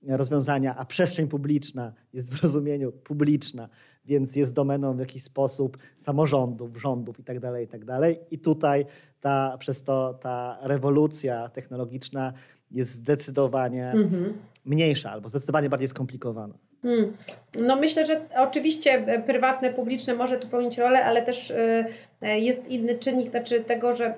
rozwiązania, 0.07 0.75
a 0.75 0.85
przestrzeń 0.85 1.27
publiczna 1.27 1.93
jest 2.13 2.33
w 2.33 2.43
rozumieniu 2.43 2.91
publiczna, 2.91 3.69
więc 4.05 4.35
jest 4.35 4.53
domeną 4.53 4.95
w 4.95 4.99
jakiś 4.99 5.23
sposób 5.23 5.77
samorządów, 5.97 6.77
rządów 6.77 7.19
itd. 7.19 7.51
Tak 7.51 7.61
itd. 7.61 7.99
Tak 7.99 8.31
I 8.31 8.39
tutaj 8.39 8.85
ta, 9.21 9.57
przez 9.57 9.83
to 9.83 10.13
ta 10.13 10.57
rewolucja 10.61 11.49
technologiczna 11.49 12.33
jest 12.71 12.91
zdecydowanie 12.91 13.91
mhm. 13.91 14.33
mniejsza 14.65 15.11
albo 15.11 15.29
zdecydowanie 15.29 15.69
bardziej 15.69 15.87
skomplikowana. 15.89 16.57
Hmm. 16.85 17.17
No 17.59 17.75
myślę, 17.75 18.05
że 18.05 18.21
oczywiście 18.37 18.93
e, 18.93 19.21
prywatne, 19.21 19.73
publiczne 19.73 20.13
może 20.13 20.37
tu 20.37 20.47
pełnić 20.47 20.77
rolę, 20.77 21.05
ale 21.05 21.21
też 21.21 21.51
e, 21.51 21.85
e, 22.21 22.39
jest 22.39 22.67
inny 22.67 22.97
czynnik, 22.97 23.31
znaczy 23.31 23.59
tego, 23.59 23.95
że, 23.95 24.13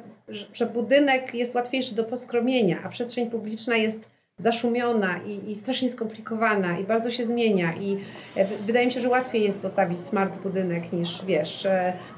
że 0.53 0.65
budynek 0.65 1.33
jest 1.35 1.55
łatwiejszy 1.55 1.95
do 1.95 2.03
poskromienia, 2.03 2.79
a 2.83 2.89
przestrzeń 2.89 3.29
publiczna 3.29 3.77
jest 3.77 3.99
zaszumiona 4.37 5.19
i, 5.25 5.51
i 5.51 5.55
strasznie 5.55 5.89
skomplikowana 5.89 6.79
i 6.79 6.83
bardzo 6.83 7.11
się 7.11 7.23
zmienia 7.23 7.73
i 7.75 7.97
wydaje 8.65 8.85
mi 8.85 8.91
się, 8.91 8.99
że 8.99 9.09
łatwiej 9.09 9.43
jest 9.43 9.61
postawić 9.61 9.99
smart 9.99 10.37
budynek 10.37 10.93
niż, 10.93 11.25
wiesz, 11.25 11.67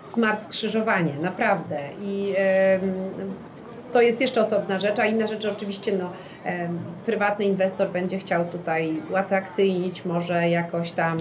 smart 0.06 0.44
skrzyżowanie, 0.44 1.14
naprawdę. 1.22 1.80
I 2.02 2.34
to 3.92 4.02
jest 4.02 4.22
jeszcze 4.22 4.42
osobna 4.42 4.80
rzecz, 4.80 5.00
a 5.00 5.06
inna 5.06 5.28
rzecz 5.28 5.46
oczywiście 5.46 5.98
no, 5.98 6.12
e, 6.46 6.70
prywatny 7.06 7.46
inwestor 7.46 7.90
będzie 7.90 8.18
chciał 8.18 8.46
tutaj 8.46 9.02
uatrakcyjnić 9.12 10.06
może 10.06 10.50
jakoś 10.50 10.92
tam 10.92 11.18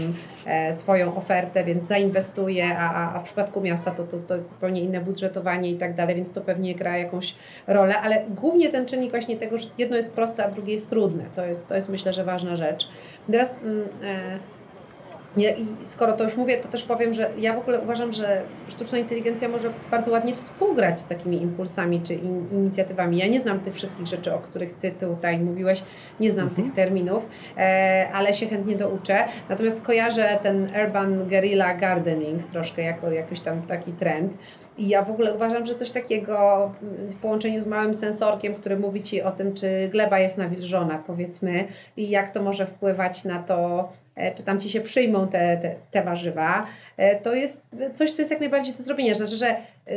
e, 0.46 0.74
swoją 0.74 1.16
ofertę, 1.16 1.64
więc 1.64 1.84
zainwestuje, 1.84 2.78
a, 2.78 3.14
a 3.14 3.18
w 3.18 3.24
przypadku 3.24 3.60
miasta 3.60 3.90
to, 3.90 4.04
to, 4.04 4.18
to 4.18 4.34
jest 4.34 4.48
zupełnie 4.48 4.82
inne 4.82 5.00
budżetowanie 5.00 5.70
i 5.70 5.76
tak 5.76 5.94
dalej, 5.94 6.16
więc 6.16 6.32
to 6.32 6.40
pewnie 6.40 6.74
gra 6.74 6.96
jakąś 6.96 7.34
rolę, 7.66 8.00
ale 8.00 8.24
głównie 8.28 8.68
ten 8.68 8.86
czynnik 8.86 9.10
właśnie 9.10 9.36
tego, 9.36 9.58
że 9.58 9.68
jedno 9.78 9.96
jest 9.96 10.12
proste, 10.12 10.44
a 10.44 10.50
drugie 10.50 10.72
jest 10.72 10.90
trudne. 10.90 11.24
To 11.34 11.44
jest, 11.44 11.68
to 11.68 11.74
jest 11.74 11.88
myślę, 11.88 12.12
że 12.12 12.24
ważna 12.24 12.56
rzecz. 12.56 12.88
Teraz 13.26 13.58
mm, 13.62 13.88
e, 14.02 14.38
i 15.36 15.66
skoro 15.84 16.12
to 16.12 16.24
już 16.24 16.36
mówię, 16.36 16.56
to 16.56 16.68
też 16.68 16.82
powiem, 16.82 17.14
że 17.14 17.30
ja 17.38 17.54
w 17.54 17.58
ogóle 17.58 17.80
uważam, 17.80 18.12
że 18.12 18.42
sztuczna 18.68 18.98
inteligencja 18.98 19.48
może 19.48 19.70
bardzo 19.90 20.12
ładnie 20.12 20.34
współgrać 20.34 21.00
z 21.00 21.06
takimi 21.06 21.42
impulsami 21.42 22.00
czy 22.00 22.14
in, 22.14 22.46
inicjatywami. 22.52 23.18
Ja 23.18 23.26
nie 23.26 23.40
znam 23.40 23.60
tych 23.60 23.74
wszystkich 23.74 24.06
rzeczy, 24.06 24.34
o 24.34 24.38
których 24.38 24.74
Ty 24.74 24.90
tutaj 24.90 25.38
mówiłeś, 25.38 25.82
nie 26.20 26.32
znam 26.32 26.48
mhm. 26.48 26.66
tych 26.66 26.74
terminów, 26.76 27.28
e, 27.56 28.08
ale 28.12 28.34
się 28.34 28.46
chętnie 28.46 28.76
douczę. 28.76 29.24
Natomiast 29.48 29.82
kojarzę 29.82 30.38
ten 30.42 30.68
urban 30.84 31.28
guerrilla 31.28 31.74
gardening 31.74 32.44
troszkę 32.44 32.82
jako 32.82 33.10
jakiś 33.10 33.40
tam 33.40 33.62
taki 33.62 33.92
trend. 33.92 34.32
I 34.78 34.88
ja 34.88 35.02
w 35.02 35.10
ogóle 35.10 35.34
uważam, 35.34 35.66
że 35.66 35.74
coś 35.74 35.90
takiego 35.90 36.70
w 37.10 37.16
połączeniu 37.16 37.60
z 37.60 37.66
małym 37.66 37.94
sensorkiem, 37.94 38.54
który 38.54 38.76
mówi 38.76 39.02
Ci 39.02 39.22
o 39.22 39.30
tym, 39.30 39.54
czy 39.54 39.88
gleba 39.92 40.18
jest 40.18 40.38
nawilżona, 40.38 41.02
powiedzmy, 41.06 41.64
i 41.96 42.10
jak 42.10 42.30
to 42.30 42.42
może 42.42 42.66
wpływać 42.66 43.24
na 43.24 43.42
to, 43.42 43.88
czy 44.36 44.44
tam 44.44 44.60
ci 44.60 44.70
się 44.70 44.80
przyjmą 44.80 45.28
te, 45.28 45.56
te, 45.56 45.74
te 45.90 46.02
warzywa, 46.02 46.66
e, 46.96 47.16
to 47.16 47.34
jest 47.34 47.62
coś, 47.94 48.12
co 48.12 48.22
jest 48.22 48.30
jak 48.30 48.40
najbardziej 48.40 48.72
do 48.72 48.82
zrobienia. 48.82 49.14
Znaczy, 49.14 49.36
że, 49.36 49.56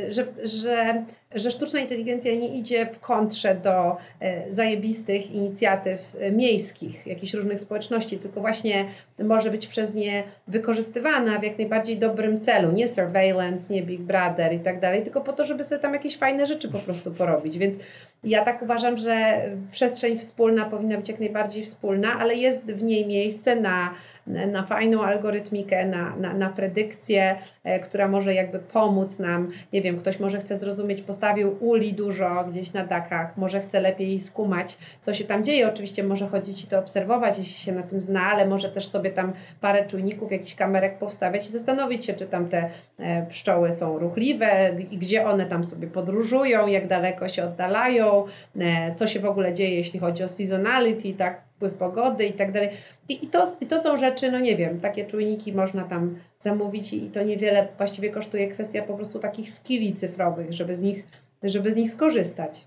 że, 0.10 0.28
że, 0.44 1.04
że 1.36 1.52
sztuczna 1.52 1.80
inteligencja 1.80 2.36
nie 2.36 2.48
idzie 2.48 2.86
w 2.86 3.00
kontrze 3.00 3.56
do 3.56 3.98
e, 4.20 4.54
zajebistych 4.54 5.32
inicjatyw 5.32 6.18
miejskich, 6.32 7.08
jakichś 7.08 7.34
różnych 7.34 7.60
społeczności, 7.60 8.18
tylko 8.18 8.42
właśnie 8.42 8.86
może 9.20 9.52
być 9.52 9.68
przez 9.68 9.94
nie 9.94 10.24
wykorzystywana 10.48 11.40
w 11.40 11.44
jak 11.44 11.58
najbardziej 11.58 11.98
dobrym 11.98 12.40
celu. 12.40 12.72
Nie 12.72 12.88
surveillance, 12.88 13.74
nie 13.74 13.84
Big 13.84 14.02
Brother 14.02 14.54
i 14.54 14.60
tak 14.60 14.80
dalej, 14.80 15.04
tylko 15.04 15.22
po 15.22 15.34
to, 15.34 15.46
żeby 15.46 15.64
sobie 15.64 15.82
tam 15.82 15.94
jakieś 15.94 16.18
fajne 16.18 16.46
rzeczy 16.46 16.70
po 16.70 16.80
prostu 16.80 17.12
porobić. 17.12 17.58
Więc 17.58 17.78
ja 18.24 18.46
tak 18.46 18.62
uważam, 18.62 18.98
że 18.98 19.42
przestrzeń 19.72 20.18
wspólna 20.18 20.66
powinna 20.66 20.98
być 20.98 21.10
jak 21.10 21.20
najbardziej 21.20 21.66
wspólna, 21.66 22.20
ale 22.20 22.36
jest 22.36 22.66
w 22.66 22.84
niej 22.84 23.06
miejsce 23.06 23.56
na 23.56 23.94
na 24.32 24.64
fajną 24.64 25.04
algorytmikę, 25.04 25.86
na, 25.86 26.16
na, 26.16 26.34
na 26.34 26.50
predykcję, 26.50 27.36
e, 27.64 27.80
która 27.80 28.08
może 28.08 28.34
jakby 28.34 28.60
pomóc 28.60 29.20
nam, 29.20 29.52
nie 29.74 29.82
wiem, 29.82 29.98
ktoś 29.98 30.20
może 30.20 30.40
chce 30.40 30.58
zrozumieć, 30.58 31.02
postawił 31.02 31.58
uli 31.60 31.94
dużo 31.94 32.46
gdzieś 32.50 32.74
na 32.74 32.86
dakach, 32.86 33.38
może 33.38 33.62
chce 33.62 33.80
lepiej 33.80 34.20
skumać, 34.20 34.78
co 35.02 35.14
się 35.14 35.24
tam 35.24 35.44
dzieje. 35.44 35.68
Oczywiście 35.68 36.04
może 36.04 36.28
chodzić 36.28 36.64
i 36.64 36.68
to 36.68 36.80
obserwować, 36.80 37.38
jeśli 37.38 37.56
się 37.56 37.72
na 37.72 37.84
tym 37.84 38.02
zna, 38.02 38.22
ale 38.22 38.46
może 38.46 38.70
też 38.70 38.88
sobie 38.88 39.10
tam 39.10 39.34
parę 39.62 39.86
czujników, 39.86 40.32
jakichś 40.32 40.56
kamerek 40.56 40.98
powstawiać 40.98 41.48
i 41.48 41.50
zastanowić 41.50 42.06
się, 42.06 42.14
czy 42.14 42.28
tam 42.28 42.50
te 42.50 42.70
e, 43.00 43.26
pszczoły 43.26 43.74
są 43.74 44.00
ruchliwe 44.00 44.72
i 44.92 44.98
gdzie 44.98 45.26
one 45.26 45.46
tam 45.46 45.64
sobie 45.64 45.88
podróżują, 45.88 46.68
jak 46.68 46.88
daleko 46.88 47.30
się 47.30 47.44
oddalają, 47.44 48.26
e, 48.60 48.94
co 48.94 49.08
się 49.08 49.20
w 49.20 49.26
ogóle 49.26 49.54
dzieje, 49.54 49.76
jeśli 49.76 50.00
chodzi 50.00 50.24
o 50.24 50.28
seasonality, 50.28 51.14
tak, 51.14 51.51
wpływ 51.62 51.74
pogody 51.74 52.26
i 52.26 52.34
tak 52.34 52.52
dalej. 52.52 52.70
I, 53.10 53.28
to, 53.28 53.44
I 53.62 53.66
to 53.66 53.82
są 53.82 53.98
rzeczy, 53.98 54.32
no 54.32 54.40
nie 54.40 54.56
wiem, 54.56 54.80
takie 54.80 55.06
czujniki 55.06 55.54
można 55.54 55.84
tam 55.84 56.16
zamówić 56.40 56.94
i 56.94 57.02
to 57.02 57.24
niewiele 57.24 57.68
właściwie 57.78 58.10
kosztuje 58.10 58.48
kwestia 58.48 58.82
po 58.82 58.94
prostu 58.94 59.20
takich 59.20 59.52
skilli 59.52 59.94
cyfrowych, 59.94 60.54
żeby 60.54 60.76
z 60.76 60.82
nich, 60.82 61.04
żeby 61.44 61.72
z 61.72 61.76
nich 61.76 61.92
skorzystać. 61.92 62.66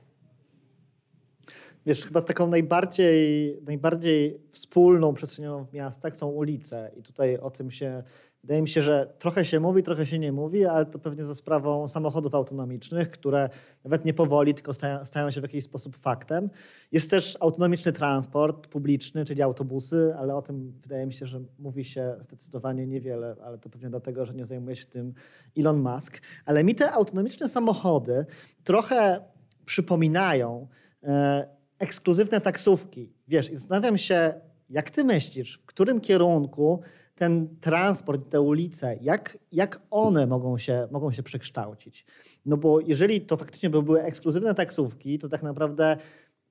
Wiesz, 1.86 2.04
chyba 2.04 2.22
taką 2.22 2.46
najbardziej, 2.46 3.58
najbardziej 3.66 4.40
wspólną 4.50 5.14
przestrzenią 5.14 5.64
w 5.64 5.72
miastach 5.72 6.16
są 6.16 6.28
ulice 6.28 6.90
i 6.96 7.02
tutaj 7.02 7.38
o 7.38 7.50
tym 7.50 7.70
się 7.70 8.02
Wydaje 8.44 8.62
mi 8.62 8.68
się, 8.68 8.82
że 8.82 9.14
trochę 9.18 9.44
się 9.44 9.60
mówi, 9.60 9.82
trochę 9.82 10.06
się 10.06 10.18
nie 10.18 10.32
mówi, 10.32 10.64
ale 10.64 10.86
to 10.86 10.98
pewnie 10.98 11.24
za 11.24 11.34
sprawą 11.34 11.88
samochodów 11.88 12.34
autonomicznych, 12.34 13.10
które 13.10 13.48
nawet 13.84 14.04
nie 14.04 14.14
powoli, 14.14 14.54
tylko 14.54 14.74
stają, 14.74 15.04
stają 15.04 15.30
się 15.30 15.40
w 15.40 15.42
jakiś 15.42 15.64
sposób 15.64 15.96
faktem. 15.96 16.50
Jest 16.92 17.10
też 17.10 17.36
autonomiczny 17.40 17.92
transport 17.92 18.66
publiczny, 18.66 19.24
czyli 19.24 19.42
autobusy, 19.42 20.14
ale 20.18 20.36
o 20.36 20.42
tym 20.42 20.72
wydaje 20.82 21.06
mi 21.06 21.12
się, 21.12 21.26
że 21.26 21.40
mówi 21.58 21.84
się 21.84 22.16
zdecydowanie 22.20 22.86
niewiele, 22.86 23.36
ale 23.44 23.58
to 23.58 23.70
pewnie 23.70 23.90
dlatego, 23.90 24.26
że 24.26 24.34
nie 24.34 24.46
zajmuje 24.46 24.76
się 24.76 24.86
tym 24.86 25.14
Elon 25.58 25.80
Musk. 25.80 26.20
Ale 26.44 26.64
mi 26.64 26.74
te 26.74 26.92
autonomiczne 26.92 27.48
samochody 27.48 28.26
trochę 28.64 29.24
przypominają 29.64 30.68
e, 31.02 31.48
ekskluzywne 31.84 32.40
taksówki. 32.40 33.12
Wiesz, 33.28 33.50
i 33.50 33.56
zastanawiam 33.56 33.98
się, 33.98 34.34
jak 34.70 34.90
ty 34.90 35.04
myślisz, 35.04 35.58
w 35.58 35.66
którym 35.66 36.00
kierunku 36.00 36.80
ten 37.14 37.56
transport, 37.60 38.28
te 38.30 38.40
ulice, 38.40 38.96
jak, 39.00 39.38
jak 39.52 39.80
one 39.90 40.26
mogą 40.26 40.58
się, 40.58 40.88
mogą 40.90 41.12
się 41.12 41.22
przekształcić? 41.22 42.06
No 42.46 42.56
bo 42.56 42.80
jeżeli 42.80 43.20
to 43.20 43.36
faktycznie 43.36 43.70
by 43.70 43.82
były 43.82 44.02
ekskluzywne 44.02 44.54
taksówki, 44.54 45.18
to 45.18 45.28
tak 45.28 45.42
naprawdę 45.42 45.96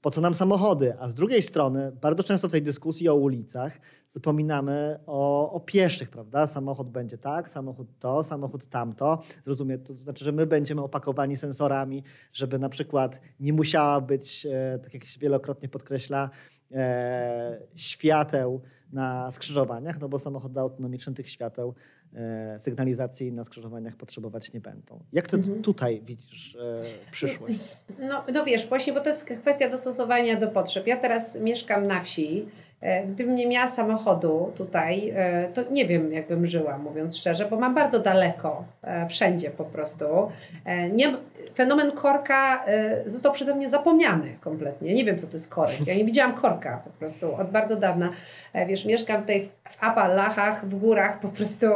po 0.04 0.12
co 0.12 0.22
nam 0.22 0.34
samochody? 0.36 0.94
A 1.00 1.10
z 1.10 1.16
drugiej 1.16 1.42
strony, 1.42 1.92
bardzo 1.92 2.24
często 2.24 2.50
w 2.50 2.52
tej 2.52 2.62
dyskusji 2.62 3.10
o 3.10 3.16
ulicach 3.16 3.80
zapominamy 4.10 5.00
o, 5.06 5.52
o 5.52 5.60
pieszych, 5.60 6.10
prawda? 6.10 6.48
Samochód 6.48 6.90
będzie 6.90 7.18
tak, 7.18 7.50
samochód 7.50 7.88
to, 8.00 8.24
samochód 8.24 8.68
tamto. 8.68 9.22
Rozumiem, 9.46 9.84
to 9.84 9.94
znaczy, 9.94 10.26
że 10.26 10.32
my 10.32 10.46
będziemy 10.46 10.82
opakowani 10.82 11.38
sensorami, 11.38 12.04
żeby 12.34 12.60
na 12.60 12.70
przykład 12.70 13.22
nie 13.40 13.54
musiała 13.54 14.02
być, 14.02 14.46
e, 14.46 14.80
tak 14.80 14.94
jak 14.94 15.04
się 15.04 15.20
wielokrotnie 15.20 15.70
podkreśla, 15.70 16.30
e, 16.72 17.60
świateł 17.76 18.62
na 18.92 19.32
skrzyżowaniach, 19.32 20.00
no 20.00 20.10
bo 20.10 20.20
samochody 20.20 20.60
autonomiczne 20.60 21.14
tych 21.14 21.30
świateł 21.30 21.74
sygnalizacji 22.58 23.32
na 23.32 23.44
skrzyżowaniach 23.44 23.96
potrzebować 23.96 24.54
nie 24.54 24.60
będą. 24.60 25.00
Jak 25.14 25.28
ty 25.28 25.38
mhm. 25.38 25.62
tutaj 25.62 26.02
widzisz 26.06 26.56
e, 26.56 26.82
przyszłość? 27.12 27.60
No, 28.00 28.24
no 28.34 28.46
wiesz, 28.46 28.68
właśnie, 28.68 28.94
bo 28.94 29.00
to 29.00 29.10
jest 29.10 29.26
kwestia 29.42 29.70
dostosowania 29.70 30.36
do 30.36 30.48
potrzeb. 30.48 30.88
Ja 30.88 30.98
teraz 30.98 31.36
mieszkam 31.40 31.88
na 31.88 32.04
wsi 32.04 32.46
E, 32.84 33.08
gdybym 33.08 33.36
nie 33.36 33.48
miała 33.48 33.68
samochodu 33.68 34.52
tutaj, 34.56 35.14
e, 35.16 35.48
to 35.54 35.62
nie 35.72 35.86
wiem, 35.86 36.14
jakbym 36.14 36.48
żyła, 36.48 36.78
mówiąc 36.78 37.18
szczerze, 37.18 37.46
bo 37.46 37.60
mam 37.60 37.76
bardzo 37.76 38.00
daleko, 38.00 38.64
e, 38.84 39.08
wszędzie 39.08 39.50
po 39.50 39.64
prostu. 39.64 40.06
Nie, 40.92 41.14
fenomen 41.56 41.92
korka 41.92 42.66
został 43.06 43.34
przeze 43.34 43.56
mnie 43.56 43.70
zapomniany 43.70 44.36
kompletnie. 44.42 44.94
Nie 44.94 45.06
wiem, 45.06 45.18
co 45.18 45.28
to 45.28 45.34
jest 45.34 45.50
korek. 45.50 45.88
Ja 45.88 45.96
nie 45.96 46.06
widziałam 46.06 46.34
korka 46.34 46.82
po 46.84 46.90
prostu 46.90 47.36
od 47.36 47.52
bardzo 47.52 47.76
dawna. 47.76 48.10
Wiesz, 48.68 48.86
mieszkam 48.86 49.22
tutaj 49.22 49.50
w 49.70 49.84
Appalachach, 49.84 50.66
w 50.70 50.80
górach 50.80 51.20
po 51.20 51.28
prostu 51.28 51.68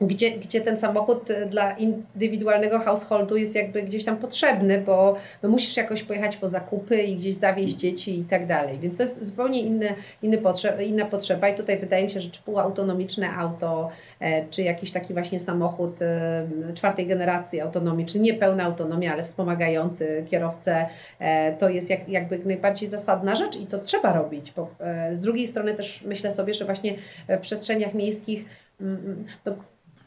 gdzie, 0.00 0.30
gdzie 0.30 0.60
ten 0.60 0.78
samochód 0.78 1.30
y, 1.30 1.46
dla 1.46 1.72
indywidualnego 1.72 2.78
householdu 2.78 3.36
jest 3.36 3.54
jakby 3.54 3.82
gdzieś 3.82 4.04
tam 4.04 4.16
potrzebny, 4.16 4.80
bo 4.80 5.16
no 5.42 5.48
musisz 5.48 5.76
jakoś 5.76 6.02
pojechać 6.02 6.36
po 6.36 6.48
zakupy 6.48 7.02
i 7.02 7.16
gdzieś 7.16 7.34
zawieźć 7.34 7.76
dzieci 7.76 8.18
i 8.18 8.24
tak 8.24 8.46
dalej. 8.46 8.78
Więc 8.78 8.96
to 8.96 9.02
jest 9.02 9.24
zupełnie 9.24 9.62
inny, 9.62 9.94
inny 10.22 10.38
potrzeb, 10.38 10.80
inna 10.80 11.04
potrzeba 11.04 11.48
i 11.48 11.54
tutaj 11.54 11.78
wydaje 11.78 12.04
mi 12.04 12.10
się, 12.10 12.20
że 12.20 12.30
czy 12.30 12.42
półautonomiczne 12.42 13.30
auto, 13.30 13.90
e, 14.20 14.44
czy 14.48 14.62
jakiś 14.62 14.92
taki 14.92 15.12
właśnie 15.12 15.40
samochód 15.40 16.02
e, 16.02 16.46
czwartej 16.74 17.06
generacji 17.06 17.60
autonomiczny, 17.60 18.20
nie 18.20 18.34
pełna 18.34 18.64
autonomia, 18.64 19.12
ale 19.12 19.24
wspomagający 19.24 20.24
kierowcę, 20.30 20.86
e, 21.18 21.52
to 21.52 21.68
jest 21.68 21.90
jak, 21.90 22.08
jakby 22.08 22.38
najbardziej 22.38 22.88
zasadna 22.88 23.36
rzecz 23.36 23.56
i 23.56 23.66
to 23.66 23.78
trzeba 23.78 24.12
robić. 24.12 24.52
Z 25.10 25.20
drugiej 25.20 25.46
strony 25.46 25.74
też 25.74 26.02
myślę 26.06 26.32
sobie, 26.32 26.54
że 26.54 26.64
właśnie 26.64 26.94
w 27.28 27.38
przestrzeniach 27.38 27.94
miejskich 27.94 28.44
no, 29.46 29.52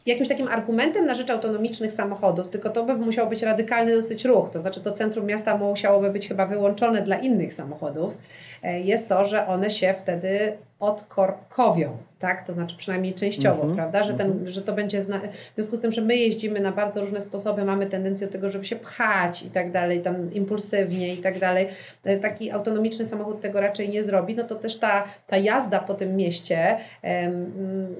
jakimś 0.05 0.27
takim 0.27 0.47
argumentem 0.47 1.05
na 1.05 1.15
rzecz 1.15 1.29
autonomicznych 1.29 1.91
samochodów, 1.91 2.49
tylko 2.49 2.69
to 2.69 2.83
by 2.83 2.95
musiał 2.95 3.29
być 3.29 3.43
radykalny 3.43 3.95
dosyć 3.95 4.25
ruch, 4.25 4.49
to 4.49 4.59
znaczy 4.59 4.81
to 4.81 4.91
centrum 4.91 5.25
miasta 5.25 5.57
musiałoby 5.57 6.09
być 6.09 6.27
chyba 6.27 6.45
wyłączone 6.45 7.01
dla 7.01 7.17
innych 7.17 7.53
samochodów, 7.53 8.17
e, 8.63 8.79
jest 8.79 9.09
to, 9.09 9.25
że 9.25 9.47
one 9.47 9.71
się 9.71 9.95
wtedy 9.99 10.57
odkorkowią, 10.83 11.97
tak? 12.19 12.47
To 12.47 12.53
znaczy 12.53 12.77
przynajmniej 12.77 13.13
częściowo, 13.13 13.61
mm 13.61 13.71
-hmm. 13.71 13.75
prawda? 13.75 14.03
Że, 14.03 14.13
ten, 14.13 14.31
mm 14.31 14.45
-hmm. 14.45 14.49
że 14.49 14.61
to 14.61 14.73
będzie, 14.73 15.01
zna... 15.01 15.19
w 15.19 15.55
związku 15.55 15.75
z 15.75 15.79
tym, 15.79 15.91
że 15.91 16.01
my 16.01 16.15
jeździmy 16.15 16.59
na 16.59 16.71
bardzo 16.71 17.01
różne 17.01 17.21
sposoby, 17.21 17.65
mamy 17.65 17.85
tendencję 17.85 18.27
do 18.27 18.33
tego, 18.33 18.49
żeby 18.49 18.65
się 18.65 18.75
pchać 18.75 19.43
i 19.43 19.49
tak 19.49 19.71
dalej, 19.71 20.01
tam 20.01 20.33
impulsywnie 20.33 21.13
i 21.13 21.17
tak 21.17 21.39
dalej. 21.39 21.67
E, 22.03 22.17
taki 22.17 22.51
autonomiczny 22.51 23.05
samochód 23.05 23.41
tego 23.41 23.61
raczej 23.61 23.89
nie 23.89 24.03
zrobi, 24.03 24.35
no 24.35 24.43
to 24.43 24.55
też 24.55 24.77
ta, 24.77 25.03
ta 25.27 25.37
jazda 25.37 25.79
po 25.79 25.93
tym 25.93 26.15
mieście, 26.15 26.77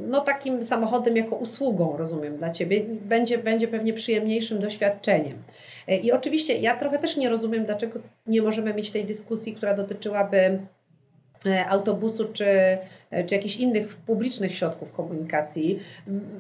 no 0.07 0.21
takim 0.21 0.63
samochodem 0.63 1.17
jako 1.17 1.35
usługą, 1.35 1.97
rozumiem, 1.97 2.37
dla 2.37 2.49
Ciebie, 2.49 2.83
będzie, 3.01 3.37
będzie 3.37 3.67
pewnie 3.67 3.93
przyjemniejszym 3.93 4.59
doświadczeniem. 4.59 5.37
E, 5.87 5.97
I 5.97 6.11
oczywiście 6.11 6.57
ja 6.57 6.77
trochę 6.77 6.97
też 6.97 7.17
nie 7.17 7.29
rozumiem, 7.29 7.65
dlaczego 7.65 7.99
nie 8.27 8.41
możemy 8.41 8.73
mieć 8.73 8.91
tej 8.91 9.05
dyskusji, 9.05 9.55
która 9.55 9.73
dotyczyłaby 9.73 10.59
autobusu 11.69 12.33
czy, 12.33 12.47
e, 13.11 13.23
czy 13.25 13.35
jakichś 13.35 13.55
innych 13.55 13.95
publicznych 13.95 14.55
środków 14.55 14.91
komunikacji. 14.91 15.79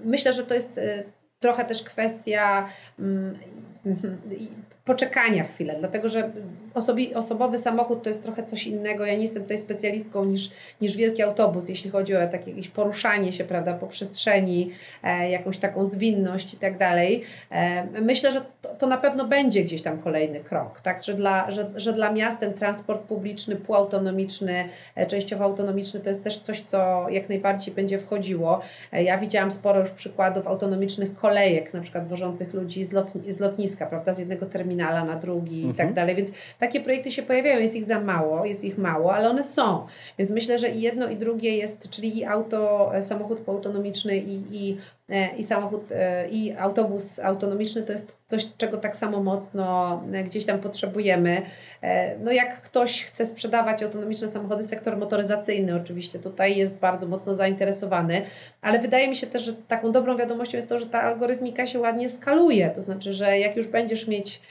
Myślę, 0.05 0.33
że 0.33 0.43
to 0.43 0.53
jest 0.53 0.77
e, 0.77 1.03
trochę 1.39 1.65
też 1.65 1.83
kwestia 1.83 2.69
mm, 2.99 3.37
poczekania 4.85 5.43
chwilę, 5.43 5.75
dlatego 5.79 6.09
że 6.09 6.31
osobi, 6.73 7.15
osobowy 7.15 7.57
samochód 7.57 8.03
to 8.03 8.09
jest 8.09 8.23
trochę 8.23 8.43
coś 8.43 8.67
innego. 8.67 9.05
Ja 9.05 9.15
nie 9.15 9.21
jestem 9.21 9.43
tutaj 9.43 9.57
specjalistką 9.57 10.25
niż, 10.25 10.51
niż 10.81 10.97
wielki 10.97 11.21
autobus, 11.21 11.69
jeśli 11.69 11.89
chodzi 11.89 12.15
o 12.15 12.27
takie 12.27 12.51
jakieś 12.51 12.69
poruszanie 12.69 13.31
się 13.31 13.43
prawda, 13.43 13.73
po 13.73 13.87
przestrzeni, 13.87 14.71
e, 15.03 15.29
jakąś 15.29 15.57
taką 15.57 15.85
zwinność 15.85 16.53
i 16.53 16.57
tak 16.57 16.77
dalej. 16.77 17.23
E, 17.51 17.83
myślę, 18.01 18.31
że 18.31 18.41
to, 18.61 18.69
to, 18.69 18.87
na 18.87 18.97
pewno 18.97 19.27
będzie 19.27 19.63
gdzieś 19.63 19.81
tam 19.81 20.01
kolejny 20.01 20.39
krok, 20.39 20.81
tak? 20.81 21.03
że, 21.03 21.13
dla, 21.13 21.51
że, 21.51 21.69
że 21.75 21.93
dla 21.93 22.11
miast 22.11 22.39
ten 22.39 22.53
transport 22.53 23.01
publiczny, 23.01 23.55
półautonomiczny, 23.55 24.69
e, 24.95 25.05
częściowo 25.05 25.43
autonomiczny 25.43 25.99
to 25.99 26.09
jest 26.09 26.23
też 26.23 26.39
coś, 26.39 26.61
co 26.61 27.09
jak 27.09 27.29
najbardziej 27.29 27.73
będzie 27.73 27.99
wchodziło. 27.99 28.61
E, 28.91 29.03
ja 29.03 29.17
widziałam 29.17 29.51
sporo 29.51 29.79
już 29.79 29.91
przykładów 29.91 30.47
autonomicznych 30.47 31.15
kolejek, 31.15 31.73
na 31.73 31.81
przykład 31.81 32.07
wożących 32.07 32.53
ludzi 32.53 32.83
z, 32.83 32.91
lotni, 32.91 33.33
z 33.33 33.39
lotniska, 33.39 33.85
prawda, 33.85 34.13
z 34.13 34.19
jednego 34.19 34.45
terminala 34.45 35.05
na 35.05 35.15
drugi 35.15 35.55
mhm. 35.55 35.73
i 35.73 35.77
tak 35.77 35.87
mhm. 35.87 35.95
dalej. 35.95 36.15
Więc 36.15 36.31
takie 36.63 36.81
projekty 36.81 37.11
się 37.11 37.23
pojawiają, 37.23 37.59
jest 37.59 37.75
ich 37.75 37.85
za 37.85 37.99
mało, 37.99 38.45
jest 38.45 38.63
ich 38.63 38.77
mało, 38.77 39.15
ale 39.15 39.29
one 39.29 39.43
są. 39.43 39.87
Więc 40.17 40.31
myślę, 40.31 40.57
że 40.57 40.69
i 40.69 40.81
jedno 40.81 41.09
i 41.09 41.15
drugie 41.15 41.57
jest, 41.57 41.89
czyli 41.89 42.17
i 42.17 42.25
auto, 42.25 42.91
e, 42.95 43.01
samochód 43.01 43.49
autonomiczny 43.49 44.17
i, 44.17 44.41
i 44.51 44.77
e, 45.09 45.35
i 45.37 45.43
samochód, 45.43 45.91
e, 45.91 46.29
i 46.29 46.55
autobus 46.57 47.19
autonomiczny 47.19 47.83
to 47.83 47.91
jest 47.91 48.17
coś, 48.27 48.47
czego 48.57 48.77
tak 48.77 48.95
samo 48.95 49.23
mocno 49.23 50.01
gdzieś 50.25 50.45
tam 50.45 50.59
potrzebujemy. 50.59 51.41
No 52.23 52.31
jak 52.31 52.61
ktoś 52.61 53.03
chce 53.05 53.25
sprzedawać 53.25 53.83
autonomiczne 53.83 54.27
samochody, 54.27 54.63
sektor 54.63 54.97
motoryzacyjny 54.97 55.75
oczywiście 55.75 56.19
tutaj 56.19 56.57
jest 56.57 56.79
bardzo 56.79 57.07
mocno 57.07 57.33
zainteresowany, 57.33 58.21
ale 58.61 58.79
wydaje 58.79 59.07
mi 59.07 59.15
się 59.15 59.27
też, 59.27 59.43
że 59.43 59.53
taką 59.53 59.91
dobrą 59.91 60.17
wiadomością 60.17 60.57
jest 60.57 60.69
to, 60.69 60.79
że 60.79 60.85
ta 60.85 61.01
algorytmika 61.01 61.67
się 61.67 61.79
ładnie 61.79 62.09
skaluje, 62.09 62.69
to 62.69 62.81
znaczy, 62.81 63.13
że 63.13 63.39
jak 63.39 63.57
już 63.57 63.67
będziesz 63.67 64.07
mieć 64.07 64.41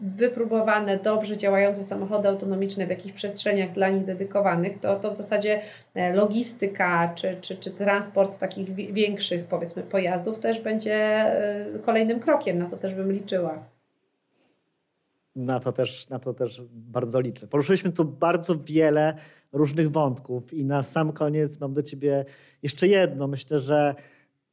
wypróbowane, 0.00 0.98
dobrze 0.98 1.36
działające 1.36 1.84
samochody 1.84 2.28
autonomiczne 2.28 2.86
w 2.86 2.90
jakichś 2.90 3.14
przestrzeniach 3.14 3.72
dla 3.72 3.88
nich 3.88 4.04
dedykowanych, 4.04 4.78
to, 4.80 5.00
to 5.00 5.10
w 5.10 5.14
zasadzie 5.14 5.62
e, 5.94 6.14
logistyka 6.14 7.12
czy, 7.14 7.36
czy, 7.40 7.56
czy 7.56 7.70
transport 7.70 8.38
takich 8.38 8.74
większych 8.74 9.44
powiedzmy 9.44 9.82
pojazdów 9.82 10.38
też 10.38 10.60
będzie 10.60 10.94
e, 10.94 11.66
kolejnym 11.86 12.20
krokiem, 12.20 12.58
na 12.58 12.66
to 12.66 12.76
też 12.76 12.94
bym 12.94 13.12
liczyła. 13.12 13.58
Na 15.36 15.60
to, 15.60 15.72
też, 15.72 16.08
na 16.08 16.18
to 16.18 16.34
też 16.34 16.62
bardzo 16.72 17.20
liczę. 17.20 17.46
Poruszyliśmy 17.46 17.92
tu 17.92 18.04
bardzo 18.04 18.58
wiele 18.58 19.14
różnych 19.52 19.90
wątków 19.90 20.52
i 20.52 20.64
na 20.64 20.82
sam 20.82 21.12
koniec 21.12 21.60
mam 21.60 21.72
do 21.72 21.82
Ciebie 21.82 22.24
jeszcze 22.62 22.88
jedno. 22.88 23.28
Myślę, 23.28 23.60
że 23.60 23.94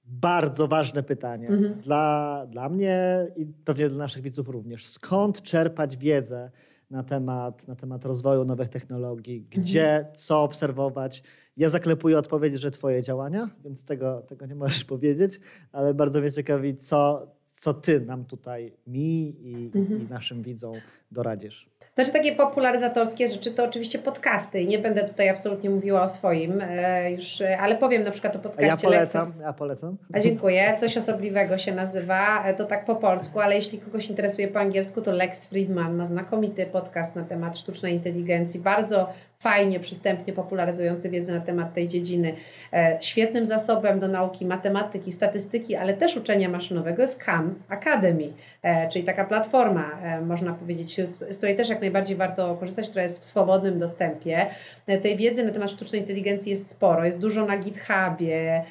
bardzo 0.08 0.68
ważne 0.68 1.03
pytanie 1.03 1.47
mhm. 1.47 1.82
dla, 1.82 2.45
dla 2.49 2.70
mnie 2.70 3.28
i 3.36 3.45
pewnie 3.45 3.89
dla 3.89 3.97
naszych 3.97 4.22
widzów 4.22 4.49
również. 4.49 4.86
Skąd 4.86 5.41
czerpać 5.41 5.97
wiedzę 5.97 6.51
na 6.89 7.03
temat, 7.03 7.68
na 7.68 7.76
temat 7.76 8.05
rozwoju 8.05 8.45
nowych 8.45 8.70
technologii? 8.70 9.47
Gdzie, 9.49 9.95
mhm. 9.95 10.16
co 10.16 10.43
obserwować? 10.43 11.24
Ja 11.58 11.70
zaklepuję 11.70 12.18
odpowiedź, 12.18 12.60
że 12.60 12.72
twoje 12.72 13.03
działania, 13.03 13.49
więc 13.64 13.86
tego, 13.86 14.22
tego 14.22 14.45
nie 14.45 14.55
możesz 14.55 14.84
powiedzieć, 14.93 15.39
ale 15.72 15.93
bardzo 15.93 16.20
mnie 16.20 16.32
ciekawi, 16.32 16.76
co, 16.76 17.32
co 17.45 17.74
ty 17.74 18.01
nam 18.01 18.26
tutaj, 18.26 18.74
mi 18.88 19.36
i, 19.49 19.72
mhm. 19.76 20.01
i 20.01 20.10
naszym 20.10 20.41
widzom 20.41 20.76
doradzisz. 21.12 21.77
Znaczy 21.98 22.12
takie 22.14 22.36
popularyzatorskie 22.36 23.30
rzeczy 23.30 23.52
to 23.52 23.64
oczywiście 23.64 24.00
podcasty. 24.00 24.66
Nie 24.66 24.80
będę 24.80 25.04
tutaj 25.04 25.30
absolutnie 25.30 25.70
mówiła 25.70 26.04
o 26.04 26.08
swoim 26.08 26.62
e, 26.62 27.12
już, 27.12 27.41
e, 27.41 27.58
ale 27.58 27.78
powiem 27.78 28.04
na 28.04 28.12
przykład 28.12 28.36
o 28.36 28.39
podcaście. 28.39 28.68
Ja 28.68 28.78
polecam, 28.78 29.34
ja 29.41 29.54
polecam. 29.54 29.98
A 30.14 30.20
dziękuję. 30.20 30.76
Coś 30.78 30.98
osobliwego 30.98 31.58
się 31.58 31.76
nazywa. 31.76 32.43
E, 32.45 32.54
to 32.54 32.66
tak 32.66 32.86
po 32.86 32.95
polsku, 32.95 33.39
ale 33.39 33.56
jeśli 33.56 33.80
kogoś 33.80 34.10
interesuje 34.10 34.48
po 34.48 34.60
angielsku, 34.60 35.02
to 35.02 35.12
Lex 35.12 35.48
Friedman 35.48 35.95
ma 35.95 36.06
znakomity 36.06 36.66
podcast 36.66 37.16
na 37.16 37.24
temat 37.24 37.58
sztucznej 37.58 37.93
inteligencji. 37.93 38.60
Bardzo 38.60 39.10
fajnie, 39.40 39.80
przystępnie 39.80 40.34
popularyzujący 40.34 41.10
wiedzę 41.10 41.34
na 41.34 41.42
temat 41.42 41.74
tej 41.74 41.88
dziedziny. 41.88 42.34
E, 42.74 42.98
świetnym 43.02 43.46
zasobem 43.46 44.00
do 44.00 44.08
nauki 44.08 44.46
matematyki, 44.46 45.12
statystyki, 45.12 45.76
ale 45.76 45.94
też 45.94 46.18
uczenia 46.18 46.50
maszynowego 46.50 47.02
jest 47.02 47.24
Khan 47.24 47.56
Academy, 47.70 48.34
e, 48.64 48.90
czyli 48.90 49.06
taka 49.06 49.26
platforma, 49.26 49.92
e, 50.04 50.22
można 50.22 50.54
powiedzieć, 50.54 51.02
z 51.06 51.38
której 51.38 51.56
też 51.56 51.70
jak 51.70 51.82
najbardziej 51.82 52.18
warto 52.18 52.56
korzystać, 52.56 52.90
która 52.90 53.04
jest 53.04 53.22
w 53.22 53.26
swobodnym 53.26 53.80
dostępie. 53.80 54.46
Tej 55.02 55.18
wiedzy 55.18 55.46
na 55.46 55.52
temat 55.52 55.72
sztucznej 55.72 56.02
inteligencji 56.02 56.50
jest 56.50 56.70
sporo, 56.70 57.06
jest 57.06 57.20
dużo 57.20 57.46
na 57.46 57.58
GitHubie. 57.58 58.64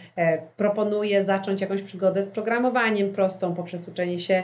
Proponuję 0.57 1.25
zacząć 1.25 1.61
jakąś 1.61 1.83
przygodę 1.83 2.23
z 2.23 2.29
programowaniem 2.29 3.12
prostą 3.12 3.55
poprzez 3.55 3.89
uczenie 3.89 4.19
się 4.19 4.43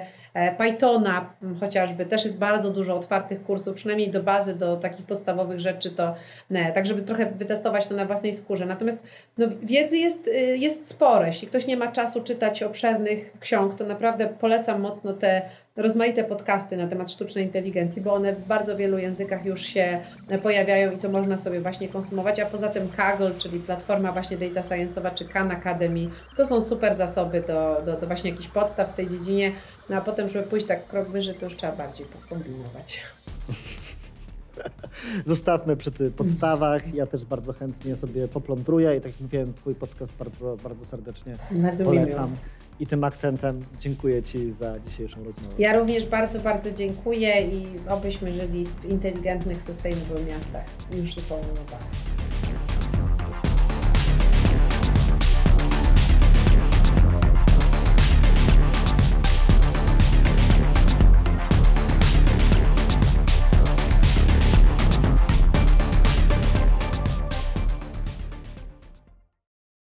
Pythona 0.59 1.35
chociażby, 1.61 2.07
też 2.07 2.25
jest 2.25 2.39
bardzo 2.39 2.71
dużo 2.71 2.97
otwartych 2.97 3.43
kursów, 3.43 3.75
przynajmniej 3.75 4.11
do 4.11 4.23
bazy, 4.23 4.55
do 4.55 4.77
takich 4.77 5.07
podstawowych 5.07 5.61
rzeczy, 5.61 5.91
to 5.91 6.15
ne, 6.51 6.73
tak 6.73 6.87
żeby 6.87 7.03
trochę 7.03 7.27
wytestować 7.27 7.87
to 7.87 7.95
na 7.95 8.07
własnej 8.07 8.35
skórze. 8.35 8.67
Natomiast 8.67 9.03
no, 9.39 9.47
wiedzy 9.63 9.99
jest, 9.99 10.29
y, 10.29 10.57
jest 10.57 10.89
sporo. 10.89 11.27
Jeśli 11.27 11.49
ktoś 11.49 11.67
nie 11.67 11.77
ma 11.77 11.93
czasu 11.93 12.23
czytać 12.23 12.63
obszernych 12.63 13.33
ksiąg, 13.41 13.75
to 13.75 13.87
naprawdę 13.87 14.29
polecam 14.29 14.81
mocno 14.81 15.13
te 15.13 15.43
rozmaite 15.77 16.25
podcasty 16.25 16.77
na 16.77 16.87
temat 16.87 17.11
sztucznej 17.11 17.45
inteligencji, 17.45 18.03
bo 18.03 18.15
one 18.15 18.33
w 18.33 18.47
bardzo 18.47 18.77
wielu 18.77 18.99
językach 18.99 19.45
już 19.45 19.61
się 19.61 20.01
pojawiają 20.43 20.91
i 20.91 20.99
to 20.99 21.09
można 21.09 21.37
sobie 21.37 21.61
właśnie 21.61 21.89
konsumować, 21.89 22.41
a 22.41 22.47
poza 22.47 22.69
tym 22.69 22.89
Kaggle, 22.89 23.31
czyli 23.39 23.61
platforma 23.61 24.13
właśnie 24.13 24.37
data 24.37 24.61
science'owa, 24.61 25.15
czy 25.15 25.25
Khan 25.25 25.51
Academy, 25.51 26.09
to 26.37 26.47
są 26.47 26.63
super 26.63 26.95
zasoby 26.95 27.41
do, 27.41 27.83
do, 27.87 27.97
do 27.97 28.07
właśnie 28.07 28.31
jakichś 28.31 28.49
podstaw 28.49 28.93
w 28.93 28.95
tej 28.95 29.09
dziedzinie, 29.09 29.53
no 29.91 29.97
a 29.97 30.01
potem, 30.01 30.29
żeby 30.29 30.47
pójść 30.47 30.67
tak 30.67 30.87
krok 30.87 31.09
wyżej, 31.09 31.35
to 31.35 31.45
już 31.45 31.57
trzeba 31.57 31.77
bardziej 31.77 32.07
pokombinować. 32.07 33.01
Zostawmy 35.27 35.77
przy 35.77 35.91
tych 35.91 36.15
podstawach. 36.15 36.95
Ja 36.95 37.07
też 37.07 37.25
bardzo 37.25 37.53
chętnie 37.53 37.97
sobie 37.97 38.29
poplądruję 38.29 38.97
i 38.97 39.01
tak 39.01 39.13
jak 39.13 39.21
mówiłem, 39.21 39.55
Twój 39.55 39.75
podcast 39.75 40.13
bardzo, 40.13 40.57
bardzo 40.57 40.87
serdecznie 40.87 41.39
bardzo 41.51 41.85
polecam. 41.85 42.37
I 42.81 42.87
tym 42.87 43.05
akcentem 43.05 43.65
dziękuję 43.79 44.23
Ci 44.23 44.53
za 44.53 44.81
dzisiejszą 44.81 45.25
rozmowę. 45.25 45.55
Ja 45.59 45.79
również 45.79 46.07
bardzo, 46.07 46.41
bardzo 46.41 46.73
dziękuję 46.73 47.43
i 47.43 47.67
obyśmy 47.89 48.33
żyli 48.33 48.67
w 48.67 48.85
inteligentnych, 48.85 49.63
sustainable 49.63 50.25
miastach 50.25 50.65
już 50.93 51.15
zupełnie 51.15 51.49
nowa. 51.49 51.79